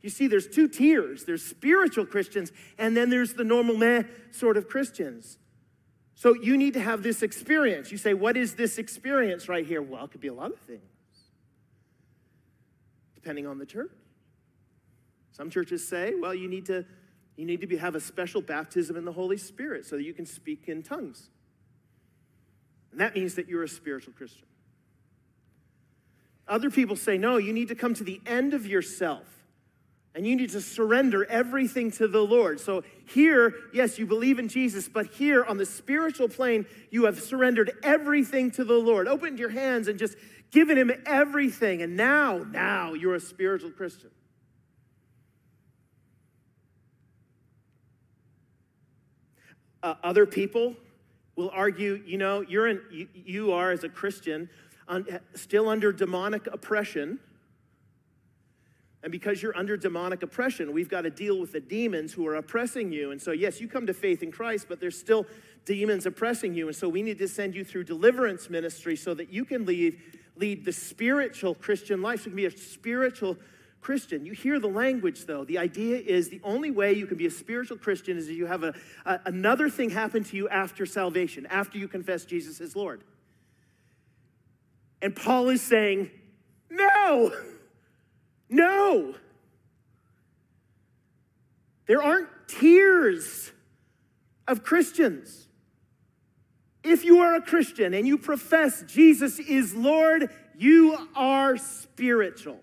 You 0.00 0.10
see, 0.10 0.28
there's 0.28 0.46
two 0.46 0.68
tiers 0.68 1.24
there's 1.24 1.42
spiritual 1.42 2.06
Christians, 2.06 2.52
and 2.78 2.96
then 2.96 3.10
there's 3.10 3.34
the 3.34 3.42
normal 3.42 3.76
meh 3.76 4.04
sort 4.30 4.56
of 4.56 4.68
Christians. 4.68 5.38
So 6.14 6.34
you 6.34 6.56
need 6.56 6.74
to 6.74 6.80
have 6.80 7.02
this 7.02 7.22
experience. 7.22 7.90
You 7.90 7.98
say, 7.98 8.14
What 8.14 8.36
is 8.36 8.54
this 8.54 8.78
experience 8.78 9.48
right 9.48 9.66
here? 9.66 9.82
Well, 9.82 10.04
it 10.04 10.12
could 10.12 10.20
be 10.20 10.28
a 10.28 10.34
lot 10.34 10.52
of 10.52 10.60
things, 10.60 10.80
depending 13.16 13.48
on 13.48 13.58
the 13.58 13.66
church. 13.66 13.90
Some 15.32 15.50
churches 15.50 15.86
say, 15.86 16.14
Well, 16.14 16.34
you 16.34 16.48
need 16.48 16.66
to. 16.66 16.86
You 17.36 17.44
need 17.44 17.60
to 17.60 17.66
be, 17.66 17.76
have 17.76 17.94
a 17.94 18.00
special 18.00 18.40
baptism 18.40 18.96
in 18.96 19.04
the 19.04 19.12
Holy 19.12 19.36
Spirit 19.36 19.84
so 19.84 19.96
that 19.96 20.04
you 20.04 20.14
can 20.14 20.24
speak 20.24 20.68
in 20.68 20.82
tongues. 20.82 21.28
And 22.96 23.02
that 23.02 23.14
means 23.14 23.34
that 23.34 23.46
you're 23.46 23.62
a 23.62 23.68
spiritual 23.68 24.14
Christian. 24.14 24.46
Other 26.48 26.70
people 26.70 26.96
say, 26.96 27.18
no, 27.18 27.36
you 27.36 27.52
need 27.52 27.68
to 27.68 27.74
come 27.74 27.92
to 27.92 28.04
the 28.04 28.22
end 28.24 28.54
of 28.54 28.66
yourself 28.66 29.26
and 30.14 30.26
you 30.26 30.34
need 30.34 30.48
to 30.52 30.62
surrender 30.62 31.26
everything 31.26 31.90
to 31.90 32.08
the 32.08 32.22
Lord. 32.22 32.58
So 32.58 32.84
here, 33.06 33.52
yes, 33.74 33.98
you 33.98 34.06
believe 34.06 34.38
in 34.38 34.48
Jesus, 34.48 34.88
but 34.88 35.08
here 35.08 35.44
on 35.44 35.58
the 35.58 35.66
spiritual 35.66 36.30
plane, 36.30 36.64
you 36.90 37.04
have 37.04 37.20
surrendered 37.20 37.72
everything 37.82 38.50
to 38.52 38.64
the 38.64 38.78
Lord. 38.78 39.08
Opened 39.08 39.38
your 39.38 39.50
hands 39.50 39.88
and 39.88 39.98
just 39.98 40.16
given 40.50 40.78
Him 40.78 40.90
everything. 41.04 41.82
And 41.82 41.98
now, 41.98 42.46
now 42.50 42.94
you're 42.94 43.16
a 43.16 43.20
spiritual 43.20 43.72
Christian. 43.72 44.08
Uh, 49.82 49.96
other 50.02 50.24
people 50.24 50.76
will 51.36 51.50
argue, 51.52 52.02
you 52.06 52.18
know, 52.18 52.40
you're 52.40 52.66
in, 52.66 52.80
you, 52.90 53.08
you 53.14 53.52
are 53.52 53.70
as 53.70 53.84
a 53.84 53.88
Christian 53.88 54.48
un, 54.88 55.20
still 55.34 55.68
under 55.68 55.92
demonic 55.92 56.46
oppression. 56.48 57.20
And 59.02 59.12
because 59.12 59.42
you're 59.42 59.56
under 59.56 59.76
demonic 59.76 60.22
oppression, 60.22 60.72
we've 60.72 60.88
got 60.88 61.02
to 61.02 61.10
deal 61.10 61.38
with 61.38 61.52
the 61.52 61.60
demons 61.60 62.12
who 62.12 62.26
are 62.26 62.36
oppressing 62.36 62.90
you. 62.90 63.12
And 63.12 63.20
so, 63.20 63.30
yes, 63.30 63.60
you 63.60 63.68
come 63.68 63.86
to 63.86 63.94
faith 63.94 64.22
in 64.22 64.32
Christ, 64.32 64.66
but 64.68 64.80
there's 64.80 64.98
still 64.98 65.26
demons 65.64 66.06
oppressing 66.06 66.54
you. 66.54 66.66
And 66.66 66.74
so, 66.74 66.88
we 66.88 67.02
need 67.02 67.18
to 67.18 67.28
send 67.28 67.54
you 67.54 67.64
through 67.64 67.84
deliverance 67.84 68.50
ministry 68.50 68.96
so 68.96 69.14
that 69.14 69.32
you 69.32 69.44
can 69.44 69.64
lead, 69.64 70.00
lead 70.36 70.64
the 70.64 70.72
spiritual 70.72 71.54
Christian 71.54 72.02
life. 72.02 72.20
So 72.20 72.24
you 72.24 72.30
can 72.30 72.36
be 72.36 72.46
a 72.46 72.58
spiritual 72.58 73.36
Christian. 73.80 74.26
You 74.26 74.32
hear 74.32 74.58
the 74.58 74.68
language, 74.68 75.26
though. 75.26 75.44
The 75.44 75.58
idea 75.58 75.98
is 75.98 76.28
the 76.28 76.40
only 76.42 76.70
way 76.70 76.92
you 76.92 77.06
can 77.06 77.16
be 77.16 77.26
a 77.26 77.30
spiritual 77.30 77.76
Christian 77.76 78.16
is 78.16 78.28
if 78.28 78.36
you 78.36 78.46
have 78.46 78.64
a, 78.64 78.74
a, 79.04 79.20
another 79.26 79.70
thing 79.70 79.90
happen 79.90 80.24
to 80.24 80.36
you 80.36 80.48
after 80.48 80.86
salvation, 80.86 81.46
after 81.46 81.78
you 81.78 81.86
confess 81.86 82.24
Jesus 82.24 82.60
as 82.60 82.74
Lord. 82.74 83.04
And 85.00 85.14
Paul 85.14 85.50
is 85.50 85.62
saying, 85.62 86.10
no, 86.70 87.32
no. 88.48 89.14
There 91.86 92.02
aren't 92.02 92.28
tiers 92.48 93.52
of 94.48 94.64
Christians. 94.64 95.46
If 96.82 97.04
you 97.04 97.18
are 97.20 97.34
a 97.34 97.40
Christian 97.40 97.94
and 97.94 98.06
you 98.06 98.18
profess 98.18 98.82
Jesus 98.86 99.38
is 99.38 99.74
Lord, 99.74 100.30
you 100.56 100.96
are 101.14 101.56
spiritual 101.56 102.60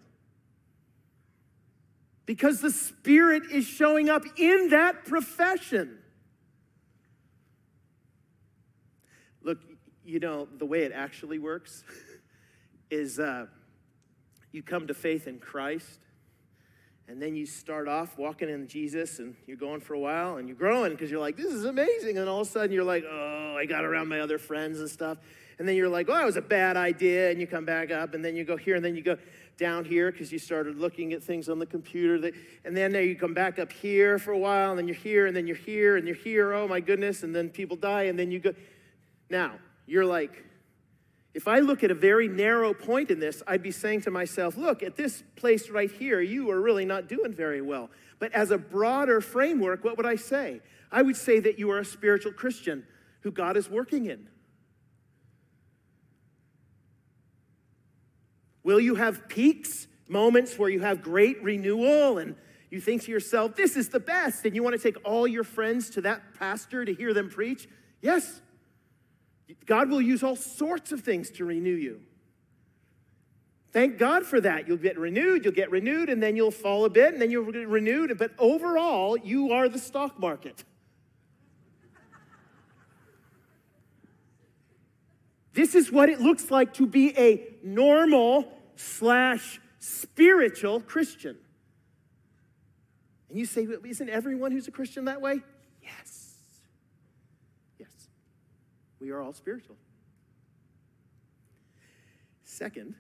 because 2.26 2.62
the 2.62 2.72
Spirit 2.72 3.44
is 3.52 3.66
showing 3.66 4.10
up 4.10 4.24
in 4.38 4.70
that 4.70 5.06
profession. 5.06 5.98
Look, 9.42 9.60
you 10.06 10.20
know, 10.20 10.48
the 10.58 10.66
way 10.66 10.84
it 10.84 10.92
actually 10.94 11.40
works 11.40 11.84
is 12.92 13.20
uh, 13.20 13.48
you 14.52 14.64
come 14.64 14.88
to 14.88 14.94
faith 14.94 15.28
in 15.28 15.40
Christ, 15.40 16.00
and 17.08 17.22
then 17.22 17.36
you 17.36 17.46
start 17.46 17.90
off 17.90 18.18
walking 18.18 18.50
in 18.50 18.68
Jesus, 18.68 19.20
and 19.20 19.36
you're 19.46 19.58
going 19.58 19.82
for 19.82 19.94
a 19.94 20.00
while, 20.00 20.38
and 20.38 20.48
you're 20.48 20.58
growing 20.58 20.92
because 20.92 21.12
you're 21.12 21.20
like, 21.20 21.36
this 21.36 21.52
is 21.52 21.66
amazing. 21.66 22.18
And 22.18 22.30
all 22.30 22.42
of 22.42 22.48
a 22.48 22.50
sudden, 22.50 22.72
you're 22.72 22.86
like, 22.86 23.04
oh, 23.10 23.56
I 23.58 23.66
got 23.66 23.84
around 23.84 24.08
my 24.08 24.22
other 24.22 24.38
friends 24.38 24.80
and 24.80 24.90
stuff. 24.90 25.18
And 25.60 25.68
then 25.68 25.76
you're 25.76 25.90
like, 25.90 26.08
oh, 26.10 26.14
that 26.14 26.26
was 26.26 26.38
a 26.38 26.42
bad 26.42 26.78
idea. 26.78 27.30
And 27.30 27.42
you 27.42 27.48
come 27.48 27.66
back 27.66 27.92
up, 27.92 28.14
and 28.14 28.24
then 28.24 28.38
you 28.38 28.46
go 28.46 28.56
here, 28.56 28.76
and 28.76 28.86
then 28.86 28.96
you 28.96 29.04
go, 29.04 29.18
down 29.58 29.86
here 29.86 30.12
because 30.12 30.32
you 30.32 30.40
started 30.40 30.78
looking 30.78 31.14
at 31.14 31.24
things 31.24 31.50
on 31.50 31.60
the 31.60 31.66
computer. 31.66 32.20
That, 32.20 32.34
and 32.66 32.76
then 32.76 32.94
you 32.94 33.16
come 33.16 33.34
back 33.34 33.60
up 33.60 33.72
here 33.72 34.20
for 34.20 34.32
a 34.32 34.38
while, 34.38 34.72
and 34.72 34.80
then 34.80 34.88
you're 34.88 34.96
here, 34.96 35.28
and 35.28 35.36
then 35.36 35.48
you're 35.48 35.56
here, 35.56 35.98
and 35.98 36.08
you're 36.08 36.16
here. 36.16 36.54
Oh 36.54 36.68
my 36.68 36.80
goodness! 36.80 37.24
And 37.24 37.36
then 37.36 37.50
people 37.50 37.78
die, 37.78 38.04
and 38.04 38.18
then 38.18 38.32
you 38.32 38.40
go. 38.40 38.54
Now 39.30 39.54
you're 39.86 40.06
like, 40.06 40.44
if 41.34 41.48
I 41.48 41.60
look 41.60 41.84
at 41.84 41.92
a 41.92 41.96
very 41.96 42.28
narrow 42.28 42.74
point 42.74 43.10
in 43.10 43.20
this, 43.20 43.42
I'd 43.48 43.64
be 43.64 43.72
saying 43.72 44.02
to 44.02 44.12
myself, 44.12 44.56
look, 44.56 44.84
at 44.84 44.96
this 44.96 45.24
place 45.36 45.70
right 45.70 45.92
here, 45.92 46.22
you 46.22 46.52
are 46.52 46.62
really 46.62 46.86
not 46.86 47.08
doing 47.08 47.34
very 47.34 47.62
well. 47.62 47.90
But 48.20 48.32
as 48.34 48.52
a 48.52 48.58
broader 48.58 49.20
framework, 49.20 49.84
what 49.84 49.98
would 49.98 50.06
I 50.06 50.16
say? 50.16 50.62
I 50.92 51.02
would 51.02 51.18
say 51.18 51.40
that 51.40 51.58
you 51.58 51.72
are 51.72 51.80
a 51.80 51.86
spiritual 51.86 52.34
Christian 52.34 52.86
who 53.22 53.32
God 53.32 53.58
is 53.58 53.70
working 53.70 54.06
in. 54.06 54.30
Will 58.64 58.80
you 58.80 58.96
have 58.96 59.28
peaks, 59.28 59.88
moments 60.08 60.58
where 60.58 60.70
you 60.70 60.80
have 60.80 61.02
great 61.02 61.42
renewal 61.44 62.18
and 62.18 62.36
you 62.70 62.82
think 62.82 63.04
to 63.04 63.12
yourself, 63.12 63.56
this 63.56 63.76
is 63.76 63.90
the 63.90 64.00
best, 64.00 64.46
and 64.46 64.56
you 64.56 64.64
want 64.64 64.76
to 64.76 64.82
take 64.82 64.98
all 65.06 65.28
your 65.28 65.44
friends 65.44 65.92
to 65.92 66.02
that 66.02 66.22
pastor 66.40 66.86
to 66.86 66.94
hear 66.94 67.14
them 67.14 67.30
preach? 67.30 67.68
Yes. 68.02 68.42
God 69.66 69.90
will 69.90 70.02
use 70.02 70.24
all 70.24 70.36
sorts 70.36 70.92
of 70.92 71.02
things 71.02 71.30
to 71.32 71.46
renew 71.46 71.76
you. 71.76 72.02
Thank 73.72 73.98
God 73.98 74.26
for 74.26 74.40
that. 74.40 74.68
You'll 74.68 74.78
get 74.78 75.00
renewed, 75.00 75.44
you'll 75.44 75.54
get 75.54 75.72
renewed, 75.72 76.10
and 76.10 76.22
then 76.22 76.36
you'll 76.36 76.52
fall 76.52 76.86
a 76.86 76.90
bit, 76.90 77.14
and 77.14 77.22
then 77.22 77.32
you'll 77.32 77.52
get 77.52 77.68
renewed. 77.68 78.18
But 78.18 78.32
overall, 78.38 79.18
you 79.18 79.52
are 79.52 79.68
the 79.68 79.80
stock 79.80 80.20
market. 80.20 80.64
This 85.54 85.76
is 85.76 85.92
what 85.92 86.10
it 86.10 86.20
looks 86.20 86.50
like 86.50 86.74
to 86.76 86.88
be 86.88 87.18
a 87.18 87.56
normal 87.64 88.53
slash 88.76 89.60
spiritual 89.80 90.80
Christian. 90.80 91.38
And 93.30 93.38
you 93.38 93.46
say, 93.46 93.68
isn't 93.86 94.10
everyone 94.10 94.52
who's 94.52 94.68
a 94.68 94.72
Christian 94.72 95.06
that 95.06 95.22
way? 95.22 95.42
Yes. 95.82 96.36
Yes. 97.80 97.90
We 99.00 99.10
are 99.12 99.22
all 99.22 99.34
spiritual. 99.34 99.76
Second, 102.44 102.94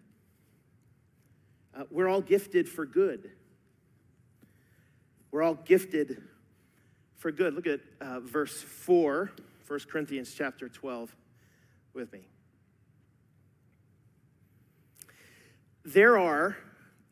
uh, 1.78 1.84
we're 1.92 2.08
all 2.08 2.22
gifted 2.22 2.68
for 2.68 2.86
good. 2.86 3.30
We're 5.32 5.44
all 5.44 5.56
gifted 5.56 6.22
for 7.18 7.32
good. 7.32 7.54
Look 7.54 7.68
at 7.68 7.80
uh, 8.02 8.20
verse 8.20 8.62
4, 8.62 9.32
1 9.68 9.80
Corinthians 9.92 10.34
chapter 10.36 10.68
12 10.68 11.16
with 11.94 12.12
me. 12.12 12.28
There 15.86 16.18
are 16.18 16.58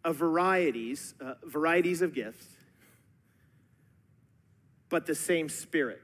a 0.03 0.13
varieties, 0.13 1.13
uh, 1.23 1.33
varieties 1.43 2.01
of 2.01 2.13
gifts, 2.13 2.47
but 4.89 5.05
the 5.05 5.15
same 5.15 5.49
Spirit. 5.49 6.01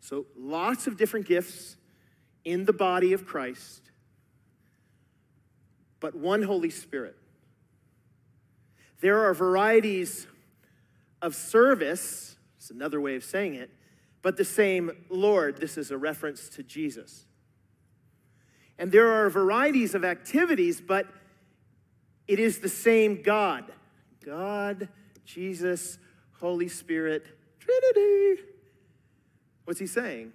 So 0.00 0.26
lots 0.36 0.86
of 0.86 0.96
different 0.96 1.26
gifts 1.26 1.76
in 2.44 2.64
the 2.64 2.72
body 2.72 3.12
of 3.12 3.24
Christ, 3.24 3.90
but 6.00 6.14
one 6.14 6.42
Holy 6.42 6.70
Spirit. 6.70 7.16
There 9.00 9.24
are 9.24 9.34
varieties 9.34 10.26
of 11.20 11.34
service, 11.34 12.36
it's 12.56 12.70
another 12.70 13.00
way 13.00 13.16
of 13.16 13.24
saying 13.24 13.54
it, 13.54 13.70
but 14.22 14.36
the 14.36 14.44
same 14.44 14.90
Lord. 15.08 15.58
This 15.58 15.76
is 15.76 15.90
a 15.90 15.98
reference 15.98 16.48
to 16.50 16.62
Jesus. 16.62 17.26
And 18.78 18.90
there 18.92 19.12
are 19.12 19.28
varieties 19.28 19.94
of 19.94 20.04
activities, 20.04 20.80
but 20.80 21.06
it 22.28 22.38
is 22.38 22.58
the 22.60 22.68
same 22.68 23.22
God. 23.22 23.64
God, 24.24 24.88
Jesus, 25.24 25.98
Holy 26.38 26.68
Spirit, 26.68 27.24
Trinity. 27.58 28.42
What's 29.64 29.80
he 29.80 29.86
saying? 29.86 30.32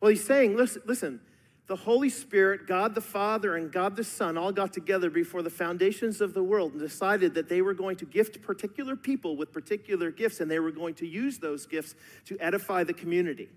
Well, 0.00 0.10
he's 0.10 0.24
saying, 0.24 0.56
listen, 0.56 0.82
listen, 0.86 1.20
the 1.68 1.76
Holy 1.76 2.08
Spirit, 2.08 2.66
God 2.66 2.94
the 2.94 3.00
Father, 3.00 3.56
and 3.56 3.70
God 3.70 3.94
the 3.94 4.04
Son 4.04 4.38
all 4.38 4.52
got 4.52 4.72
together 4.72 5.10
before 5.10 5.42
the 5.42 5.50
foundations 5.50 6.20
of 6.20 6.32
the 6.32 6.42
world 6.42 6.72
and 6.72 6.80
decided 6.80 7.34
that 7.34 7.48
they 7.48 7.60
were 7.60 7.74
going 7.74 7.96
to 7.96 8.06
gift 8.06 8.40
particular 8.40 8.96
people 8.96 9.36
with 9.36 9.52
particular 9.52 10.10
gifts 10.10 10.40
and 10.40 10.50
they 10.50 10.60
were 10.60 10.70
going 10.72 10.94
to 10.94 11.06
use 11.06 11.38
those 11.38 11.66
gifts 11.66 11.94
to 12.24 12.38
edify 12.40 12.84
the 12.84 12.94
community. 12.94 13.48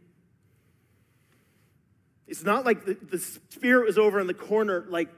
It's 2.28 2.43
not 2.43 2.65
like 2.65 2.86
the, 2.86 2.95
the 2.95 3.19
Spirit 3.19 3.86
was 3.86 3.97
over 3.97 4.19
in 4.19 4.28
the 4.28 4.34
corner, 4.34 4.86
like 4.89 5.10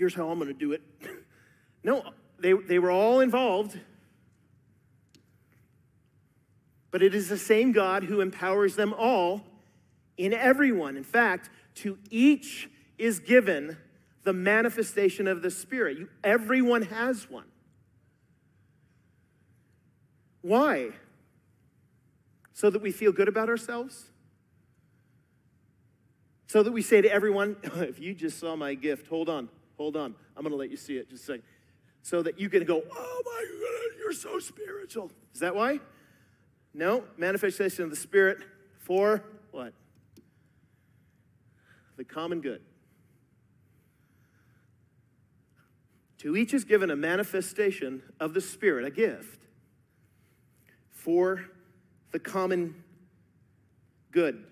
here's 0.00 0.14
how 0.14 0.30
I'm 0.30 0.38
going 0.38 0.48
to 0.48 0.58
do 0.58 0.72
it. 0.72 0.80
no, 1.84 2.02
they, 2.38 2.54
they 2.54 2.78
were 2.78 2.90
all 2.90 3.20
involved. 3.20 3.78
But 6.90 7.02
it 7.02 7.14
is 7.14 7.28
the 7.28 7.36
same 7.36 7.72
God 7.72 8.04
who 8.04 8.22
empowers 8.22 8.76
them 8.76 8.94
all 8.96 9.42
in 10.16 10.32
everyone. 10.32 10.96
In 10.96 11.04
fact, 11.04 11.50
to 11.76 11.98
each 12.08 12.70
is 12.96 13.18
given 13.18 13.76
the 14.22 14.32
manifestation 14.32 15.28
of 15.28 15.42
the 15.42 15.50
Spirit. 15.50 15.98
You, 15.98 16.08
everyone 16.24 16.82
has 16.82 17.28
one. 17.28 17.48
Why? 20.40 20.92
So 22.54 22.70
that 22.70 22.80
we 22.80 22.90
feel 22.90 23.12
good 23.12 23.28
about 23.28 23.50
ourselves? 23.50 24.06
So 26.46 26.62
that 26.62 26.72
we 26.72 26.80
say 26.80 27.02
to 27.02 27.12
everyone, 27.12 27.56
if 27.62 28.00
you 28.00 28.14
just 28.14 28.38
saw 28.38 28.56
my 28.56 28.72
gift, 28.72 29.06
hold 29.06 29.28
on, 29.28 29.50
Hold 29.80 29.96
on. 29.96 30.14
I'm 30.36 30.42
going 30.42 30.52
to 30.52 30.58
let 30.58 30.70
you 30.70 30.76
see 30.76 30.98
it 30.98 31.08
just 31.08 31.22
a 31.22 31.26
second. 31.26 31.42
So 32.02 32.20
that 32.20 32.38
you 32.38 32.50
can 32.50 32.64
go, 32.64 32.82
oh 32.82 33.22
my 33.24 33.46
God, 33.48 33.98
you're 33.98 34.12
so 34.12 34.38
spiritual. 34.38 35.10
Is 35.32 35.40
that 35.40 35.56
why? 35.56 35.80
No. 36.74 37.04
Manifestation 37.16 37.84
of 37.84 37.88
the 37.88 37.96
Spirit 37.96 38.40
for 38.78 39.24
what? 39.52 39.72
The 41.96 42.04
common 42.04 42.42
good. 42.42 42.60
To 46.18 46.36
each 46.36 46.52
is 46.52 46.64
given 46.64 46.90
a 46.90 46.96
manifestation 46.96 48.02
of 48.20 48.34
the 48.34 48.42
Spirit, 48.42 48.84
a 48.84 48.90
gift, 48.90 49.46
for 50.90 51.46
the 52.10 52.18
common 52.18 52.84
good. 54.12 54.44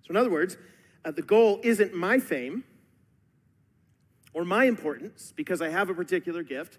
So, 0.00 0.12
in 0.12 0.16
other 0.16 0.30
words, 0.30 0.56
uh, 1.04 1.10
the 1.10 1.20
goal 1.20 1.60
isn't 1.62 1.92
my 1.92 2.18
fame 2.18 2.64
or 4.36 4.44
my 4.44 4.66
importance 4.66 5.32
because 5.34 5.62
I 5.62 5.70
have 5.70 5.88
a 5.88 5.94
particular 5.94 6.42
gift. 6.42 6.78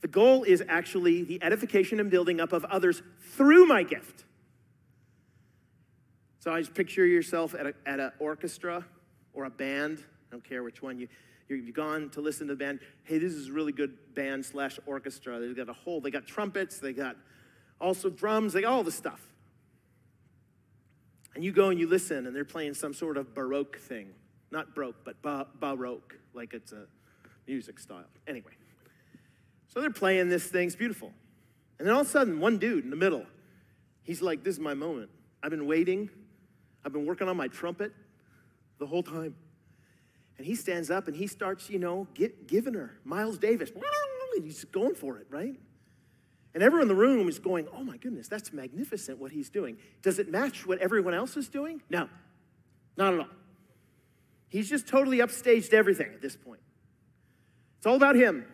The 0.00 0.08
goal 0.08 0.42
is 0.42 0.60
actually 0.68 1.22
the 1.22 1.40
edification 1.40 2.00
and 2.00 2.10
building 2.10 2.40
up 2.40 2.52
of 2.52 2.64
others 2.64 3.00
through 3.36 3.66
my 3.66 3.84
gift. 3.84 4.24
So 6.40 6.52
I 6.52 6.58
just 6.58 6.74
picture 6.74 7.06
yourself 7.06 7.54
at, 7.54 7.76
an 7.86 8.10
orchestra 8.18 8.84
or 9.34 9.44
a 9.44 9.50
band. 9.50 10.00
I 10.00 10.32
don't 10.32 10.42
care 10.42 10.64
which 10.64 10.82
one. 10.82 10.98
You, 10.98 11.06
you've 11.48 11.76
gone 11.76 12.10
to 12.10 12.20
listen 12.20 12.48
to 12.48 12.54
the 12.54 12.58
band. 12.58 12.80
Hey, 13.04 13.18
this 13.18 13.34
is 13.34 13.50
a 13.50 13.52
really 13.52 13.72
good 13.72 13.96
band 14.16 14.44
slash 14.44 14.80
orchestra. 14.84 15.38
They've 15.38 15.56
got 15.56 15.68
a 15.68 15.72
whole, 15.72 16.00
they 16.00 16.10
got 16.10 16.26
trumpets, 16.26 16.80
they 16.80 16.92
got 16.92 17.16
also 17.80 18.10
drums, 18.10 18.52
they 18.52 18.62
got 18.62 18.72
all 18.72 18.82
the 18.82 18.90
stuff. 18.90 19.20
And 21.36 21.44
you 21.44 21.52
go 21.52 21.68
and 21.68 21.78
you 21.78 21.86
listen, 21.86 22.26
and 22.26 22.34
they're 22.34 22.44
playing 22.44 22.74
some 22.74 22.94
sort 22.94 23.16
of 23.16 23.32
Baroque 23.32 23.78
thing. 23.78 24.08
Not 24.50 24.74
broke, 24.74 24.96
but 25.04 25.22
ba- 25.22 25.46
Baroque 25.60 26.16
like 26.34 26.54
it's 26.54 26.72
a 26.72 26.86
music 27.46 27.78
style. 27.78 28.04
Anyway, 28.26 28.52
so 29.68 29.80
they're 29.80 29.90
playing 29.90 30.28
this 30.28 30.46
thing, 30.46 30.66
it's 30.66 30.76
beautiful. 30.76 31.12
And 31.78 31.86
then 31.86 31.94
all 31.94 32.02
of 32.02 32.06
a 32.06 32.10
sudden, 32.10 32.40
one 32.40 32.58
dude 32.58 32.84
in 32.84 32.90
the 32.90 32.96
middle, 32.96 33.26
he's 34.02 34.22
like, 34.22 34.44
This 34.44 34.54
is 34.54 34.60
my 34.60 34.74
moment. 34.74 35.10
I've 35.42 35.50
been 35.50 35.66
waiting, 35.66 36.10
I've 36.84 36.92
been 36.92 37.06
working 37.06 37.28
on 37.28 37.36
my 37.36 37.48
trumpet 37.48 37.92
the 38.78 38.86
whole 38.86 39.02
time. 39.02 39.34
And 40.36 40.46
he 40.46 40.54
stands 40.54 40.90
up 40.90 41.06
and 41.06 41.16
he 41.16 41.26
starts, 41.26 41.70
you 41.70 41.78
know, 41.78 42.08
get, 42.14 42.48
giving 42.48 42.74
her 42.74 42.98
Miles 43.04 43.38
Davis. 43.38 43.70
And 43.70 44.44
He's 44.44 44.64
going 44.64 44.94
for 44.94 45.18
it, 45.18 45.26
right? 45.30 45.54
And 46.54 46.62
everyone 46.62 46.82
in 46.82 46.88
the 46.88 47.00
room 47.00 47.28
is 47.28 47.38
going, 47.38 47.66
oh 47.72 47.82
my 47.82 47.96
goodness, 47.96 48.28
that's 48.28 48.52
magnificent 48.52 49.18
what 49.18 49.32
he's 49.32 49.50
doing. 49.50 49.76
Does 50.02 50.18
it 50.18 50.30
match 50.30 50.66
what 50.66 50.78
everyone 50.78 51.14
else 51.14 51.36
is 51.36 51.48
doing? 51.48 51.82
No, 51.90 52.08
not 52.96 53.14
at 53.14 53.20
all. 53.20 53.26
He's 54.54 54.70
just 54.70 54.86
totally 54.86 55.18
upstaged 55.18 55.72
everything 55.72 56.12
at 56.14 56.22
this 56.22 56.36
point. 56.36 56.60
It's 57.78 57.86
all 57.86 57.96
about 57.96 58.14
him. 58.14 58.44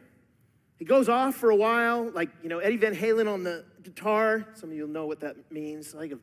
He 0.79 0.87
goes 0.87 1.11
off 1.11 1.35
for 1.35 1.51
a 1.51 1.57
while, 1.57 2.11
like, 2.15 2.31
you 2.43 2.49
know, 2.49 2.59
Eddie 2.59 2.79
Van 2.79 2.97
Halen 2.97 3.31
on 3.31 3.45
the 3.45 3.67
guitar. 3.83 4.47
Some 4.55 4.71
of 4.71 4.77
you 4.77 4.87
know 4.87 5.05
what 5.05 5.21
that 5.21 5.53
means, 5.53 5.93
like 5.93 6.13
a 6.13 6.19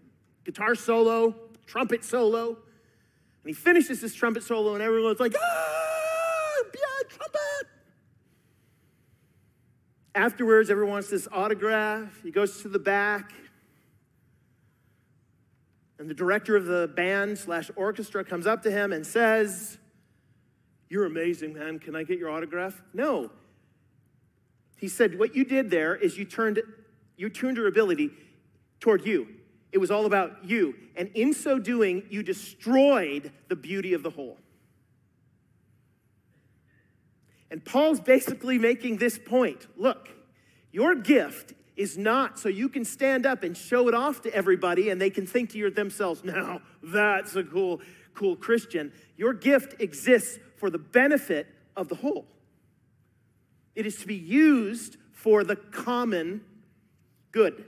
guitar 0.46 0.74
solo, 0.74 1.36
trumpet 1.68 2.04
solo. 2.04 2.48
And 2.48 2.58
he 3.46 3.54
finishes 3.54 4.02
this 4.02 4.16
trumpet 4.16 4.42
solo, 4.42 4.74
and 4.74 4.82
everyone's 4.82 5.20
like, 5.20 5.36
ah, 5.40 6.64
yeah, 6.74 7.08
trumpet. 7.08 7.68
Afterwards, 10.16 10.72
everyone 10.72 10.94
wants 10.94 11.12
this 11.12 11.28
autograph. 11.32 12.20
He 12.24 12.32
goes 12.32 12.64
to 12.64 12.68
the 12.68 12.80
back. 12.80 13.32
And 16.00 16.10
the 16.10 16.14
director 16.14 16.56
of 16.56 16.66
the 16.66 16.92
band 16.96 17.38
slash 17.38 17.72
orchestra 17.76 18.24
comes 18.24 18.46
up 18.46 18.62
to 18.64 18.72
him 18.72 18.94
and 18.94 19.06
says, 19.06 19.78
You're 20.90 21.06
amazing, 21.06 21.54
man. 21.54 21.80
Can 21.80 21.96
I 21.96 22.04
get 22.04 22.20
your 22.20 22.30
autograph? 22.30 22.82
No. 22.94 23.32
He 24.78 24.88
said, 24.88 25.18
What 25.18 25.36
you 25.36 25.44
did 25.44 25.70
there 25.70 25.96
is 25.96 26.18
you 26.18 26.26
turned 26.26 26.62
you 27.18 27.30
turned 27.30 27.58
your 27.58 27.68
ability 27.68 28.12
toward 28.80 29.06
you. 29.06 29.28
It 29.72 29.80
was 29.80 29.92
all 29.92 30.06
about 30.06 30.46
you. 30.46 30.76
And 30.96 31.10
in 31.16 31.34
so 31.34 31.60
doing, 31.60 32.04
you 32.10 32.24
destroyed 32.24 33.32
the 33.48 33.56
beauty 33.56 33.94
of 33.94 34.04
the 34.04 34.12
whole. 34.12 34.38
And 37.50 37.64
Paul's 37.64 38.00
basically 38.00 38.60
making 38.60 38.98
this 38.98 39.18
point 39.18 39.68
look, 39.76 40.10
your 40.72 40.96
gift 40.96 41.54
is 41.78 41.98
not 41.98 42.40
so 42.40 42.50
you 42.50 42.68
can 42.68 42.84
stand 42.84 43.26
up 43.26 43.44
and 43.44 43.56
show 43.56 43.88
it 43.88 43.94
off 43.94 44.24
to 44.24 44.34
everybody 44.34 44.90
and 44.90 45.00
they 45.00 45.12
can 45.12 45.28
think 45.28 45.52
to 45.52 45.70
themselves, 45.70 46.24
now 46.24 46.60
that's 46.84 47.36
a 47.36 47.44
cool, 47.44 47.80
cool 48.16 48.36
Christian. 48.36 48.92
Your 49.16 49.34
gift 49.34 49.80
exists 49.80 50.40
for 50.58 50.70
the 50.70 50.80
benefit 50.80 51.48
of 51.76 51.88
the 51.88 51.96
whole. 51.96 52.26
It 53.76 53.86
is 53.86 53.98
to 53.98 54.08
be 54.08 54.16
used 54.16 54.98
for 55.12 55.44
the 55.44 55.56
common 55.56 56.42
good. 57.32 57.66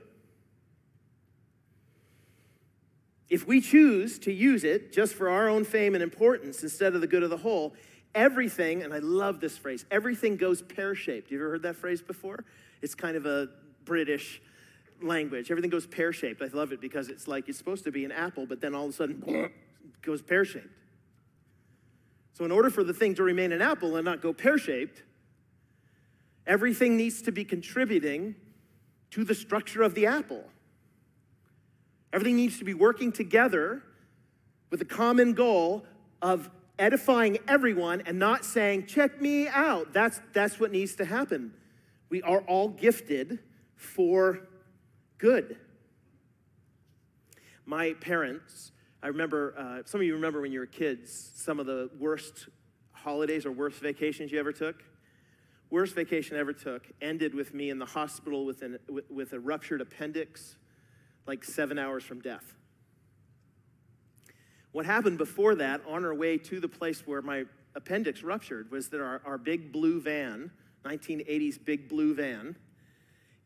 If 3.30 3.46
we 3.48 3.62
choose 3.62 4.18
to 4.20 4.34
use 4.34 4.64
it 4.64 4.92
just 4.92 5.14
for 5.14 5.30
our 5.30 5.48
own 5.48 5.64
fame 5.64 5.94
and 5.94 6.04
importance 6.04 6.64
instead 6.64 6.96
of 6.96 7.02
the 7.02 7.08
good 7.08 7.22
of 7.22 7.30
the 7.30 7.38
whole, 7.38 7.76
everything, 8.16 8.82
and 8.82 8.92
I 8.92 8.98
love 8.98 9.40
this 9.40 9.56
phrase, 9.56 9.86
everything 9.92 10.36
goes 10.36 10.64
pear 10.64 10.96
shaped. 10.96 11.30
You 11.30 11.38
ever 11.38 11.52
heard 11.52 11.62
that 11.62 11.76
phrase 11.76 12.02
before? 12.02 12.44
It's 12.82 12.96
kind 12.96 13.16
of 13.16 13.28
a 13.28 13.50
British 13.86 14.42
language. 15.02 15.52
Everything 15.52 15.70
goes 15.70 15.88
pear 15.88 16.12
shaped. 16.12 16.42
I 16.42 16.48
love 16.48 16.72
it 16.72 16.82
because 16.82 17.10
it's 17.10 17.28
like 17.28 17.48
it's 17.50 17.58
supposed 17.58 17.84
to 17.86 17.92
be 17.92 18.06
an 18.06 18.12
apple, 18.12 18.46
but 18.46 18.62
then 18.62 18.76
all 18.76 18.86
of 18.86 18.90
a 18.90 18.94
sudden 18.94 19.52
goes 20.02 20.22
pear 20.22 20.46
shaped. 20.46 20.68
So, 22.34 22.46
in 22.46 22.52
order 22.52 22.70
for 22.70 22.84
the 22.84 22.94
thing 22.94 23.16
to 23.16 23.24
remain 23.24 23.52
an 23.52 23.62
apple 23.62 23.96
and 23.96 24.06
not 24.06 24.22
go 24.22 24.34
pear 24.34 24.58
shaped, 24.58 25.04
everything 26.48 26.96
needs 26.96 27.22
to 27.24 27.32
be 27.32 27.44
contributing 27.44 28.36
to 29.12 29.24
the 29.24 29.36
structure 29.36 29.82
of 29.82 29.96
the 29.96 30.06
apple. 30.06 30.44
Everything 32.14 32.36
needs 32.36 32.58
to 32.60 32.64
be 32.64 32.74
working 32.74 33.12
together 33.12 33.84
with 34.70 34.82
a 34.82 34.86
common 34.86 35.34
goal 35.34 35.86
of 36.22 36.50
edifying 36.78 37.38
everyone 37.48 38.02
and 38.06 38.18
not 38.18 38.46
saying, 38.46 38.86
check 38.86 39.22
me 39.22 39.48
out. 39.48 39.94
That's, 39.94 40.22
that's 40.34 40.60
what 40.60 40.72
needs 40.72 40.96
to 40.96 41.06
happen. 41.06 41.54
We 42.10 42.22
are 42.22 42.40
all 42.42 42.70
gifted 42.70 43.40
for 43.80 44.42
good. 45.18 45.56
My 47.66 47.94
parents, 47.94 48.72
I 49.02 49.08
remember, 49.08 49.56
uh, 49.58 49.84
some 49.86 50.02
of 50.02 50.06
you 50.06 50.14
remember 50.14 50.42
when 50.42 50.52
you 50.52 50.60
were 50.60 50.66
kids, 50.66 51.32
some 51.36 51.60
of 51.60 51.66
the 51.66 51.90
worst 51.98 52.50
holidays 52.92 53.46
or 53.46 53.52
worst 53.52 53.80
vacations 53.80 54.32
you 54.32 54.40
ever 54.40 54.52
took. 54.52 54.84
Worst 55.70 55.96
vacation 55.96 56.36
I 56.36 56.40
ever 56.42 56.52
took 56.52 56.88
ended 57.02 57.34
with 57.34 57.54
me 57.54 57.70
in 57.70 57.80
the 57.80 57.86
hospital 57.86 58.46
with, 58.46 58.64
an, 58.64 58.80
with, 58.90 59.10
with 59.10 59.34
a 59.34 59.40
ruptured 59.40 59.82
appendix, 59.82 60.58
like 61.26 61.44
seven 61.44 61.80
hours 61.80 62.04
from 62.04 62.20
death. 62.20 62.56
What 64.74 64.86
happened 64.86 65.18
before 65.18 65.56
that, 65.56 65.82
on 65.88 66.04
our 66.04 66.14
way 66.14 66.38
to 66.38 66.60
the 66.60 66.68
place 66.68 67.08
where 67.08 67.22
my 67.22 67.46
appendix 67.76 68.24
ruptured, 68.24 68.72
was 68.72 68.90
that 68.90 69.00
our, 69.00 69.22
our 69.26 69.38
big 69.38 69.72
blue 69.72 70.02
van, 70.02 70.52
1980s 70.84 71.64
big 71.64 71.88
blue 71.88 72.14
van, 72.14 72.58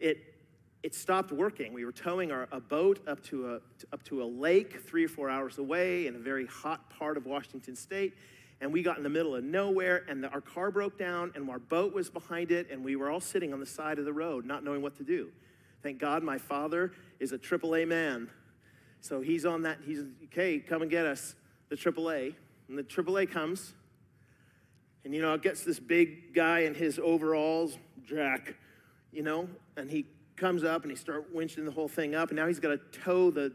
it, 0.04 0.36
it 0.84 0.94
stopped 0.94 1.32
working. 1.32 1.72
We 1.72 1.86
were 1.86 1.94
towing 1.94 2.32
our, 2.32 2.50
a 2.52 2.60
boat 2.60 3.00
up 3.08 3.24
to 3.26 3.54
a, 3.54 3.54
up 3.94 4.04
to 4.04 4.22
a 4.22 4.26
lake 4.26 4.86
three 4.86 5.06
or 5.06 5.08
four 5.08 5.30
hours 5.30 5.58
away 5.58 6.08
in 6.08 6.16
a 6.16 6.20
very 6.20 6.46
hot 6.46 6.90
part 6.90 7.16
of 7.16 7.26
Washington 7.26 7.74
state. 7.74 8.14
And 8.60 8.72
we 8.72 8.84
got 8.84 8.98
in 8.98 9.04
the 9.04 9.10
middle 9.10 9.36
of 9.36 9.44
nowhere, 9.46 10.04
and 10.10 10.22
the, 10.24 10.30
our 10.30 10.42
car 10.42 10.72
broke 10.72 10.98
down, 10.98 11.32
and 11.36 11.50
our 11.50 11.60
boat 11.60 11.94
was 11.94 12.10
behind 12.10 12.52
it, 12.52 12.70
and 12.70 12.84
we 12.84 12.98
were 12.98 13.10
all 13.10 13.22
sitting 13.22 13.54
on 13.54 13.60
the 13.60 13.66
side 13.66 13.98
of 13.98 14.06
the 14.06 14.14
road, 14.14 14.46
not 14.46 14.64
knowing 14.64 14.82
what 14.82 14.96
to 14.98 15.04
do. 15.04 15.32
Thank 15.82 16.00
God 16.00 16.22
my 16.22 16.38
father 16.38 16.92
is 17.20 17.32
a 17.32 17.38
AAA 17.38 17.88
man. 17.88 18.30
So 19.00 19.22
he's 19.22 19.46
on 19.46 19.64
that, 19.64 19.80
he's, 19.86 20.04
okay, 20.26 20.60
come 20.60 20.82
and 20.82 20.92
get 20.92 21.06
us, 21.06 21.36
the 21.70 21.76
AAA. 21.76 22.36
And 22.70 22.78
the 22.78 22.84
AAA 22.84 23.32
comes, 23.32 23.74
and, 25.04 25.14
you 25.14 25.22
know, 25.22 25.34
it 25.34 25.42
gets 25.42 25.64
this 25.64 25.80
big 25.80 26.34
guy 26.34 26.60
in 26.60 26.74
his 26.74 27.00
overalls, 27.00 27.78
Jack, 28.06 28.56
you 29.14 29.24
know, 29.24 29.48
and 29.78 29.90
he 29.90 30.06
comes 30.36 30.64
up 30.64 30.84
and 30.84 30.92
he 30.92 30.98
starts 30.98 31.28
winching 31.34 31.66
the 31.66 31.72
whole 31.72 31.88
thing 31.88 32.16
up, 32.16 32.30
and 32.30 32.38
now 32.38 32.48
he's 32.48 32.60
got 32.60 32.70
to 32.70 33.00
tow 33.00 33.32
the, 33.32 33.52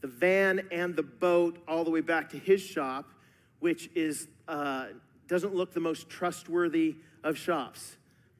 the 0.00 0.08
van 0.08 0.66
and 0.70 0.96
the 0.96 1.02
boat 1.02 1.58
all 1.68 1.84
the 1.84 1.90
way 1.90 2.00
back 2.00 2.30
to 2.30 2.38
his 2.38 2.60
shop, 2.60 3.10
which 3.58 3.90
is, 3.94 4.28
uh, 4.48 4.86
doesn't 5.28 5.54
look 5.54 5.72
the 5.74 5.80
most 5.80 6.08
trustworthy 6.08 6.96
of 7.22 7.36
shops 7.36 7.96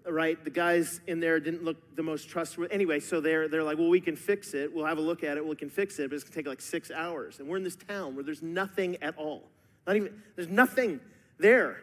right? 0.06 0.42
The 0.42 0.50
guys 0.50 1.00
in 1.06 1.20
there 1.20 1.40
didn't 1.40 1.64
look 1.64 1.96
the 1.96 2.02
most 2.02 2.28
trustworthy. 2.28 2.72
Anyway, 2.72 3.00
so 3.00 3.20
they're, 3.20 3.48
they're 3.48 3.62
like, 3.62 3.78
well, 3.78 3.88
we 3.88 4.00
can 4.00 4.16
fix 4.16 4.54
it. 4.54 4.72
We'll 4.74 4.86
have 4.86 4.98
a 4.98 5.02
look 5.02 5.24
at 5.24 5.36
it. 5.36 5.46
We 5.46 5.56
can 5.56 5.70
fix 5.70 5.98
it, 5.98 6.10
but 6.10 6.16
it's 6.16 6.24
gonna 6.24 6.34
take 6.34 6.46
like 6.46 6.60
six 6.60 6.90
hours. 6.90 7.38
And 7.38 7.48
we're 7.48 7.58
in 7.58 7.64
this 7.64 7.76
town 7.76 8.14
where 8.14 8.24
there's 8.24 8.42
nothing 8.42 8.96
at 9.02 9.16
all. 9.16 9.48
Not 9.86 9.96
even, 9.96 10.22
there's 10.36 10.48
nothing 10.48 11.00
there. 11.38 11.82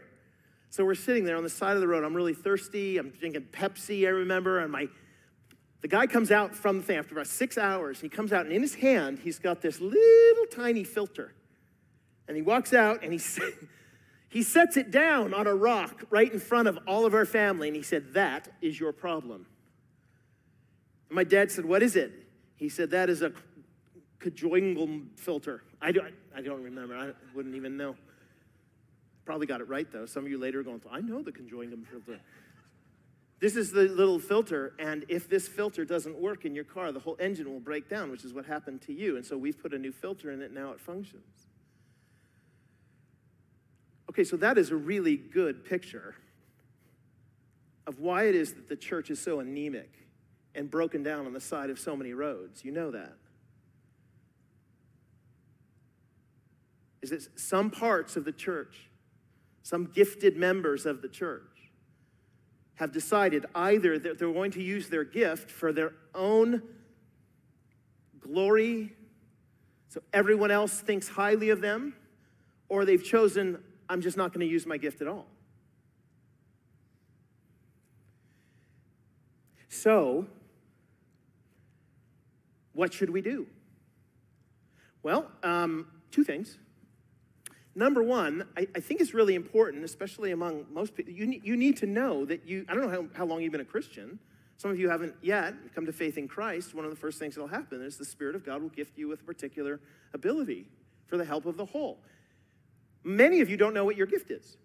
So 0.70 0.84
we're 0.86 0.96
sitting 0.96 1.24
there 1.24 1.38
on 1.38 1.44
the 1.44 1.50
side 1.50 1.76
of 1.76 1.82
the 1.82 1.88
road. 1.88 2.04
I'm 2.04 2.16
really 2.16 2.34
thirsty. 2.34 2.98
I'm 2.98 3.10
drinking 3.10 3.48
Pepsi, 3.52 4.06
I 4.06 4.10
remember. 4.10 4.60
And 4.60 4.72
my, 4.72 4.88
the 5.82 5.88
guy 5.88 6.08
comes 6.08 6.32
out 6.32 6.54
from 6.54 6.78
the 6.78 6.84
thing 6.84 6.98
after 6.98 7.16
about 7.16 7.28
six 7.28 7.58
hours. 7.58 8.02
He 8.02 8.10
comes 8.10 8.34
out, 8.34 8.46
and 8.46 8.54
in 8.54 8.62
his 8.62 8.76
hand, 8.76 9.20
he's 9.20 9.40
got 9.40 9.62
this 9.62 9.80
little 9.80 10.46
tiny 10.52 10.84
filter. 10.84 11.34
And 12.28 12.36
he 12.36 12.44
walks 12.44 12.74
out, 12.74 13.04
and 13.04 13.14
he's, 13.14 13.40
He 14.30 14.44
sets 14.44 14.76
it 14.76 14.92
down 14.92 15.34
on 15.34 15.48
a 15.48 15.56
rock 15.56 16.04
right 16.10 16.32
in 16.32 16.40
front 16.40 16.68
of 16.68 16.78
all 16.86 17.06
of 17.06 17.14
our 17.14 17.26
family, 17.26 17.68
and 17.68 17.76
he 17.76 17.84
said, 17.84 18.14
That 18.14 18.50
is 18.62 18.80
your 18.80 18.92
problem. 18.92 19.46
And 21.10 21.16
my 21.16 21.24
dad 21.24 21.52
said, 21.52 21.66
What 21.66 21.82
is 21.82 21.96
it? 21.96 22.12
He 22.58 22.70
said, 22.70 22.92
That 22.92 23.10
is 23.10 23.22
a 23.22 23.32
Kajoinglum 24.20 25.18
filter. 25.18 25.64
I 25.82 25.92
don't, 25.92 26.14
I 26.36 26.42
don't 26.42 26.62
remember. 26.62 26.96
I 26.96 27.12
wouldn't 27.34 27.56
even 27.56 27.78
know. 27.78 27.96
Probably 29.28 29.46
got 29.46 29.60
it 29.60 29.68
right, 29.68 29.92
though. 29.92 30.06
Some 30.06 30.24
of 30.24 30.32
you 30.32 30.38
later 30.38 30.62
are 30.62 30.64
going, 30.64 30.80
to, 30.80 30.90
I 30.90 31.02
know 31.02 31.22
the 31.22 31.34
conjoinglum 31.34 31.86
filter. 31.86 32.22
This 33.42 33.58
is 33.58 33.74
the 33.74 33.82
little 33.82 34.20
filter, 34.20 34.74
and 34.80 35.04
if 35.10 35.28
this 35.28 35.50
filter 35.50 35.84
doesn't 35.84 36.18
work 36.18 36.46
in 36.46 36.56
your 36.56 36.64
car, 36.64 36.94
the 36.94 37.02
whole 37.02 37.18
engine 37.20 37.52
will 37.52 37.60
break 37.60 37.90
down, 37.90 38.10
which 38.10 38.24
is 38.24 38.34
what 38.34 38.46
happened 38.46 38.82
to 38.84 38.94
you. 38.94 39.18
And 39.18 39.26
so 39.26 39.38
we've 39.38 39.62
put 39.62 39.74
a 39.74 39.78
new 39.78 39.92
filter 39.92 40.32
in 40.32 40.42
it, 40.42 40.54
now 40.54 40.72
it 40.72 40.80
functions. 40.80 41.26
Okay, 44.10 44.24
so 44.24 44.38
that 44.38 44.58
is 44.58 44.72
a 44.72 44.78
really 44.78 45.18
good 45.18 45.66
picture 45.66 46.16
of 47.86 48.00
why 48.00 48.28
it 48.30 48.34
is 48.34 48.54
that 48.54 48.70
the 48.70 48.78
church 48.78 49.10
is 49.10 49.20
so 49.20 49.42
anemic 49.42 49.92
and 50.56 50.72
broken 50.72 51.04
down 51.04 51.26
on 51.26 51.34
the 51.34 51.42
side 51.42 51.70
of 51.70 51.80
so 51.80 51.98
many 51.98 52.14
roads. 52.14 52.64
You 52.64 52.72
know 52.72 52.92
that. 52.92 53.18
Is 57.02 57.10
that 57.10 57.28
some 57.38 57.70
parts 57.70 58.16
of 58.16 58.24
the 58.24 58.32
church, 58.32 58.87
some 59.68 59.86
gifted 59.88 60.38
members 60.38 60.86
of 60.86 61.02
the 61.02 61.10
church, 61.10 61.44
have 62.76 62.94
decided 62.94 63.46
either 63.54 64.00
that 64.00 64.18
they're 64.18 64.32
going 64.32 64.52
to 64.52 64.64
use 64.64 64.88
their 64.88 65.04
gift 65.04 65.52
for 65.52 65.74
their 65.74 65.92
own 66.16 66.62
glory, 68.22 68.94
so 69.90 70.02
everyone 70.14 70.52
else 70.52 70.80
thinks 70.80 71.10
highly 71.10 71.50
of 71.50 71.60
them, 71.60 71.94
or 72.70 72.86
they've 72.86 73.04
chosen 73.04 73.62
I'm 73.90 74.00
just 74.00 74.16
not 74.16 74.32
going 74.32 74.40
to 74.40 74.50
use 74.50 74.66
my 74.66 74.78
gift 74.78 75.02
at 75.02 75.08
all. 75.10 75.26
So, 79.68 80.28
what 82.72 82.94
should 82.94 83.10
we 83.10 83.22
do? 83.22 83.48
Well, 85.04 85.30
um, 85.44 85.88
two 86.10 86.24
things. 86.24 86.58
Number 87.78 88.02
one, 88.02 88.44
I, 88.58 88.68
I, 88.76 88.80
think 88.80 89.02
it's 89.02 89.14
really 89.14 89.36
important, 89.36 89.86
especially 89.86 90.32
among 90.32 90.66
most 90.74 90.96
people. 90.96 91.14
You 91.14 91.40
you 91.44 91.56
need 91.56 91.78
to 91.78 91.86
know 91.86 92.26
that 92.26 92.48
you, 92.48 92.66
I 92.68 92.74
don't 92.74 92.82
know 92.82 92.90
how, 92.90 93.06
how 93.14 93.26
long 93.26 93.44
you've 93.44 93.52
been 93.52 93.62
a 93.62 93.66
Christian. 93.66 94.18
Some 94.58 94.72
of 94.72 94.80
you 94.80 94.90
haven't 94.90 95.14
yet 95.22 95.54
come 95.76 95.86
to 95.86 95.94
faith 95.94 96.18
in 96.18 96.28
Christ. 96.28 96.74
One 96.74 96.86
of 96.86 96.90
the 96.90 96.98
first 96.98 97.20
things 97.20 97.36
that'll 97.36 97.48
happen 97.48 97.84
is 97.84 97.96
the 97.96 98.04
Spirit 98.04 98.36
of 98.36 98.44
God 98.44 98.64
will 98.64 98.70
gift 98.70 98.98
you 98.98 99.08
with 99.08 99.22
a 99.22 99.24
particular 99.24 99.80
ability 100.16 100.66
for 101.06 101.18
the 101.18 101.24
help 101.24 101.46
of 101.46 101.56
the 101.56 101.66
whole. 101.66 102.00
Many 103.04 103.42
of 103.42 103.50
you 103.52 103.58
don't 103.58 103.76
know 103.76 103.86
what 103.86 103.96
your 103.96 104.08
gift 104.08 104.32
is. 104.32 104.58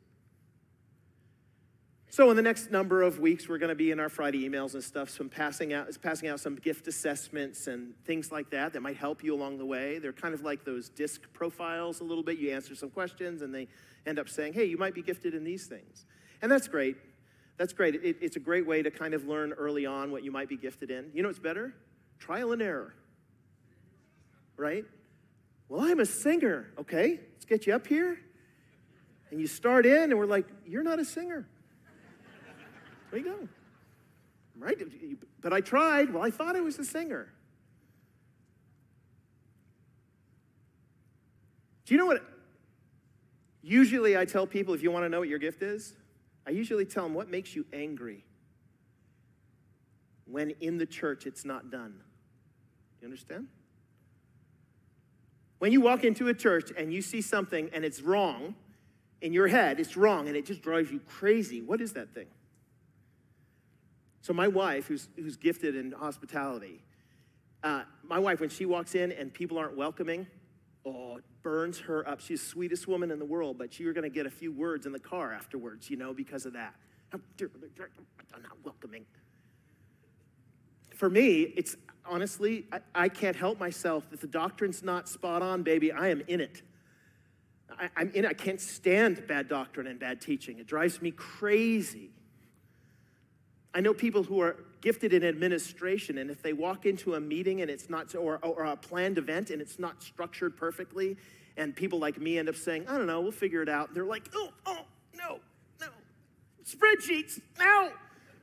So 2.12 2.28
in 2.28 2.36
the 2.36 2.42
next 2.42 2.70
number 2.70 3.00
of 3.00 3.20
weeks, 3.20 3.48
we're 3.48 3.56
going 3.56 3.70
to 3.70 3.74
be 3.74 3.90
in 3.90 3.98
our 3.98 4.10
Friday 4.10 4.46
emails 4.46 4.74
and 4.74 4.84
stuff, 4.84 5.08
some 5.08 5.30
passing 5.30 5.72
out, 5.72 5.88
passing 6.02 6.28
out 6.28 6.40
some 6.40 6.56
gift 6.56 6.86
assessments 6.86 7.68
and 7.68 7.94
things 8.04 8.30
like 8.30 8.50
that 8.50 8.74
that 8.74 8.82
might 8.82 8.98
help 8.98 9.24
you 9.24 9.34
along 9.34 9.56
the 9.56 9.64
way. 9.64 9.98
They're 9.98 10.12
kind 10.12 10.34
of 10.34 10.42
like 10.42 10.62
those 10.62 10.90
disc 10.90 11.22
profiles 11.32 12.00
a 12.00 12.04
little 12.04 12.22
bit. 12.22 12.36
You 12.36 12.52
answer 12.52 12.74
some 12.74 12.90
questions 12.90 13.40
and 13.40 13.54
they 13.54 13.66
end 14.04 14.18
up 14.18 14.28
saying, 14.28 14.52
hey, 14.52 14.66
you 14.66 14.76
might 14.76 14.94
be 14.94 15.00
gifted 15.00 15.32
in 15.32 15.42
these 15.42 15.64
things. 15.64 16.04
And 16.42 16.52
that's 16.52 16.68
great. 16.68 16.98
That's 17.56 17.72
great. 17.72 17.94
It, 17.94 18.18
it's 18.20 18.36
a 18.36 18.40
great 18.40 18.66
way 18.66 18.82
to 18.82 18.90
kind 18.90 19.14
of 19.14 19.26
learn 19.26 19.54
early 19.54 19.86
on 19.86 20.12
what 20.12 20.22
you 20.22 20.30
might 20.30 20.50
be 20.50 20.58
gifted 20.58 20.90
in. 20.90 21.10
You 21.14 21.22
know 21.22 21.30
what's 21.30 21.38
better? 21.38 21.72
Trial 22.18 22.52
and 22.52 22.60
error. 22.60 22.94
Right? 24.58 24.84
Well, 25.70 25.80
I'm 25.80 26.00
a 26.00 26.04
singer. 26.04 26.74
Okay, 26.78 27.20
let's 27.32 27.46
get 27.46 27.66
you 27.66 27.74
up 27.74 27.86
here 27.86 28.18
and 29.30 29.40
you 29.40 29.46
start 29.46 29.86
in, 29.86 30.10
and 30.10 30.18
we're 30.18 30.26
like, 30.26 30.44
You're 30.66 30.82
not 30.82 30.98
a 30.98 31.06
singer. 31.06 31.46
There 33.12 33.20
you 33.20 33.26
go. 33.26 33.48
Right? 34.58 34.76
But 35.42 35.52
I 35.52 35.60
tried. 35.60 36.12
Well, 36.12 36.22
I 36.22 36.30
thought 36.30 36.56
I 36.56 36.60
was 36.60 36.78
a 36.78 36.84
singer. 36.84 37.28
Do 41.84 41.94
you 41.94 41.98
know 41.98 42.06
what? 42.06 42.24
Usually, 43.62 44.16
I 44.16 44.24
tell 44.24 44.46
people 44.46 44.72
if 44.72 44.82
you 44.82 44.90
want 44.90 45.04
to 45.04 45.08
know 45.10 45.20
what 45.20 45.28
your 45.28 45.38
gift 45.38 45.62
is, 45.62 45.94
I 46.46 46.50
usually 46.50 46.86
tell 46.86 47.04
them 47.04 47.14
what 47.14 47.28
makes 47.28 47.54
you 47.54 47.66
angry 47.72 48.24
when 50.26 50.50
in 50.60 50.78
the 50.78 50.86
church 50.86 51.26
it's 51.26 51.44
not 51.44 51.70
done. 51.70 51.94
You 53.00 53.06
understand? 53.06 53.48
When 55.58 55.70
you 55.70 55.82
walk 55.82 56.02
into 56.02 56.28
a 56.28 56.34
church 56.34 56.72
and 56.76 56.92
you 56.92 57.02
see 57.02 57.20
something 57.20 57.68
and 57.74 57.84
it's 57.84 58.00
wrong, 58.00 58.54
in 59.20 59.32
your 59.32 59.48
head, 59.48 59.78
it's 59.78 59.96
wrong 59.96 60.28
and 60.28 60.36
it 60.36 60.46
just 60.46 60.62
drives 60.62 60.90
you 60.90 60.98
crazy. 61.00 61.60
What 61.60 61.80
is 61.80 61.92
that 61.92 62.14
thing? 62.14 62.26
So, 64.22 64.32
my 64.32 64.48
wife, 64.48 64.86
who's, 64.86 65.08
who's 65.16 65.36
gifted 65.36 65.76
in 65.76 65.92
hospitality, 65.92 66.82
uh, 67.62 67.82
my 68.02 68.18
wife, 68.18 68.40
when 68.40 68.48
she 68.48 68.64
walks 68.66 68.94
in 68.94 69.12
and 69.12 69.32
people 69.32 69.58
aren't 69.58 69.76
welcoming, 69.76 70.26
Oh, 70.84 71.16
it 71.16 71.24
burns 71.42 71.78
her 71.80 72.06
up. 72.08 72.20
She's 72.20 72.40
the 72.40 72.46
sweetest 72.48 72.88
woman 72.88 73.10
in 73.10 73.18
the 73.18 73.24
world, 73.24 73.56
but 73.58 73.78
you're 73.78 73.92
going 73.92 74.02
to 74.02 74.14
get 74.14 74.26
a 74.26 74.30
few 74.30 74.52
words 74.52 74.86
in 74.86 74.92
the 74.92 74.98
car 74.98 75.32
afterwards, 75.32 75.88
you 75.88 75.96
know, 75.96 76.12
because 76.12 76.44
of 76.44 76.54
that. 76.54 76.74
I'm 77.12 77.22
not 78.42 78.56
welcoming. 78.64 79.04
For 80.94 81.08
me, 81.08 81.42
it's 81.56 81.76
honestly, 82.04 82.66
I, 82.72 82.80
I 82.94 83.08
can't 83.08 83.36
help 83.36 83.60
myself. 83.60 84.04
If 84.12 84.20
the 84.20 84.26
doctrine's 84.26 84.82
not 84.82 85.08
spot 85.08 85.42
on, 85.42 85.62
baby, 85.62 85.92
I 85.92 86.08
am 86.08 86.22
in 86.26 86.40
it. 86.40 86.62
I, 87.70 87.88
I'm 87.96 88.10
in 88.10 88.24
it. 88.24 88.28
I 88.28 88.34
can't 88.34 88.60
stand 88.60 89.26
bad 89.28 89.48
doctrine 89.48 89.86
and 89.86 90.00
bad 90.00 90.20
teaching. 90.20 90.58
It 90.58 90.66
drives 90.66 91.00
me 91.00 91.10
crazy. 91.12 92.10
I 93.74 93.80
know 93.80 93.94
people 93.94 94.22
who 94.22 94.40
are 94.40 94.56
gifted 94.82 95.14
in 95.14 95.24
administration, 95.24 96.18
and 96.18 96.30
if 96.30 96.42
they 96.42 96.52
walk 96.52 96.84
into 96.84 97.14
a 97.14 97.20
meeting 97.20 97.62
and 97.62 97.70
it's 97.70 97.88
not, 97.88 98.14
or, 98.14 98.38
or 98.42 98.64
a 98.64 98.76
planned 98.76 99.16
event 99.16 99.50
and 99.50 99.62
it's 99.62 99.78
not 99.78 100.02
structured 100.02 100.56
perfectly, 100.56 101.16
and 101.56 101.74
people 101.74 101.98
like 101.98 102.20
me 102.20 102.38
end 102.38 102.48
up 102.48 102.56
saying, 102.56 102.86
I 102.88 102.98
don't 102.98 103.06
know, 103.06 103.20
we'll 103.20 103.32
figure 103.32 103.62
it 103.62 103.68
out. 103.68 103.94
They're 103.94 104.04
like, 104.04 104.28
oh, 104.34 104.50
oh, 104.66 104.80
no, 105.14 105.38
no. 105.80 105.86
Spreadsheets, 106.64 107.40
now, 107.58 107.90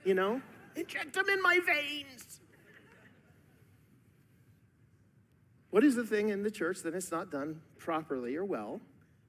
you 0.04 0.14
know, 0.14 0.42
inject 0.76 1.14
them 1.14 1.30
in 1.30 1.42
my 1.42 1.60
veins. 1.66 2.40
What 5.70 5.84
is 5.84 5.96
the 5.96 6.04
thing 6.04 6.30
in 6.30 6.42
the 6.42 6.50
church 6.50 6.82
that 6.82 6.96
it's 6.96 7.12
not 7.12 7.30
done 7.30 7.62
properly 7.78 8.36
or 8.36 8.44
well 8.44 8.82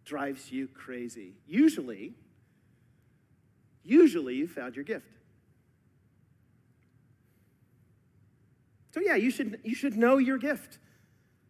drives 0.07 0.51
you 0.51 0.69
crazy? 0.69 1.35
Usually, 1.47 2.15
usually 3.83 4.37
you 4.37 4.49
found 4.49 4.75
your 4.75 4.85
gift. 4.85 5.20
So 8.93 9.01
yeah, 9.01 9.17
you 9.17 9.31
should 9.31 9.61
you 9.65 9.75
should 9.75 9.97
know 9.97 10.19
your 10.19 10.39
gift. 10.39 10.79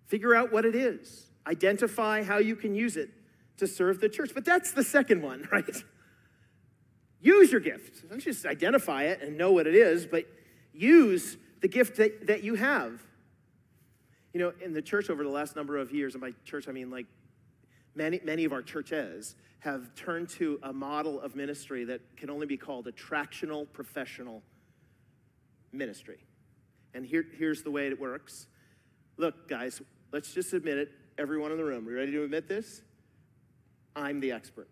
Figure 0.07 0.35
out 0.35 0.53
what 0.53 0.65
it 0.65 0.75
is. 0.75 1.31
Identify 1.47 2.23
how 2.23 2.39
you 2.39 2.57
can 2.57 2.75
use 2.75 2.97
it 2.97 3.11
to 3.59 3.67
serve 3.67 4.01
the 4.01 4.09
church. 4.09 4.33
But 4.35 4.45
that's 4.45 4.73
the 4.73 4.85
second 4.85 5.23
one, 5.23 5.49
right? 5.53 5.85
Use 7.21 7.53
your 7.53 7.61
gift. 7.61 8.09
Don't 8.09 8.21
just 8.21 8.47
identify 8.47 9.05
it 9.05 9.23
and 9.23 9.37
know 9.37 9.53
what 9.53 9.67
it 9.67 9.75
is, 9.75 10.07
but 10.07 10.27
use 10.73 11.37
the 11.61 11.69
gift 11.69 11.97
that, 11.97 12.27
that 12.27 12.43
you 12.43 12.55
have. 12.55 13.01
You 14.33 14.41
know, 14.41 14.53
in 14.63 14.73
the 14.73 14.83
church 14.83 15.11
over 15.11 15.23
the 15.23 15.31
last 15.31 15.57
number 15.57 15.77
of 15.77 15.93
years, 15.93 16.15
and 16.15 16.21
by 16.21 16.33
church 16.45 16.69
I 16.69 16.73
mean 16.73 16.91
like 16.91 17.07
many, 17.95 18.21
many 18.25 18.45
of 18.45 18.53
our 18.53 18.63
churches 18.63 19.35
have 19.61 19.95
turned 19.95 20.29
to 20.31 20.59
a 20.63 20.73
model 20.73 21.21
of 21.21 21.37
ministry 21.37 21.85
that 21.85 22.01
can 22.17 22.31
only 22.31 22.47
be 22.47 22.57
called 22.57 22.87
attractional 22.87 23.71
professional 23.73 24.43
ministry. 25.73 26.19
And 26.95 27.05
here, 27.07 27.25
here's 27.39 27.63
the 27.63 27.71
way 27.71 27.87
it 27.87 28.01
works. 28.01 28.47
Look, 29.17 29.49
guys, 29.49 29.81
let's 30.13 30.33
just 30.33 30.53
admit 30.53 30.79
it. 30.79 30.91
Everyone 31.19 31.53
in 31.53 31.59
the 31.59 31.65
room, 31.65 31.87
are 31.87 31.91
we 31.91 31.95
ready 31.95 32.13
to 32.13 32.25
admit 32.25 32.49
this? 32.49 32.83
I'm 33.95 34.21
the 34.21 34.33
expert. 34.33 34.69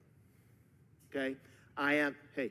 Okay? 1.11 1.37
I 1.77 1.95
am, 1.95 2.17
hey. 2.35 2.51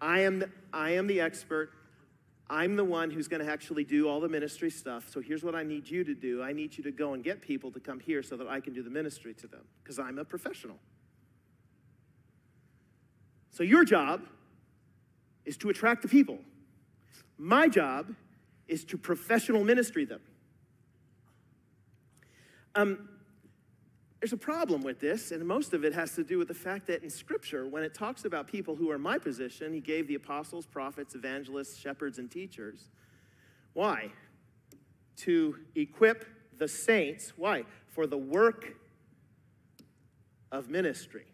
I 0.00 0.20
am 0.20 0.40
the, 0.40 0.50
I 0.72 0.90
am 0.90 1.06
the 1.06 1.20
expert. 1.20 1.70
I'm 2.50 2.76
the 2.76 2.84
one 2.84 3.10
who's 3.10 3.28
going 3.28 3.44
to 3.44 3.50
actually 3.50 3.84
do 3.84 4.08
all 4.08 4.20
the 4.20 4.28
ministry 4.28 4.70
stuff. 4.70 5.08
So 5.08 5.20
here's 5.20 5.42
what 5.42 5.54
I 5.54 5.62
need 5.62 5.88
you 5.88 6.04
to 6.04 6.14
do. 6.14 6.42
I 6.42 6.52
need 6.52 6.76
you 6.76 6.84
to 6.84 6.90
go 6.90 7.14
and 7.14 7.24
get 7.24 7.40
people 7.40 7.70
to 7.72 7.80
come 7.80 8.00
here 8.00 8.22
so 8.22 8.36
that 8.36 8.48
I 8.48 8.60
can 8.60 8.74
do 8.74 8.82
the 8.82 8.90
ministry 8.90 9.32
to 9.34 9.46
them 9.46 9.62
because 9.82 9.98
I'm 9.98 10.18
a 10.18 10.24
professional. 10.24 10.76
So 13.52 13.62
your 13.62 13.84
job 13.84 14.22
is 15.44 15.56
to 15.58 15.70
attract 15.70 16.02
the 16.02 16.08
people. 16.08 16.38
My 17.42 17.66
job 17.66 18.14
is 18.68 18.84
to 18.84 18.96
professional 18.96 19.64
ministry 19.64 20.04
them. 20.04 20.20
Um, 22.76 23.08
there's 24.20 24.32
a 24.32 24.36
problem 24.36 24.82
with 24.82 25.00
this, 25.00 25.32
and 25.32 25.44
most 25.44 25.74
of 25.74 25.84
it 25.84 25.92
has 25.92 26.14
to 26.14 26.22
do 26.22 26.38
with 26.38 26.46
the 26.46 26.54
fact 26.54 26.86
that 26.86 27.02
in 27.02 27.10
Scripture, 27.10 27.66
when 27.66 27.82
it 27.82 27.94
talks 27.94 28.24
about 28.24 28.46
people 28.46 28.76
who 28.76 28.92
are 28.92 28.98
my 28.98 29.18
position, 29.18 29.72
he 29.72 29.80
gave 29.80 30.06
the 30.06 30.14
apostles, 30.14 30.66
prophets, 30.66 31.16
evangelists, 31.16 31.76
shepherds, 31.76 32.20
and 32.20 32.30
teachers. 32.30 32.90
Why? 33.72 34.12
To 35.16 35.56
equip 35.74 36.24
the 36.58 36.68
saints. 36.68 37.32
Why? 37.36 37.64
For 37.88 38.06
the 38.06 38.18
work 38.18 38.76
of 40.52 40.70
ministry 40.70 41.31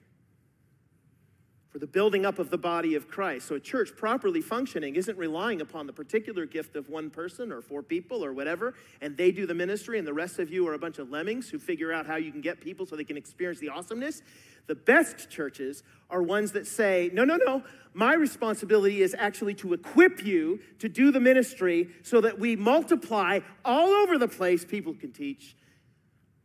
for 1.78 1.86
the 1.86 1.92
building 1.92 2.26
up 2.26 2.40
of 2.40 2.50
the 2.50 2.58
body 2.58 2.96
of 2.96 3.06
Christ. 3.06 3.46
So 3.46 3.54
a 3.54 3.60
church 3.60 3.90
properly 3.96 4.40
functioning 4.40 4.96
isn't 4.96 5.16
relying 5.16 5.60
upon 5.60 5.86
the 5.86 5.92
particular 5.92 6.44
gift 6.44 6.74
of 6.74 6.88
one 6.88 7.08
person 7.08 7.52
or 7.52 7.60
four 7.60 7.84
people 7.84 8.24
or 8.24 8.32
whatever, 8.32 8.74
and 9.00 9.16
they 9.16 9.30
do 9.30 9.46
the 9.46 9.54
ministry, 9.54 9.96
and 9.96 10.06
the 10.06 10.12
rest 10.12 10.40
of 10.40 10.50
you 10.50 10.66
are 10.66 10.74
a 10.74 10.78
bunch 10.78 10.98
of 10.98 11.10
lemmings 11.10 11.48
who 11.48 11.58
figure 11.58 11.92
out 11.92 12.04
how 12.04 12.16
you 12.16 12.32
can 12.32 12.40
get 12.40 12.60
people 12.60 12.84
so 12.84 12.96
they 12.96 13.04
can 13.04 13.16
experience 13.16 13.60
the 13.60 13.68
awesomeness. 13.68 14.22
The 14.66 14.74
best 14.74 15.30
churches 15.30 15.84
are 16.10 16.20
ones 16.20 16.50
that 16.52 16.66
say, 16.66 17.10
no, 17.12 17.24
no, 17.24 17.36
no, 17.36 17.62
my 17.94 18.14
responsibility 18.14 19.00
is 19.00 19.14
actually 19.16 19.54
to 19.54 19.72
equip 19.72 20.24
you 20.26 20.58
to 20.80 20.88
do 20.88 21.12
the 21.12 21.20
ministry 21.20 21.90
so 22.02 22.20
that 22.22 22.40
we 22.40 22.56
multiply 22.56 23.38
all 23.64 23.90
over 23.90 24.18
the 24.18 24.28
place. 24.28 24.64
People 24.64 24.94
can 24.94 25.12
teach, 25.12 25.56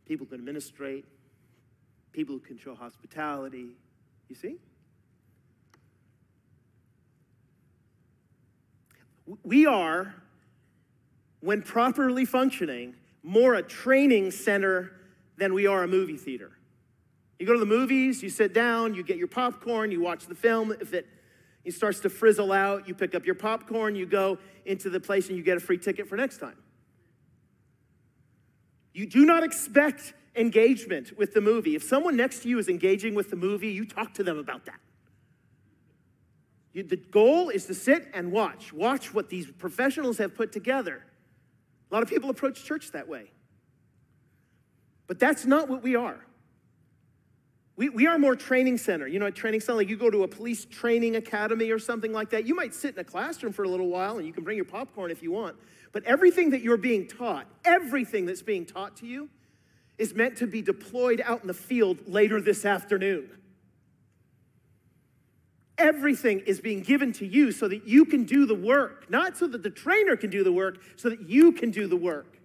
people 0.06 0.26
can 0.26 0.36
administrate, 0.36 1.04
people 2.12 2.38
can 2.38 2.56
show 2.56 2.76
hospitality. 2.76 3.70
You 4.28 4.36
see? 4.36 4.58
We 9.44 9.66
are, 9.66 10.14
when 11.40 11.62
properly 11.62 12.24
functioning, 12.24 12.94
more 13.22 13.54
a 13.54 13.62
training 13.62 14.30
center 14.30 14.92
than 15.36 15.54
we 15.54 15.66
are 15.66 15.82
a 15.82 15.88
movie 15.88 16.16
theater. 16.16 16.52
You 17.38 17.46
go 17.46 17.54
to 17.54 17.58
the 17.58 17.66
movies, 17.66 18.22
you 18.22 18.28
sit 18.28 18.52
down, 18.52 18.94
you 18.94 19.02
get 19.02 19.16
your 19.16 19.28
popcorn, 19.28 19.90
you 19.90 20.00
watch 20.00 20.26
the 20.26 20.34
film. 20.34 20.72
If 20.80 20.92
it, 20.92 21.06
it 21.64 21.72
starts 21.72 22.00
to 22.00 22.10
frizzle 22.10 22.52
out, 22.52 22.86
you 22.86 22.94
pick 22.94 23.14
up 23.14 23.26
your 23.26 23.34
popcorn, 23.34 23.96
you 23.96 24.06
go 24.06 24.38
into 24.64 24.90
the 24.90 25.00
place, 25.00 25.28
and 25.28 25.36
you 25.36 25.42
get 25.42 25.56
a 25.56 25.60
free 25.60 25.78
ticket 25.78 26.08
for 26.08 26.16
next 26.16 26.38
time. 26.38 26.56
You 28.92 29.06
do 29.06 29.24
not 29.24 29.42
expect 29.42 30.14
engagement 30.36 31.16
with 31.18 31.34
the 31.34 31.40
movie. 31.40 31.74
If 31.74 31.82
someone 31.82 32.16
next 32.16 32.42
to 32.42 32.48
you 32.48 32.58
is 32.58 32.68
engaging 32.68 33.14
with 33.14 33.30
the 33.30 33.36
movie, 33.36 33.70
you 33.70 33.84
talk 33.84 34.14
to 34.14 34.22
them 34.22 34.38
about 34.38 34.66
that. 34.66 34.78
The 36.74 36.96
goal 36.96 37.50
is 37.50 37.66
to 37.66 37.74
sit 37.74 38.10
and 38.12 38.32
watch. 38.32 38.72
Watch 38.72 39.14
what 39.14 39.28
these 39.30 39.46
professionals 39.46 40.18
have 40.18 40.34
put 40.34 40.50
together. 40.50 41.04
A 41.90 41.94
lot 41.94 42.02
of 42.02 42.08
people 42.08 42.30
approach 42.30 42.64
church 42.64 42.90
that 42.92 43.08
way. 43.08 43.30
But 45.06 45.20
that's 45.20 45.46
not 45.46 45.68
what 45.68 45.82
we 45.82 45.94
are. 45.94 46.24
We, 47.76 47.88
we 47.88 48.06
are 48.06 48.18
more 48.18 48.36
training 48.36 48.78
center. 48.78 49.06
You 49.06 49.18
know, 49.18 49.26
a 49.26 49.32
training 49.32 49.60
center, 49.60 49.76
like 49.76 49.88
you 49.88 49.96
go 49.96 50.10
to 50.10 50.22
a 50.22 50.28
police 50.28 50.64
training 50.64 51.16
academy 51.16 51.70
or 51.70 51.78
something 51.78 52.12
like 52.12 52.30
that. 52.30 52.46
You 52.46 52.54
might 52.54 52.74
sit 52.74 52.94
in 52.94 53.00
a 53.00 53.04
classroom 53.04 53.52
for 53.52 53.64
a 53.64 53.68
little 53.68 53.88
while 53.88 54.18
and 54.18 54.26
you 54.26 54.32
can 54.32 54.44
bring 54.44 54.56
your 54.56 54.64
popcorn 54.64 55.10
if 55.10 55.22
you 55.22 55.32
want. 55.32 55.56
But 55.92 56.04
everything 56.04 56.50
that 56.50 56.60
you're 56.62 56.76
being 56.76 57.06
taught, 57.06 57.46
everything 57.64 58.26
that's 58.26 58.42
being 58.42 58.66
taught 58.66 58.96
to 58.98 59.06
you, 59.06 59.28
is 59.98 60.14
meant 60.14 60.36
to 60.38 60.46
be 60.46 60.62
deployed 60.62 61.22
out 61.24 61.42
in 61.42 61.46
the 61.46 61.54
field 61.54 61.98
later 62.08 62.40
this 62.40 62.64
afternoon. 62.64 63.30
Everything 65.76 66.40
is 66.40 66.60
being 66.60 66.80
given 66.80 67.12
to 67.14 67.26
you 67.26 67.50
so 67.50 67.66
that 67.68 67.86
you 67.86 68.04
can 68.04 68.24
do 68.24 68.46
the 68.46 68.54
work, 68.54 69.10
not 69.10 69.36
so 69.36 69.46
that 69.48 69.62
the 69.62 69.70
trainer 69.70 70.16
can 70.16 70.30
do 70.30 70.44
the 70.44 70.52
work, 70.52 70.78
so 70.96 71.10
that 71.10 71.28
you 71.28 71.52
can 71.52 71.70
do 71.70 71.86
the 71.86 71.96
work. 71.96 72.38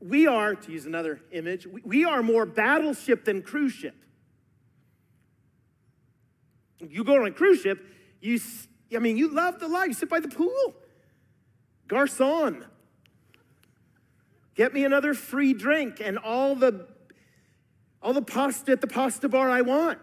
We 0.00 0.26
are, 0.26 0.54
to 0.54 0.72
use 0.72 0.86
another 0.86 1.20
image, 1.30 1.66
we 1.84 2.04
are 2.04 2.22
more 2.22 2.46
battleship 2.46 3.24
than 3.24 3.42
cruise 3.42 3.72
ship. 3.72 3.94
You 6.80 7.04
go 7.04 7.20
on 7.20 7.26
a 7.26 7.30
cruise 7.30 7.60
ship, 7.60 7.84
you, 8.20 8.40
I 8.94 8.98
mean, 8.98 9.16
you 9.16 9.28
love 9.28 9.58
the 9.58 9.68
life. 9.68 9.88
You 9.88 9.94
sit 9.94 10.08
by 10.08 10.20
the 10.20 10.28
pool. 10.28 10.74
Garcon, 11.88 12.64
get 14.54 14.72
me 14.72 14.84
another 14.84 15.12
free 15.12 15.52
drink, 15.52 16.00
and 16.00 16.16
all 16.16 16.54
the 16.54 16.86
all 18.02 18.12
the 18.12 18.22
pasta 18.22 18.72
at 18.72 18.80
the 18.80 18.86
pasta 18.86 19.28
bar 19.28 19.48
I 19.50 19.62
want. 19.62 19.98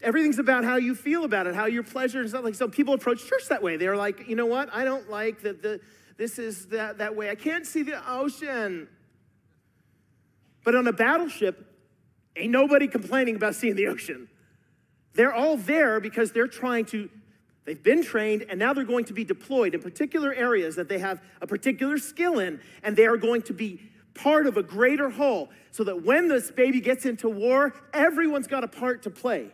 Everything's 0.00 0.38
about 0.38 0.64
how 0.64 0.76
you 0.76 0.94
feel 0.94 1.24
about 1.24 1.46
it, 1.46 1.54
how 1.54 1.66
your 1.66 1.82
pleasure 1.82 2.22
is 2.22 2.32
not 2.32 2.44
like 2.44 2.54
so 2.54 2.68
people 2.68 2.94
approach 2.94 3.26
church 3.26 3.48
that 3.48 3.62
way. 3.62 3.76
They're 3.76 3.96
like, 3.96 4.28
you 4.28 4.36
know 4.36 4.46
what? 4.46 4.72
I 4.72 4.84
don't 4.84 5.10
like 5.10 5.42
that 5.42 5.62
the 5.62 5.80
this 6.16 6.38
is 6.38 6.66
that 6.68 6.98
that 6.98 7.16
way. 7.16 7.30
I 7.30 7.34
can't 7.34 7.66
see 7.66 7.82
the 7.82 8.00
ocean. 8.10 8.88
But 10.64 10.74
on 10.74 10.86
a 10.86 10.92
battleship, 10.92 11.64
ain't 12.36 12.52
nobody 12.52 12.86
complaining 12.86 13.36
about 13.36 13.54
seeing 13.54 13.74
the 13.74 13.86
ocean. 13.86 14.28
They're 15.14 15.32
all 15.32 15.56
there 15.56 16.00
because 16.00 16.32
they're 16.32 16.46
trying 16.46 16.84
to 16.86 17.08
They've 17.68 17.82
been 17.82 18.02
trained 18.02 18.46
and 18.48 18.58
now 18.58 18.72
they're 18.72 18.82
going 18.82 19.04
to 19.04 19.12
be 19.12 19.24
deployed 19.24 19.74
in 19.74 19.82
particular 19.82 20.32
areas 20.32 20.76
that 20.76 20.88
they 20.88 21.00
have 21.00 21.20
a 21.42 21.46
particular 21.46 21.98
skill 21.98 22.38
in, 22.38 22.60
and 22.82 22.96
they 22.96 23.04
are 23.04 23.18
going 23.18 23.42
to 23.42 23.52
be 23.52 23.78
part 24.18 24.46
of 24.46 24.56
a 24.56 24.62
greater 24.62 25.10
whole 25.10 25.48
so 25.70 25.84
that 25.84 26.04
when 26.04 26.28
this 26.28 26.50
baby 26.50 26.80
gets 26.80 27.06
into 27.06 27.28
war, 27.28 27.74
everyone's 27.92 28.46
got 28.46 28.64
a 28.64 28.68
part 28.68 29.02
to 29.04 29.10
play 29.10 29.50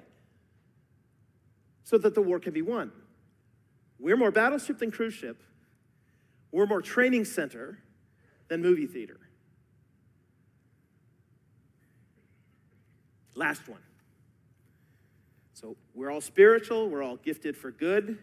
so 1.84 1.98
that 1.98 2.14
the 2.14 2.22
war 2.22 2.40
can 2.40 2.52
be 2.52 2.62
won. 2.62 2.90
We're 3.98 4.16
more 4.16 4.30
battleship 4.30 4.78
than 4.78 4.90
cruise 4.90 5.14
ship. 5.14 5.42
We're 6.50 6.66
more 6.66 6.82
training 6.82 7.26
center 7.26 7.78
than 8.48 8.62
movie 8.62 8.86
theater. 8.86 9.18
Last 13.34 13.68
one. 13.68 13.80
So 15.54 15.76
we're 15.94 16.10
all 16.10 16.20
spiritual, 16.20 16.88
we're 16.88 17.02
all 17.02 17.16
gifted 17.16 17.56
for 17.56 17.70
good. 17.70 18.18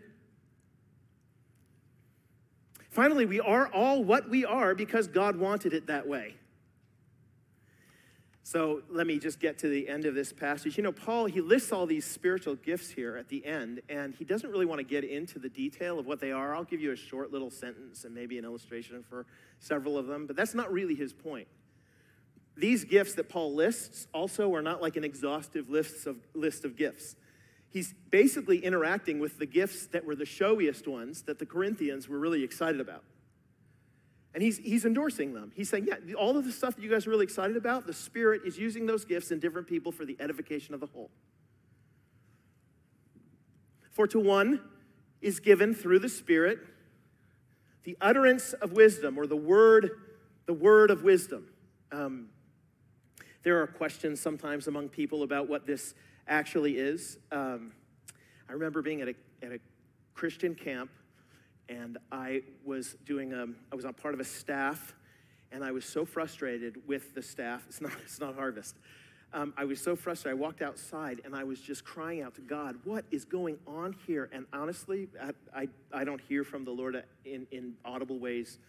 Finally, 2.92 3.26
we 3.26 3.40
are 3.40 3.68
all 3.74 4.04
what 4.04 4.30
we 4.30 4.46
are 4.46 4.76
because 4.76 5.08
God 5.08 5.38
wanted 5.38 5.74
it 5.74 5.88
that 5.88 6.08
way. 6.08 6.36
So 8.44 8.82
let 8.90 9.08
me 9.08 9.18
just 9.18 9.40
get 9.40 9.58
to 9.60 9.70
the 9.70 9.88
end 9.88 10.04
of 10.04 10.14
this 10.14 10.34
passage. 10.34 10.76
You 10.76 10.84
know, 10.84 10.92
Paul, 10.92 11.26
he 11.28 11.40
lists 11.40 11.72
all 11.72 11.86
these 11.86 12.04
spiritual 12.04 12.56
gifts 12.56 12.90
here 12.90 13.16
at 13.16 13.30
the 13.30 13.46
end, 13.46 13.80
and 13.88 14.14
he 14.14 14.26
doesn't 14.26 14.50
really 14.50 14.66
want 14.66 14.80
to 14.80 14.84
get 14.84 15.06
into 15.06 15.40
the 15.40 15.48
detail 15.48 16.00
of 16.00 16.06
what 16.06 16.20
they 16.20 16.34
are. 16.34 16.54
I'll 16.54 16.66
give 16.66 16.82
you 16.82 16.92
a 16.92 16.96
short 16.98 17.32
little 17.32 17.50
sentence 17.50 18.04
and 18.04 18.14
maybe 18.14 18.38
an 18.38 18.44
illustration 18.44 19.06
for 19.10 19.26
several 19.60 19.98
of 19.98 20.08
them, 20.08 20.28
but 20.28 20.36
that's 20.36 20.54
not 20.54 20.70
really 20.70 20.96
his 20.96 21.14
point. 21.14 21.48
These 22.58 22.84
gifts 22.84 23.14
that 23.14 23.30
Paul 23.30 23.56
lists 23.56 24.08
also 24.14 24.54
are 24.54 24.62
not 24.62 24.82
like 24.82 24.98
an 24.98 25.06
exhaustive 25.06 25.70
list 25.70 26.06
of, 26.06 26.18
list 26.34 26.66
of 26.66 26.76
gifts. 26.76 27.16
He's 27.72 27.94
basically 28.10 28.60
interacting 28.60 29.20
with 29.20 29.40
the 29.40 29.46
gifts 29.46 29.88
that 29.88 30.06
were 30.06 30.16
the 30.16 30.26
showiest 30.26 30.88
ones 30.88 31.24
that 31.24 31.40
the 31.40 31.46
Corinthians 31.46 32.10
were 32.10 32.20
really 32.20 32.44
excited 32.44 32.82
about. 32.82 33.04
And 34.34 34.44
he's, 34.44 34.58
he's 34.58 34.86
endorsing 34.86 35.34
them. 35.34 35.52
He's 35.56 35.70
saying, 35.70 35.88
yeah, 35.88 36.14
all 36.16 36.38
of 36.38 36.46
the 36.46 36.52
stuff 36.52 36.76
that 36.76 36.84
you 36.84 36.90
guys 36.90 37.08
are 37.08 37.10
really 37.10 37.24
excited 37.24 37.58
about, 37.58 37.88
the 37.88 37.94
Spirit 37.94 38.42
is 38.46 38.58
using 38.58 38.86
those 38.86 39.06
gifts 39.06 39.32
in 39.32 39.40
different 39.40 39.68
people 39.68 39.92
for 39.92 40.06
the 40.06 40.18
edification 40.20 40.74
of 40.74 40.80
the 40.80 40.86
whole. 40.88 41.10
For 43.90 44.08
to 44.08 44.20
one 44.20 44.62
is 45.22 45.40
given 45.40 45.74
through 45.74 46.00
the 46.00 46.10
Spirit 46.10 46.60
the 47.84 47.98
utterance 48.00 48.54
of 48.54 48.74
wisdom, 48.74 49.18
or 49.18 49.26
the 49.26 49.36
word, 49.36 49.90
the 50.46 50.54
word 50.54 50.92
of 50.92 51.04
wisdom. 51.04 51.48
Um, 51.92 52.28
there 53.44 53.62
are 53.62 53.68
questions 53.68 54.20
sometimes 54.20 54.68
among 54.68 54.90
people 54.90 55.24
about 55.24 55.50
what 55.50 55.66
this 55.66 55.94
actually 56.28 56.78
is. 56.78 57.18
Um, 57.32 57.72
I 58.50 58.54
remember 58.54 58.82
being 58.82 59.02
at 59.02 59.10
a, 59.10 59.16
at 59.44 59.52
a 59.52 59.60
Christian 60.14 60.56
camp 60.56 60.92
and 61.70 61.98
I 62.12 62.42
was 62.66 62.96
doing, 63.06 63.34
um, 63.34 63.56
I 63.72 63.76
was 63.76 63.86
on 63.86 63.94
part 63.94 64.14
of 64.14 64.20
a 64.20 64.26
staff, 64.26 64.94
and 65.54 65.64
I 65.64 65.72
was 65.72 65.86
so 65.86 66.06
frustrated 66.06 66.82
with 66.86 67.14
the 67.16 67.22
staff. 67.22 67.64
It's 67.68 67.82
not, 67.82 67.94
it's 68.04 68.20
not 68.20 68.36
harvest. 68.36 68.76
Um, 69.34 69.54
I 69.56 69.64
was 69.64 69.80
so 69.80 69.96
frustrated. 69.96 70.38
I 70.38 70.42
walked 70.42 70.62
outside 70.62 71.22
and 71.24 71.34
I 71.34 71.46
was 71.46 71.62
just 71.62 71.86
crying 71.86 72.22
out 72.22 72.36
to 72.36 72.42
God, 72.42 72.76
what 72.84 73.06
is 73.12 73.24
going 73.24 73.58
on 73.66 73.96
here? 74.06 74.30
And 74.34 74.46
honestly, 74.52 75.08
I, 75.22 75.62
I, 75.62 75.68
I 75.94 76.04
don't 76.04 76.20
hear 76.20 76.44
from 76.44 76.66
the 76.66 76.72
Lord 76.72 77.02
in, 77.24 77.48
in 77.52 77.76
audible 77.86 78.20
ways 78.20 78.60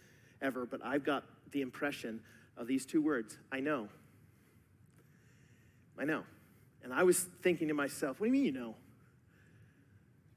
ever, 0.41 0.65
but 0.65 0.79
I've 0.81 1.03
got 1.03 1.25
the 1.51 1.61
impression 1.61 2.21
of 2.55 2.67
these 2.67 2.85
two 2.85 3.01
words 3.01 3.37
I 3.51 3.59
know. 3.59 3.89
I 5.97 6.05
know. 6.05 6.23
And 6.83 6.93
I 6.93 7.03
was 7.03 7.27
thinking 7.41 7.69
to 7.69 7.73
myself, 7.73 8.19
what 8.19 8.27
do 8.27 8.27
you 8.27 8.33
mean 8.33 8.45
you 8.45 8.59
know? 8.59 8.75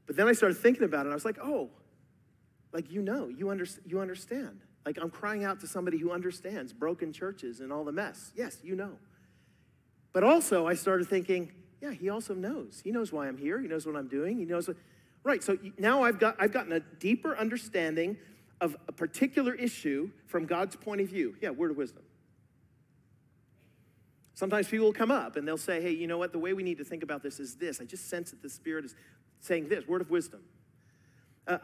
But 0.07 0.17
then 0.17 0.29
I 0.29 0.33
started 0.33 0.59
thinking 0.59 0.85
about 0.85 1.01
it, 1.01 1.07
and 1.07 1.11
I 1.11 1.15
was 1.15 1.25
like, 1.25 1.39
oh, 1.43 1.71
like, 2.73 2.91
you 2.91 3.03
know, 3.03 3.29
you, 3.29 3.51
under, 3.51 3.67
you 3.85 4.01
understand. 4.01 4.61
Like, 4.85 4.99
I'm 5.01 5.11
crying 5.11 5.45
out 5.45 5.61
to 5.61 5.67
somebody 5.67 5.99
who 5.99 6.13
understands 6.13 6.73
broken 6.73 7.13
churches 7.13 7.61
and 7.61 7.73
all 7.73 7.85
the 7.85 7.93
mess. 7.93 8.33
Yes, 8.37 8.59
you 8.63 8.77
know. 8.77 8.93
But 10.13 10.23
also, 10.23 10.67
I 10.67 10.75
started 10.75 11.09
thinking, 11.09 11.53
yeah, 11.81 11.93
he 11.93 12.09
also 12.09 12.35
knows. 12.35 12.81
He 12.83 12.91
knows 12.91 13.13
why 13.13 13.29
I'm 13.29 13.37
here. 13.37 13.61
He 13.61 13.69
knows 13.69 13.87
what 13.87 13.97
I'm 13.97 14.09
doing. 14.09 14.39
He 14.39 14.45
knows 14.45 14.69
what. 14.69 14.77
Right. 15.25 15.43
So 15.43 15.59
now 15.79 16.03
I've 16.03 16.19
got 16.19 16.37
I've 16.39 16.53
gotten 16.53 16.73
a 16.73 16.81
deeper 16.81 17.37
understanding 17.37 18.17
of 18.61 18.77
a 18.89 18.93
particular 18.93 19.55
issue 19.55 20.11
from 20.27 20.47
God's 20.47 20.77
point 20.77 21.01
of 21.01 21.09
view. 21.09 21.37
Yeah, 21.43 21.51
word 21.51 21.71
of 21.71 21.77
wisdom. 21.77 22.03
Sometimes 24.37 24.69
people 24.69 24.85
will 24.85 24.93
come 24.93 25.11
up 25.11 25.37
and 25.37 25.49
they'll 25.49 25.57
say, 25.57 25.81
hey, 25.81 25.93
you 25.93 26.07
know 26.07 26.19
what? 26.19 26.31
The 26.31 26.39
way 26.39 26.53
we 26.53 26.63
need 26.63 26.77
to 26.77 26.85
think 26.85 27.03
about 27.03 27.23
this 27.23 27.41
is 27.41 27.57
this. 27.57 27.81
I 27.81 27.85
just 27.85 28.11
sense 28.11 28.33
that 28.33 28.43
the 28.43 28.51
Spirit 28.51 28.85
is 28.85 28.95
saying 29.41 29.71
this 29.71 29.89
word 29.89 30.03
of 30.03 30.11
wisdom. 30.11 30.43
Uh, 31.47 31.57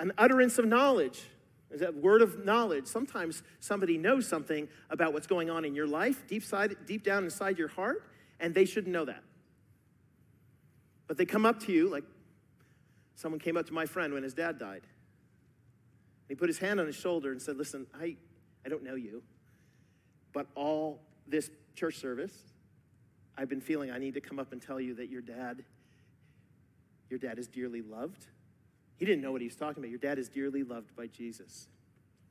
an 0.00 0.12
utterance 0.18 0.58
of 0.58 0.66
knowledge. 0.66 1.22
Is 1.70 1.78
that 1.80 1.94
word 1.94 2.20
of 2.20 2.44
knowledge? 2.44 2.88
Sometimes 2.88 3.44
somebody 3.60 3.96
knows 3.96 4.26
something 4.26 4.68
about 4.90 5.12
what's 5.12 5.28
going 5.28 5.50
on 5.50 5.64
in 5.64 5.72
your 5.72 5.86
life, 5.86 6.26
deep, 6.26 6.42
side, 6.42 6.74
deep 6.84 7.04
down 7.04 7.22
inside 7.22 7.58
your 7.58 7.68
heart, 7.68 8.02
and 8.40 8.52
they 8.52 8.64
shouldn't 8.64 8.92
know 8.92 9.04
that. 9.04 9.22
But 11.06 11.16
they 11.16 11.24
come 11.24 11.46
up 11.46 11.60
to 11.60 11.72
you, 11.72 11.88
like 11.88 12.04
someone 13.14 13.38
came 13.38 13.56
up 13.56 13.66
to 13.66 13.72
my 13.72 13.86
friend 13.86 14.12
when 14.12 14.24
his 14.24 14.34
dad 14.34 14.58
died. 14.58 14.82
He 16.28 16.34
put 16.34 16.48
his 16.48 16.58
hand 16.58 16.80
on 16.80 16.86
his 16.86 16.96
shoulder 16.96 17.30
and 17.30 17.40
said, 17.40 17.56
Listen, 17.56 17.86
I, 17.94 18.16
I 18.66 18.68
don't 18.68 18.82
know 18.82 18.96
you, 18.96 19.22
but 20.32 20.48
all 20.56 21.00
this 21.28 21.50
church 21.74 21.98
service, 21.98 22.32
I've 23.36 23.48
been 23.48 23.60
feeling 23.60 23.90
I 23.90 23.98
need 23.98 24.14
to 24.14 24.20
come 24.20 24.38
up 24.38 24.52
and 24.52 24.62
tell 24.62 24.80
you 24.80 24.94
that 24.94 25.08
your 25.08 25.22
dad, 25.22 25.64
your 27.10 27.18
dad 27.18 27.38
is 27.38 27.48
dearly 27.48 27.82
loved 27.82 28.26
he 28.96 29.04
didn't 29.04 29.22
know 29.22 29.32
what 29.32 29.40
he 29.40 29.46
was 29.46 29.56
talking 29.56 29.82
about. 29.82 29.90
Your 29.90 29.98
dad 29.98 30.18
is 30.18 30.28
dearly 30.28 30.62
loved 30.62 30.94
by 30.96 31.06
Jesus. 31.06 31.68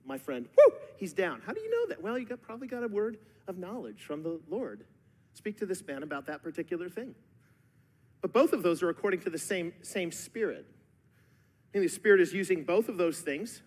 My 0.06 0.18
friend, 0.18 0.48
whoo, 0.58 0.74
he's 0.98 1.14
down. 1.14 1.42
How 1.46 1.54
do 1.54 1.62
you 1.62 1.70
know 1.70 1.90
that? 1.90 2.02
Well, 2.02 2.18
you 2.18 2.26
got, 2.26 2.42
probably 2.42 2.68
got 2.68 2.84
a 2.84 2.88
word 2.88 3.18
of 3.48 3.58
knowledge 3.58 4.04
from 4.04 4.24
the 4.24 4.40
Lord. 4.50 4.86
Speak 5.34 5.58
to 5.60 5.66
this 5.66 5.86
man 5.86 6.04
about 6.04 6.28
that 6.28 6.42
particular 6.42 6.90
thing. 6.90 7.16
But 8.22 8.32
both 8.32 8.54
of 8.54 8.64
those 8.64 8.82
are 8.82 8.90
according 8.90 9.22
to 9.22 9.30
the 9.30 9.38
same, 9.38 9.74
same 9.82 10.12
Spirit. 10.12 10.66
And 11.74 11.84
the 11.84 11.90
Spirit 11.90 12.22
is 12.22 12.34
using 12.34 12.64
both 12.64 12.88
of 12.88 12.98
those 12.98 13.20
things 13.20 13.62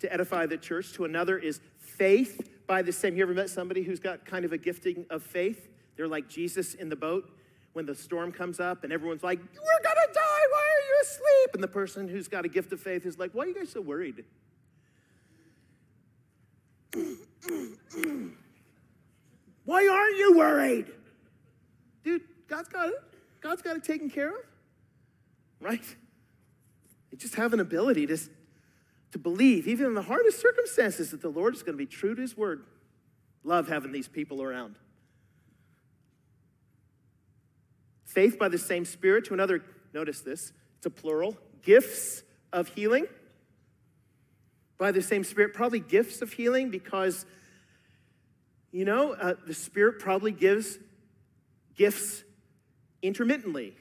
to 0.00 0.12
edify 0.12 0.46
the 0.46 0.56
church. 0.56 0.92
To 0.94 1.04
another 1.04 1.38
is 1.38 1.60
faith 1.78 2.40
by 2.70 2.80
the 2.82 2.92
same. 2.92 3.16
You 3.16 3.24
ever 3.24 3.34
met 3.34 3.50
somebody 3.50 3.82
who's 3.82 3.98
got 3.98 4.24
kind 4.24 4.44
of 4.44 4.52
a 4.52 4.56
gifting 4.56 5.04
of 5.10 5.24
faith? 5.24 5.68
They're 5.96 6.06
like 6.06 6.28
Jesus 6.28 6.74
in 6.74 6.88
the 6.88 6.94
boat 6.94 7.28
when 7.72 7.84
the 7.84 7.96
storm 7.96 8.30
comes 8.30 8.60
up 8.60 8.84
and 8.84 8.92
everyone's 8.92 9.24
like, 9.24 9.40
We're 9.40 9.82
gonna 9.82 10.06
die, 10.14 10.44
why 10.50 10.58
are 10.58 10.84
you 10.86 10.98
asleep? 11.02 11.54
And 11.54 11.62
the 11.64 11.68
person 11.68 12.06
who's 12.06 12.28
got 12.28 12.44
a 12.44 12.48
gift 12.48 12.72
of 12.72 12.80
faith 12.80 13.04
is 13.06 13.18
like, 13.18 13.32
Why 13.32 13.42
are 13.42 13.48
you 13.48 13.56
guys 13.56 13.70
so 13.70 13.80
worried? 13.80 14.24
why 19.64 19.88
aren't 19.88 20.16
you 20.16 20.36
worried? 20.36 20.92
Dude, 22.04 22.22
God's 22.46 22.68
got 22.68 22.90
it. 22.90 23.02
God's 23.40 23.62
got 23.62 23.74
it 23.74 23.82
taken 23.82 24.08
care 24.08 24.28
of. 24.28 24.44
Right? 25.60 25.96
You 27.10 27.18
just 27.18 27.34
have 27.34 27.52
an 27.52 27.58
ability 27.58 28.06
to, 28.06 28.16
to 29.12 29.18
believe, 29.18 29.66
even 29.66 29.86
in 29.86 29.94
the 29.94 30.02
hardest 30.02 30.40
circumstances, 30.40 31.10
that 31.10 31.20
the 31.20 31.28
Lord 31.28 31.54
is 31.54 31.62
going 31.62 31.74
to 31.74 31.78
be 31.78 31.86
true 31.86 32.14
to 32.14 32.20
his 32.20 32.36
word. 32.36 32.64
Love 33.42 33.68
having 33.68 33.92
these 33.92 34.08
people 34.08 34.42
around. 34.42 34.76
Faith 38.04 38.38
by 38.38 38.48
the 38.48 38.58
same 38.58 38.84
Spirit 38.84 39.24
to 39.26 39.34
another, 39.34 39.62
notice 39.92 40.20
this, 40.20 40.52
it's 40.76 40.86
a 40.86 40.90
plural, 40.90 41.36
gifts 41.62 42.22
of 42.52 42.68
healing. 42.68 43.06
By 44.78 44.92
the 44.92 45.02
same 45.02 45.24
Spirit, 45.24 45.54
probably 45.54 45.80
gifts 45.80 46.22
of 46.22 46.32
healing 46.32 46.70
because, 46.70 47.26
you 48.72 48.84
know, 48.84 49.12
uh, 49.12 49.34
the 49.46 49.54
Spirit 49.54 49.98
probably 49.98 50.32
gives 50.32 50.78
gifts 51.76 52.24
intermittently. 53.02 53.74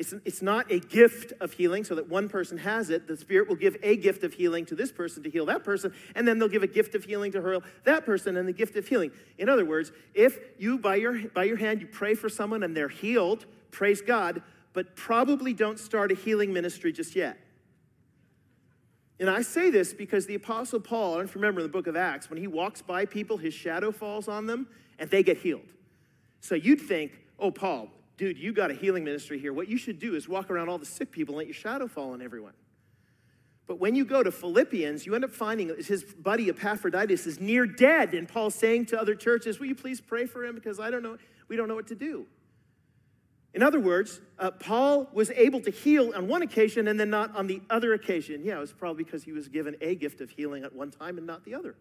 It's, 0.00 0.14
it's 0.24 0.40
not 0.40 0.72
a 0.72 0.80
gift 0.80 1.34
of 1.42 1.52
healing 1.52 1.84
so 1.84 1.94
that 1.94 2.08
one 2.08 2.30
person 2.30 2.56
has 2.56 2.88
it. 2.88 3.06
The 3.06 3.18
Spirit 3.18 3.50
will 3.50 3.54
give 3.54 3.76
a 3.82 3.96
gift 3.96 4.24
of 4.24 4.32
healing 4.32 4.64
to 4.64 4.74
this 4.74 4.90
person 4.90 5.22
to 5.24 5.28
heal 5.28 5.44
that 5.44 5.62
person, 5.62 5.92
and 6.14 6.26
then 6.26 6.38
they'll 6.38 6.48
give 6.48 6.62
a 6.62 6.66
gift 6.66 6.94
of 6.94 7.04
healing 7.04 7.32
to 7.32 7.42
her, 7.42 7.58
that 7.84 8.06
person, 8.06 8.38
and 8.38 8.48
the 8.48 8.52
gift 8.54 8.76
of 8.76 8.88
healing. 8.88 9.10
In 9.36 9.50
other 9.50 9.66
words, 9.66 9.92
if 10.14 10.38
you, 10.58 10.78
by 10.78 10.96
your, 10.96 11.28
by 11.28 11.44
your 11.44 11.58
hand, 11.58 11.82
you 11.82 11.86
pray 11.86 12.14
for 12.14 12.30
someone 12.30 12.62
and 12.62 12.74
they're 12.74 12.88
healed, 12.88 13.44
praise 13.72 14.00
God, 14.00 14.42
but 14.72 14.96
probably 14.96 15.52
don't 15.52 15.78
start 15.78 16.10
a 16.10 16.14
healing 16.14 16.50
ministry 16.50 16.92
just 16.92 17.14
yet. 17.14 17.36
And 19.18 19.28
I 19.28 19.42
say 19.42 19.68
this 19.68 19.92
because 19.92 20.24
the 20.24 20.36
Apostle 20.36 20.80
Paul, 20.80 21.16
I 21.16 21.18
don't 21.18 21.34
remember 21.34 21.60
in 21.60 21.66
the 21.66 21.72
book 21.72 21.86
of 21.86 21.94
Acts, 21.94 22.30
when 22.30 22.38
he 22.38 22.46
walks 22.46 22.80
by 22.80 23.04
people, 23.04 23.36
his 23.36 23.52
shadow 23.52 23.92
falls 23.92 24.28
on 24.28 24.46
them 24.46 24.66
and 24.98 25.10
they 25.10 25.22
get 25.22 25.36
healed. 25.36 25.68
So 26.40 26.54
you'd 26.54 26.80
think, 26.80 27.12
oh, 27.38 27.50
Paul, 27.50 27.90
dude, 28.20 28.38
you 28.38 28.52
got 28.52 28.70
a 28.70 28.74
healing 28.74 29.02
ministry 29.02 29.38
here. 29.38 29.50
What 29.50 29.66
you 29.66 29.78
should 29.78 29.98
do 29.98 30.14
is 30.14 30.28
walk 30.28 30.50
around 30.50 30.68
all 30.68 30.76
the 30.76 30.84
sick 30.84 31.10
people 31.10 31.32
and 31.32 31.38
let 31.38 31.46
your 31.46 31.54
shadow 31.54 31.88
fall 31.88 32.12
on 32.12 32.20
everyone. 32.20 32.52
But 33.66 33.80
when 33.80 33.94
you 33.94 34.04
go 34.04 34.22
to 34.22 34.30
Philippians, 34.30 35.06
you 35.06 35.14
end 35.14 35.24
up 35.24 35.30
finding 35.30 35.74
his 35.82 36.04
buddy 36.04 36.50
Epaphroditus 36.50 37.26
is 37.26 37.40
near 37.40 37.64
dead, 37.64 38.12
and 38.12 38.28
Paul's 38.28 38.54
saying 38.54 38.86
to 38.86 39.00
other 39.00 39.14
churches, 39.14 39.58
Will 39.58 39.68
you 39.68 39.74
please 39.74 40.02
pray 40.02 40.26
for 40.26 40.44
him? 40.44 40.54
Because 40.54 40.78
I 40.78 40.90
don't 40.90 41.02
know, 41.02 41.16
we 41.48 41.56
don't 41.56 41.66
know 41.66 41.74
what 41.74 41.86
to 41.86 41.94
do. 41.94 42.26
In 43.54 43.62
other 43.62 43.80
words, 43.80 44.20
uh, 44.38 44.50
Paul 44.50 45.08
was 45.14 45.30
able 45.30 45.62
to 45.62 45.70
heal 45.70 46.12
on 46.14 46.28
one 46.28 46.42
occasion 46.42 46.88
and 46.88 47.00
then 47.00 47.08
not 47.08 47.34
on 47.34 47.46
the 47.46 47.62
other 47.70 47.94
occasion. 47.94 48.44
Yeah, 48.44 48.58
it 48.58 48.60
was 48.60 48.72
probably 48.74 49.02
because 49.02 49.24
he 49.24 49.32
was 49.32 49.48
given 49.48 49.76
a 49.80 49.94
gift 49.94 50.20
of 50.20 50.28
healing 50.28 50.62
at 50.62 50.74
one 50.74 50.90
time 50.90 51.16
and 51.16 51.26
not 51.26 51.46
the 51.46 51.54
other. 51.54 51.74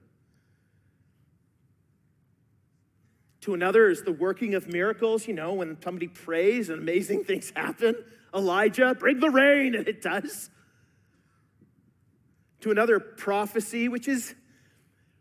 To 3.50 3.56
another 3.56 3.90
is 3.90 4.04
the 4.04 4.12
working 4.12 4.54
of 4.54 4.68
miracles. 4.68 5.28
You 5.28 5.34
know, 5.34 5.54
when 5.54 5.76
somebody 5.82 6.08
prays 6.08 6.70
and 6.70 6.80
amazing 6.80 7.24
things 7.26 7.52
happen. 7.56 7.96
Elijah, 8.32 8.94
bring 8.94 9.20
the 9.20 9.32
rain, 9.32 9.74
and 9.74 9.88
it 9.88 10.04
does. 10.04 10.52
To 12.60 12.70
another, 12.70 13.00
prophecy, 13.00 13.88
which 13.88 14.08
is 14.08 14.36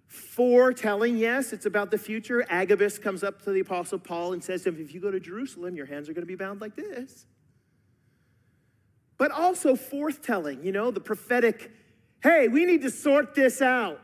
foretelling. 0.09 1.17
Yes, 1.17 1.55
it's 1.55 1.65
about 1.65 1.91
the 1.91 1.97
future. 1.97 2.45
Agabus 2.51 2.99
comes 2.99 3.25
up 3.25 3.41
to 3.45 3.51
the 3.51 3.61
Apostle 3.61 3.99
Paul 3.99 4.35
and 4.35 4.45
says 4.45 4.65
to 4.65 4.69
him, 4.69 4.77
If 4.79 4.93
you 4.93 5.01
go 5.01 5.11
to 5.11 5.21
Jerusalem, 5.21 5.75
your 5.75 5.87
hands 5.87 6.11
are 6.11 6.13
going 6.13 6.27
to 6.27 6.27
be 6.27 6.37
bound 6.37 6.61
like 6.61 6.77
this. 6.77 7.25
But 9.17 9.31
also 9.31 9.75
forthtelling, 9.75 10.63
you 10.63 10.73
know, 10.73 10.91
the 10.91 11.01
prophetic, 11.01 11.71
hey, 12.23 12.49
we 12.49 12.67
need 12.67 12.83
to 12.83 12.91
sort 12.91 13.35
this 13.35 13.63
out. 13.63 14.03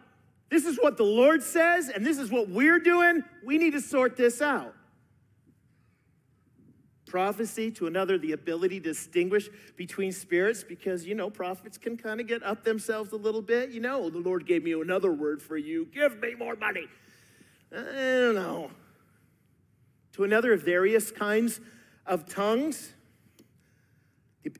This 0.54 0.66
is 0.66 0.78
what 0.80 0.96
the 0.96 1.02
Lord 1.02 1.42
says, 1.42 1.88
and 1.88 2.06
this 2.06 2.16
is 2.16 2.30
what 2.30 2.48
we're 2.48 2.78
doing. 2.78 3.24
We 3.44 3.58
need 3.58 3.72
to 3.72 3.80
sort 3.80 4.16
this 4.16 4.40
out 4.40 4.72
prophecy, 7.06 7.72
to 7.72 7.88
another, 7.88 8.18
the 8.18 8.30
ability 8.30 8.78
to 8.78 8.90
distinguish 8.90 9.48
between 9.76 10.12
spirits, 10.12 10.62
because, 10.62 11.04
you 11.04 11.16
know, 11.16 11.28
prophets 11.28 11.76
can 11.76 11.96
kind 11.96 12.20
of 12.20 12.28
get 12.28 12.40
up 12.44 12.62
themselves 12.62 13.10
a 13.10 13.16
little 13.16 13.42
bit. 13.42 13.70
You 13.70 13.80
know, 13.80 14.08
the 14.10 14.18
Lord 14.18 14.46
gave 14.46 14.62
me 14.62 14.72
another 14.72 15.12
word 15.12 15.42
for 15.42 15.56
you 15.56 15.86
give 15.86 16.20
me 16.20 16.36
more 16.36 16.54
money. 16.54 16.86
I 17.72 17.82
don't 17.82 18.36
know. 18.36 18.70
To 20.12 20.22
another, 20.22 20.56
various 20.56 21.10
kinds 21.10 21.60
of 22.06 22.26
tongues, 22.26 22.94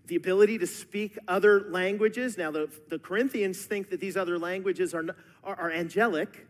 the, 0.07 0.17
ability 0.17 0.59
to 0.59 0.67
speak 0.67 1.19
other 1.29 1.69
languages. 1.71 2.39
Now, 2.39 2.51
the, 2.51 2.71
the 2.89 2.99
Corinthians 2.99 3.65
think 3.65 3.91
that 3.91 4.01
these 4.01 4.17
other 4.17 4.39
languages 4.39 4.95
are, 4.95 5.05
are, 5.45 5.57
are 5.57 5.71
angelic 5.71 6.47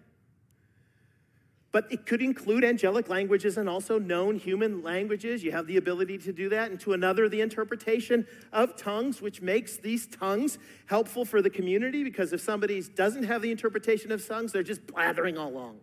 but 1.75 1.91
it 1.91 2.07
could 2.07 2.23
include 2.23 2.63
angelic 2.63 3.09
languages 3.09 3.59
and 3.59 3.69
also 3.69 3.99
known 3.99 4.37
human 4.37 4.81
languages. 4.85 5.43
You 5.43 5.51
have 5.51 5.67
the 5.67 5.77
ability 5.77 6.19
to 6.19 6.33
do 6.33 6.49
that. 6.51 6.71
And 6.71 6.79
to 6.79 6.93
another, 6.93 7.29
the 7.29 7.41
interpretation 7.41 8.29
of 8.53 8.77
tongues, 8.77 9.21
which 9.21 9.43
makes 9.43 9.77
these 9.77 10.07
tongues 10.07 10.57
helpful 10.87 11.25
for 11.25 11.43
the 11.43 11.51
community 11.51 12.05
because 12.05 12.33
if 12.33 12.41
somebody 12.41 12.81
doesn't 12.81 13.25
have 13.25 13.43
the 13.43 13.51
interpretation 13.51 14.13
of 14.13 14.25
tongues, 14.25 14.53
they're 14.53 14.63
just 14.63 14.87
blathering 14.87 15.37
all 15.37 15.49
along. 15.49 15.81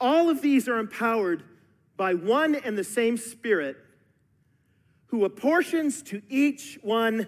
All 0.00 0.30
of 0.30 0.40
these 0.40 0.66
are 0.66 0.78
empowered 0.78 1.42
by 1.98 2.14
one 2.14 2.54
and 2.54 2.78
the 2.78 2.84
same 2.84 3.18
Spirit 3.18 3.76
who 5.08 5.26
apportions 5.26 6.02
to 6.04 6.22
each 6.30 6.78
one 6.80 7.26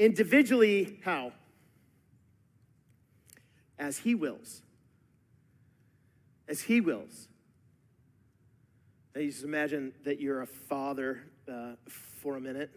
individually 0.00 0.98
how? 1.04 1.32
as 3.78 3.98
He 3.98 4.14
wills. 4.14 4.62
As 6.48 6.60
He 6.60 6.80
wills. 6.80 7.28
Now, 9.14 9.22
you 9.22 9.30
just 9.30 9.42
imagine 9.42 9.92
that 10.04 10.20
you're 10.20 10.42
a 10.42 10.46
father 10.46 11.22
uh, 11.48 11.72
for 11.88 12.36
a 12.36 12.40
minute, 12.40 12.70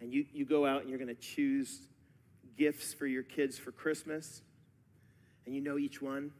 and 0.00 0.12
you, 0.12 0.26
you 0.32 0.44
go 0.44 0.66
out 0.66 0.82
and 0.82 0.90
you're 0.90 0.98
going 0.98 1.14
to 1.14 1.14
choose 1.14 1.88
gifts 2.58 2.92
for 2.92 3.06
your 3.06 3.22
kids 3.22 3.58
for 3.58 3.72
Christmas, 3.72 4.42
and 5.46 5.54
you 5.54 5.60
know 5.60 5.78
each 5.78 6.02
one, 6.02 6.32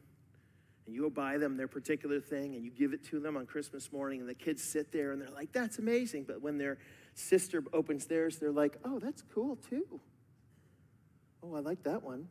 and 0.85 0.95
you 0.95 1.01
go 1.01 1.09
buy 1.09 1.37
them 1.37 1.57
their 1.57 1.67
particular 1.67 2.19
thing, 2.19 2.55
and 2.55 2.63
you 2.63 2.69
give 2.69 2.93
it 2.93 3.03
to 3.05 3.19
them 3.19 3.35
on 3.35 3.45
Christmas 3.45 3.91
morning, 3.91 4.19
and 4.19 4.29
the 4.29 4.35
kids 4.35 4.63
sit 4.63 4.91
there 4.91 5.11
and 5.11 5.21
they're 5.21 5.29
like, 5.29 5.51
that's 5.51 5.79
amazing. 5.79 6.25
But 6.27 6.41
when 6.41 6.57
their 6.57 6.77
sister 7.17 7.63
opens 7.73 8.05
theirs, 8.05 8.37
they're 8.37 8.51
like, 8.51 8.77
oh, 8.85 8.99
that's 8.99 9.23
cool 9.33 9.55
too. 9.55 9.99
Oh, 11.43 11.55
I 11.55 11.59
like 11.59 11.83
that 11.83 12.03
one. 12.03 12.27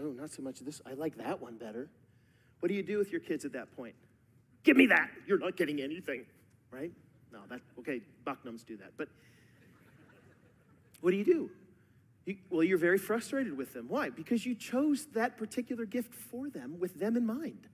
Oh, 0.00 0.12
not 0.12 0.30
so 0.30 0.42
much 0.42 0.60
this. 0.60 0.80
I 0.86 0.94
like 0.94 1.16
that 1.18 1.40
one 1.40 1.56
better. 1.56 1.90
What 2.60 2.68
do 2.68 2.74
you 2.74 2.82
do 2.82 2.98
with 2.98 3.10
your 3.10 3.20
kids 3.20 3.44
at 3.44 3.52
that 3.52 3.74
point? 3.76 3.94
Give 4.62 4.76
me 4.76 4.86
that. 4.86 5.10
You're 5.26 5.38
not 5.38 5.56
getting 5.56 5.80
anything, 5.80 6.24
right? 6.70 6.92
No, 7.32 7.40
that, 7.48 7.60
okay, 7.78 8.00
Bucknums 8.26 8.64
do 8.64 8.76
that. 8.78 8.92
But 8.96 9.08
what 11.00 11.10
do 11.10 11.16
you 11.16 11.24
do? 11.24 11.50
You, 12.26 12.36
well, 12.50 12.62
you're 12.62 12.78
very 12.78 12.98
frustrated 12.98 13.56
with 13.56 13.72
them. 13.72 13.86
Why? 13.88 14.10
Because 14.10 14.44
you 14.44 14.54
chose 14.54 15.06
that 15.14 15.38
particular 15.38 15.86
gift 15.86 16.14
for 16.14 16.50
them 16.50 16.78
with 16.78 16.98
them 16.98 17.16
in 17.16 17.26
mind. 17.26 17.68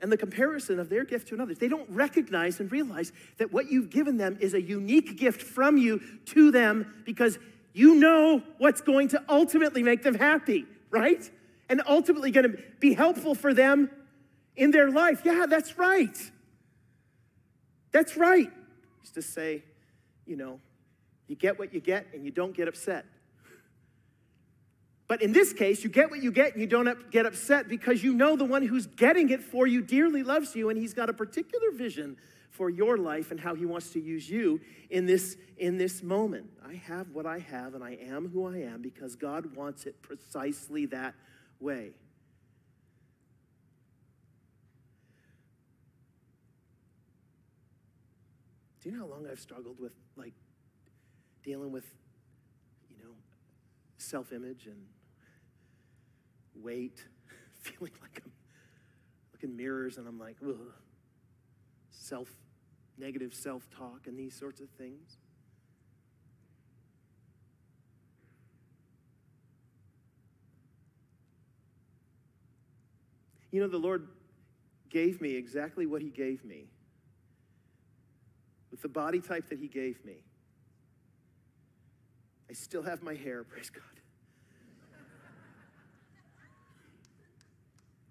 And 0.00 0.12
the 0.12 0.16
comparison 0.16 0.78
of 0.78 0.88
their 0.88 1.04
gift 1.04 1.28
to 1.28 1.34
another's, 1.34 1.58
they 1.58 1.68
don't 1.68 1.88
recognize 1.88 2.60
and 2.60 2.70
realize 2.70 3.12
that 3.38 3.52
what 3.52 3.70
you've 3.70 3.90
given 3.90 4.18
them 4.18 4.36
is 4.40 4.52
a 4.52 4.60
unique 4.60 5.16
gift 5.18 5.42
from 5.42 5.78
you 5.78 6.00
to 6.26 6.50
them 6.50 7.02
because 7.06 7.38
you 7.72 7.94
know 7.94 8.42
what's 8.58 8.80
going 8.80 9.08
to 9.08 9.22
ultimately 9.28 9.82
make 9.82 10.02
them 10.02 10.14
happy 10.14 10.66
right? 10.90 11.30
And 11.68 11.82
ultimately 11.86 12.30
going 12.30 12.50
to 12.50 12.58
be 12.80 12.94
helpful 12.94 13.34
for 13.34 13.52
them 13.52 13.90
in 14.56 14.70
their 14.70 14.90
life. 14.90 15.22
Yeah, 15.24 15.46
that's 15.48 15.78
right. 15.78 16.16
That's 17.92 18.16
right. 18.16 18.50
Used 19.02 19.14
to 19.14 19.22
say, 19.22 19.62
you 20.26 20.36
know, 20.36 20.60
you 21.28 21.36
get 21.36 21.58
what 21.58 21.74
you 21.74 21.80
get 21.80 22.06
and 22.14 22.24
you 22.24 22.30
don't 22.30 22.54
get 22.54 22.68
upset. 22.68 23.04
But 25.08 25.22
in 25.22 25.32
this 25.32 25.52
case, 25.52 25.84
you 25.84 25.90
get 25.90 26.10
what 26.10 26.22
you 26.22 26.32
get 26.32 26.52
and 26.52 26.60
you 26.60 26.66
don't 26.66 27.10
get 27.10 27.26
upset 27.26 27.68
because 27.68 28.02
you 28.02 28.12
know 28.12 28.36
the 28.36 28.44
one 28.44 28.62
who's 28.66 28.86
getting 28.86 29.30
it 29.30 29.40
for 29.40 29.66
you 29.66 29.80
dearly 29.80 30.22
loves 30.22 30.56
you 30.56 30.68
and 30.68 30.78
he's 30.78 30.94
got 30.94 31.08
a 31.08 31.12
particular 31.12 31.70
vision 31.70 32.16
for 32.50 32.70
your 32.70 32.96
life 32.96 33.30
and 33.30 33.38
how 33.38 33.54
he 33.54 33.66
wants 33.66 33.90
to 33.90 34.00
use 34.00 34.28
you 34.28 34.60
in 34.90 35.06
this 35.06 35.36
in 35.58 35.78
this 35.78 36.02
moment. 36.02 36.50
I 36.66 36.74
have 36.74 37.10
what 37.10 37.26
I 37.26 37.38
have 37.38 37.74
and 37.74 37.84
I 37.84 37.98
am 38.02 38.28
who 38.30 38.46
I 38.46 38.62
am 38.62 38.82
because 38.82 39.14
God 39.14 39.54
wants 39.54 39.86
it 39.86 40.00
precisely 40.02 40.86
that 40.86 41.14
way. 41.60 41.92
Do 48.82 48.90
you 48.90 48.96
know 48.96 49.06
how 49.06 49.12
long 49.12 49.26
I've 49.30 49.40
struggled 49.40 49.78
with 49.78 49.92
like 50.16 50.34
dealing 51.44 51.70
with 51.70 51.84
you 52.90 53.04
know 53.04 53.12
self-image 53.98 54.66
and 54.66 54.78
weight, 56.62 57.04
feeling 57.60 57.92
like 58.00 58.22
I'm 58.24 58.32
looking 59.32 59.56
mirrors 59.56 59.98
and 59.98 60.06
I'm 60.06 60.18
like, 60.18 60.36
ugh, 60.46 60.72
self 61.90 62.28
negative 62.98 63.34
self 63.34 63.68
talk 63.76 64.06
and 64.06 64.18
these 64.18 64.34
sorts 64.34 64.60
of 64.60 64.68
things. 64.70 65.18
You 73.50 73.60
know, 73.60 73.68
the 73.68 73.78
Lord 73.78 74.08
gave 74.90 75.20
me 75.20 75.34
exactly 75.34 75.86
what 75.86 76.02
He 76.02 76.10
gave 76.10 76.44
me 76.44 76.66
with 78.70 78.82
the 78.82 78.88
body 78.88 79.20
type 79.20 79.48
that 79.48 79.58
He 79.58 79.68
gave 79.68 80.04
me. 80.04 80.16
I 82.50 82.52
still 82.52 82.82
have 82.82 83.02
my 83.02 83.14
hair, 83.14 83.44
praise 83.48 83.70
God. 83.70 83.82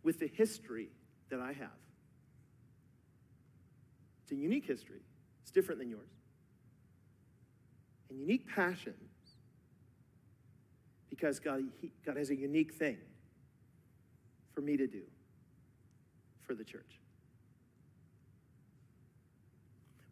With 0.05 0.19
the 0.19 0.27
history 0.27 0.87
that 1.29 1.41
I 1.41 1.51
have. 1.51 1.79
It's 4.23 4.31
a 4.31 4.35
unique 4.35 4.65
history, 4.65 5.01
it's 5.41 5.51
different 5.51 5.79
than 5.79 5.89
yours. 5.89 6.09
And 8.09 8.19
unique 8.19 8.47
passions 8.47 8.95
because 11.09 11.39
God, 11.39 11.63
he, 11.81 11.91
God 12.05 12.17
has 12.17 12.29
a 12.29 12.35
unique 12.35 12.75
thing 12.75 12.97
for 14.53 14.61
me 14.61 14.77
to 14.77 14.87
do 14.87 15.01
for 16.45 16.53
the 16.53 16.63
church. 16.63 16.99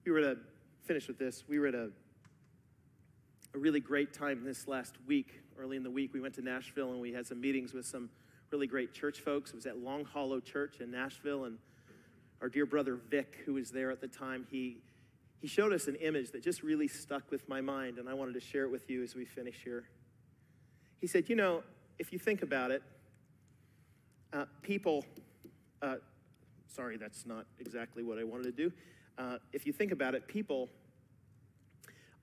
We 0.05 0.11
were 0.11 0.21
to 0.21 0.37
finish 0.85 1.07
with 1.07 1.19
this, 1.19 1.43
we 1.47 1.59
were 1.59 1.67
at 1.67 1.75
a, 1.75 1.89
a 3.53 3.57
really 3.57 3.79
great 3.79 4.11
time 4.11 4.43
this 4.43 4.67
last 4.67 4.95
week. 5.07 5.39
Early 5.57 5.77
in 5.77 5.83
the 5.83 5.91
week, 5.91 6.13
we 6.13 6.19
went 6.19 6.33
to 6.35 6.41
Nashville 6.41 6.91
and 6.91 6.99
we 6.99 7.13
had 7.13 7.27
some 7.27 7.39
meetings 7.39 7.73
with 7.73 7.85
some 7.85 8.09
really 8.53 8.67
great 8.67 8.93
church 8.93 9.21
folks. 9.21 9.49
It 9.49 9.55
was 9.55 9.65
at 9.65 9.79
Long 9.79 10.05
Hollow 10.05 10.39
Church 10.39 10.75
in 10.79 10.91
Nashville, 10.91 11.45
and 11.45 11.57
our 12.39 12.49
dear 12.49 12.67
brother 12.67 12.99
Vic, 13.09 13.39
who 13.47 13.55
was 13.55 13.71
there 13.71 13.89
at 13.89 13.99
the 13.99 14.07
time, 14.07 14.45
he, 14.51 14.77
he 15.41 15.47
showed 15.47 15.73
us 15.73 15.87
an 15.87 15.95
image 15.95 16.29
that 16.33 16.43
just 16.43 16.61
really 16.61 16.87
stuck 16.87 17.31
with 17.31 17.49
my 17.49 17.61
mind, 17.61 17.97
and 17.97 18.07
I 18.07 18.13
wanted 18.13 18.35
to 18.35 18.39
share 18.39 18.65
it 18.65 18.69
with 18.69 18.91
you 18.91 19.01
as 19.01 19.15
we 19.15 19.25
finish 19.25 19.63
here. 19.63 19.85
He 21.01 21.07
said, 21.07 21.29
You 21.29 21.35
know, 21.35 21.63
if 21.97 22.13
you 22.13 22.19
think 22.19 22.43
about 22.43 22.69
it, 22.69 22.83
uh, 24.33 24.45
people, 24.61 25.03
uh, 25.81 25.95
sorry, 26.67 26.97
that's 26.97 27.25
not 27.25 27.47
exactly 27.57 28.03
what 28.03 28.19
I 28.19 28.23
wanted 28.23 28.43
to 28.43 28.51
do. 28.51 28.71
Uh, 29.17 29.37
if 29.51 29.65
you 29.65 29.73
think 29.73 29.91
about 29.91 30.13
it, 30.13 30.27
people 30.27 30.69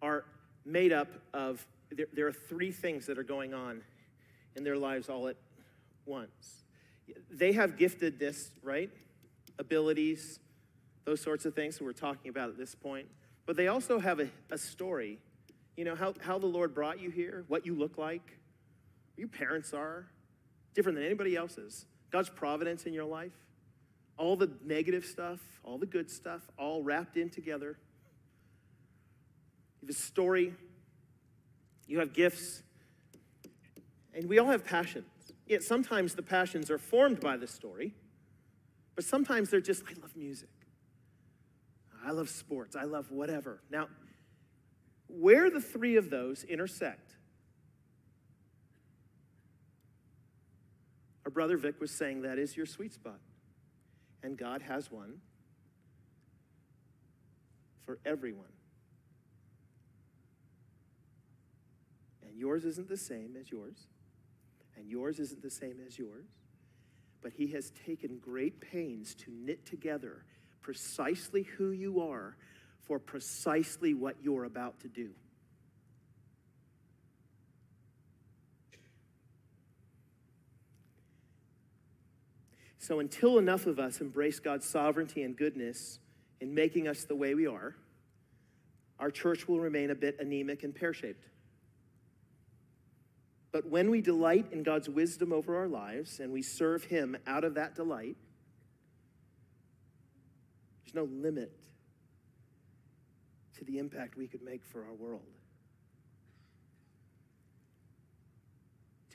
are 0.00 0.26
made 0.64 0.92
up 0.92 1.08
of, 1.34 1.66
there, 1.90 2.06
there 2.12 2.28
are 2.28 2.32
three 2.32 2.70
things 2.70 3.04
that 3.06 3.18
are 3.18 3.24
going 3.24 3.52
on 3.52 3.82
in 4.54 4.62
their 4.62 4.76
lives 4.76 5.08
all 5.08 5.26
at 5.26 5.36
once. 6.06 6.64
They 7.30 7.52
have 7.52 7.76
gifted 7.76 8.18
this, 8.18 8.50
right? 8.62 8.90
abilities, 9.60 10.40
those 11.04 11.20
sorts 11.20 11.44
of 11.44 11.54
things 11.54 11.78
that 11.78 11.84
we're 11.84 11.92
talking 11.92 12.30
about 12.30 12.48
at 12.48 12.56
this 12.56 12.74
point. 12.74 13.06
But 13.46 13.56
they 13.56 13.68
also 13.68 14.00
have 14.00 14.18
a, 14.18 14.28
a 14.50 14.58
story. 14.58 15.18
You 15.76 15.84
know, 15.84 15.94
how, 15.94 16.14
how 16.20 16.38
the 16.38 16.46
Lord 16.46 16.74
brought 16.74 17.00
you 17.00 17.10
here, 17.10 17.44
what 17.46 17.64
you 17.64 17.74
look 17.74 17.98
like, 17.98 18.38
your 19.16 19.28
parents 19.28 19.72
are, 19.72 20.06
different 20.74 20.96
than 20.96 21.04
anybody 21.04 21.36
else's. 21.36 21.84
God's 22.10 22.30
providence 22.30 22.86
in 22.86 22.92
your 22.92 23.04
life, 23.04 23.36
all 24.16 24.34
the 24.34 24.50
negative 24.64 25.04
stuff, 25.04 25.40
all 25.62 25.78
the 25.78 25.86
good 25.86 26.10
stuff, 26.10 26.40
all 26.58 26.82
wrapped 26.82 27.16
in 27.16 27.30
together. 27.30 27.78
You 29.80 29.88
have 29.88 29.96
a 29.96 29.98
story 29.98 30.54
You 31.86 31.98
have 31.98 32.12
gifts, 32.12 32.62
and 34.14 34.28
we 34.28 34.38
all 34.38 34.46
have 34.46 34.64
passions. 34.64 35.06
Yet 35.50 35.64
sometimes 35.64 36.14
the 36.14 36.22
passions 36.22 36.70
are 36.70 36.78
formed 36.78 37.18
by 37.18 37.36
the 37.36 37.48
story, 37.48 37.92
but 38.94 39.04
sometimes 39.04 39.50
they're 39.50 39.60
just, 39.60 39.82
I 39.82 40.00
love 40.00 40.14
music. 40.14 40.48
I 42.06 42.12
love 42.12 42.28
sports. 42.28 42.76
I 42.76 42.84
love 42.84 43.10
whatever. 43.10 43.60
Now, 43.68 43.88
where 45.08 45.50
the 45.50 45.60
three 45.60 45.96
of 45.96 46.08
those 46.08 46.44
intersect, 46.44 47.16
our 51.24 51.32
brother 51.32 51.56
Vic 51.56 51.80
was 51.80 51.90
saying 51.90 52.22
that 52.22 52.38
is 52.38 52.56
your 52.56 52.64
sweet 52.64 52.92
spot. 52.92 53.18
And 54.22 54.38
God 54.38 54.62
has 54.62 54.88
one 54.88 55.14
for 57.84 57.98
everyone. 58.06 58.52
And 62.24 62.38
yours 62.38 62.64
isn't 62.64 62.88
the 62.88 62.96
same 62.96 63.34
as 63.36 63.50
yours, 63.50 63.88
and 64.80 64.90
yours 64.90 65.20
isn't 65.20 65.42
the 65.42 65.50
same 65.50 65.76
as 65.86 65.98
yours. 65.98 66.26
But 67.22 67.32
He 67.32 67.48
has 67.48 67.70
taken 67.86 68.18
great 68.18 68.60
pains 68.60 69.14
to 69.16 69.30
knit 69.30 69.66
together 69.66 70.24
precisely 70.62 71.42
who 71.42 71.70
you 71.70 72.00
are 72.00 72.36
for 72.82 72.98
precisely 72.98 73.94
what 73.94 74.16
you're 74.22 74.44
about 74.44 74.80
to 74.80 74.88
do. 74.88 75.10
So, 82.78 82.98
until 82.98 83.38
enough 83.38 83.66
of 83.66 83.78
us 83.78 84.00
embrace 84.00 84.40
God's 84.40 84.66
sovereignty 84.66 85.22
and 85.22 85.36
goodness 85.36 85.98
in 86.40 86.54
making 86.54 86.88
us 86.88 87.04
the 87.04 87.14
way 87.14 87.34
we 87.34 87.46
are, 87.46 87.76
our 88.98 89.10
church 89.10 89.46
will 89.46 89.60
remain 89.60 89.90
a 89.90 89.94
bit 89.94 90.16
anemic 90.18 90.64
and 90.64 90.74
pear 90.74 90.94
shaped. 90.94 91.26
But 93.52 93.66
when 93.66 93.90
we 93.90 94.00
delight 94.00 94.46
in 94.52 94.62
God's 94.62 94.88
wisdom 94.88 95.32
over 95.32 95.56
our 95.56 95.66
lives 95.66 96.20
and 96.20 96.32
we 96.32 96.42
serve 96.42 96.84
Him 96.84 97.16
out 97.26 97.44
of 97.44 97.54
that 97.54 97.74
delight, 97.74 98.16
there's 100.84 100.94
no 100.94 101.04
limit 101.04 101.52
to 103.58 103.64
the 103.64 103.78
impact 103.78 104.16
we 104.16 104.26
could 104.26 104.42
make 104.42 104.64
for 104.64 104.84
our 104.84 104.94
world. 104.94 105.22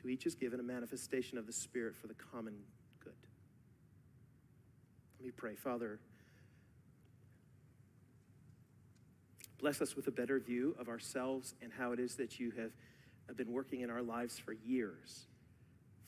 To 0.01 0.09
each 0.09 0.25
is 0.25 0.36
given 0.36 0.59
a 0.59 0.63
manifestation 0.63 1.38
of 1.38 1.47
the 1.47 1.53
Spirit 1.53 1.95
for 1.95 2.07
the 2.07 2.13
common 2.13 2.53
good. 3.03 3.13
Let 5.19 5.25
me 5.25 5.31
pray. 5.31 5.55
Father, 5.55 5.99
bless 9.59 9.81
us 9.81 9.95
with 9.95 10.07
a 10.07 10.11
better 10.11 10.39
view 10.39 10.75
of 10.77 10.89
ourselves 10.89 11.55
and 11.61 11.71
how 11.73 11.91
it 11.91 11.99
is 11.99 12.15
that 12.15 12.39
you 12.39 12.51
have 13.28 13.38
been 13.38 13.51
working 13.51 13.82
in 13.82 13.89
our 13.89 14.01
lives 14.01 14.38
for 14.38 14.53
years, 14.53 15.26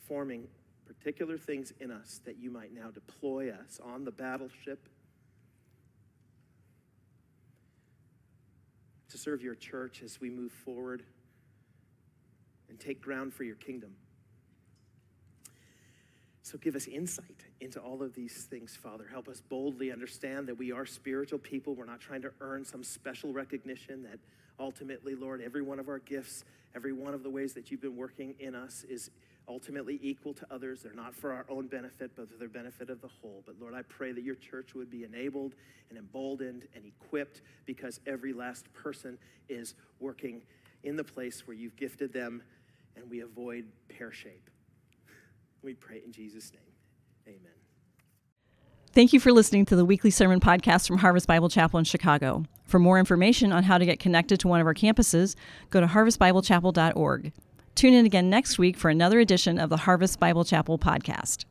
forming 0.06 0.48
particular 0.86 1.36
things 1.36 1.72
in 1.80 1.90
us 1.90 2.20
that 2.24 2.38
you 2.38 2.50
might 2.50 2.72
now 2.72 2.90
deploy 2.90 3.50
us 3.50 3.80
on 3.84 4.04
the 4.04 4.10
battleship 4.10 4.88
to 9.10 9.18
serve 9.18 9.42
your 9.42 9.54
church 9.54 10.02
as 10.02 10.20
we 10.20 10.30
move 10.30 10.52
forward 10.52 11.02
and 12.68 12.78
take 12.78 13.00
ground 13.00 13.32
for 13.32 13.44
your 13.44 13.56
kingdom. 13.56 13.94
So 16.42 16.56
give 16.56 16.76
us 16.76 16.86
insight 16.86 17.44
into 17.60 17.78
all 17.78 18.02
of 18.02 18.14
these 18.14 18.46
things, 18.48 18.74
Father. 18.74 19.06
Help 19.10 19.28
us 19.28 19.40
boldly 19.40 19.92
understand 19.92 20.48
that 20.48 20.58
we 20.58 20.72
are 20.72 20.86
spiritual 20.86 21.38
people. 21.38 21.74
We're 21.74 21.84
not 21.84 22.00
trying 22.00 22.22
to 22.22 22.32
earn 22.40 22.64
some 22.64 22.82
special 22.82 23.32
recognition, 23.34 24.02
that 24.04 24.18
ultimately, 24.58 25.14
Lord, 25.14 25.40
every 25.40 25.62
one 25.62 25.78
of 25.78 25.88
our 25.88 25.98
gifts, 25.98 26.44
every 26.74 26.92
one 26.92 27.14
of 27.14 27.22
the 27.22 27.30
ways 27.30 27.54
that 27.54 27.70
you've 27.70 27.80
been 27.80 27.96
working 27.96 28.34
in 28.38 28.54
us 28.54 28.84
is 28.88 29.10
ultimately 29.48 29.98
equal 30.02 30.34
to 30.34 30.46
others. 30.50 30.82
They're 30.82 30.92
not 30.92 31.14
for 31.14 31.32
our 31.32 31.46
own 31.48 31.66
benefit, 31.66 32.12
but 32.14 32.30
for 32.30 32.36
the 32.36 32.48
benefit 32.48 32.90
of 32.90 33.00
the 33.00 33.08
whole. 33.08 33.42
But 33.46 33.56
Lord, 33.60 33.74
I 33.74 33.82
pray 33.82 34.12
that 34.12 34.22
your 34.22 34.34
church 34.34 34.74
would 34.74 34.90
be 34.90 35.04
enabled 35.04 35.54
and 35.88 35.98
emboldened 35.98 36.68
and 36.74 36.84
equipped 36.84 37.40
because 37.64 38.00
every 38.06 38.32
last 38.32 38.72
person 38.74 39.18
is 39.48 39.74
working 40.00 40.42
in 40.84 40.96
the 40.96 41.04
place 41.04 41.46
where 41.46 41.56
you've 41.56 41.76
gifted 41.76 42.12
them 42.12 42.42
and 42.96 43.08
we 43.10 43.20
avoid 43.20 43.64
pear 43.88 44.12
shape. 44.12 44.50
We 45.60 45.74
pray 45.74 46.02
in 46.04 46.12
Jesus' 46.12 46.52
name. 46.52 47.34
Amen. 47.34 47.57
Thank 48.92 49.12
you 49.12 49.20
for 49.20 49.32
listening 49.32 49.66
to 49.66 49.76
the 49.76 49.84
weekly 49.84 50.10
sermon 50.10 50.40
podcast 50.40 50.88
from 50.88 50.98
Harvest 50.98 51.26
Bible 51.26 51.48
Chapel 51.48 51.78
in 51.78 51.84
Chicago. 51.84 52.44
For 52.64 52.78
more 52.78 52.98
information 52.98 53.52
on 53.52 53.64
how 53.64 53.78
to 53.78 53.84
get 53.84 54.00
connected 54.00 54.40
to 54.40 54.48
one 54.48 54.60
of 54.60 54.66
our 54.66 54.74
campuses, 54.74 55.36
go 55.70 55.80
to 55.80 55.86
harvestbiblechapel.org. 55.86 57.32
Tune 57.74 57.94
in 57.94 58.06
again 58.06 58.30
next 58.30 58.58
week 58.58 58.76
for 58.76 58.90
another 58.90 59.20
edition 59.20 59.58
of 59.58 59.68
the 59.70 59.76
Harvest 59.76 60.18
Bible 60.18 60.44
Chapel 60.44 60.78
podcast. 60.78 61.44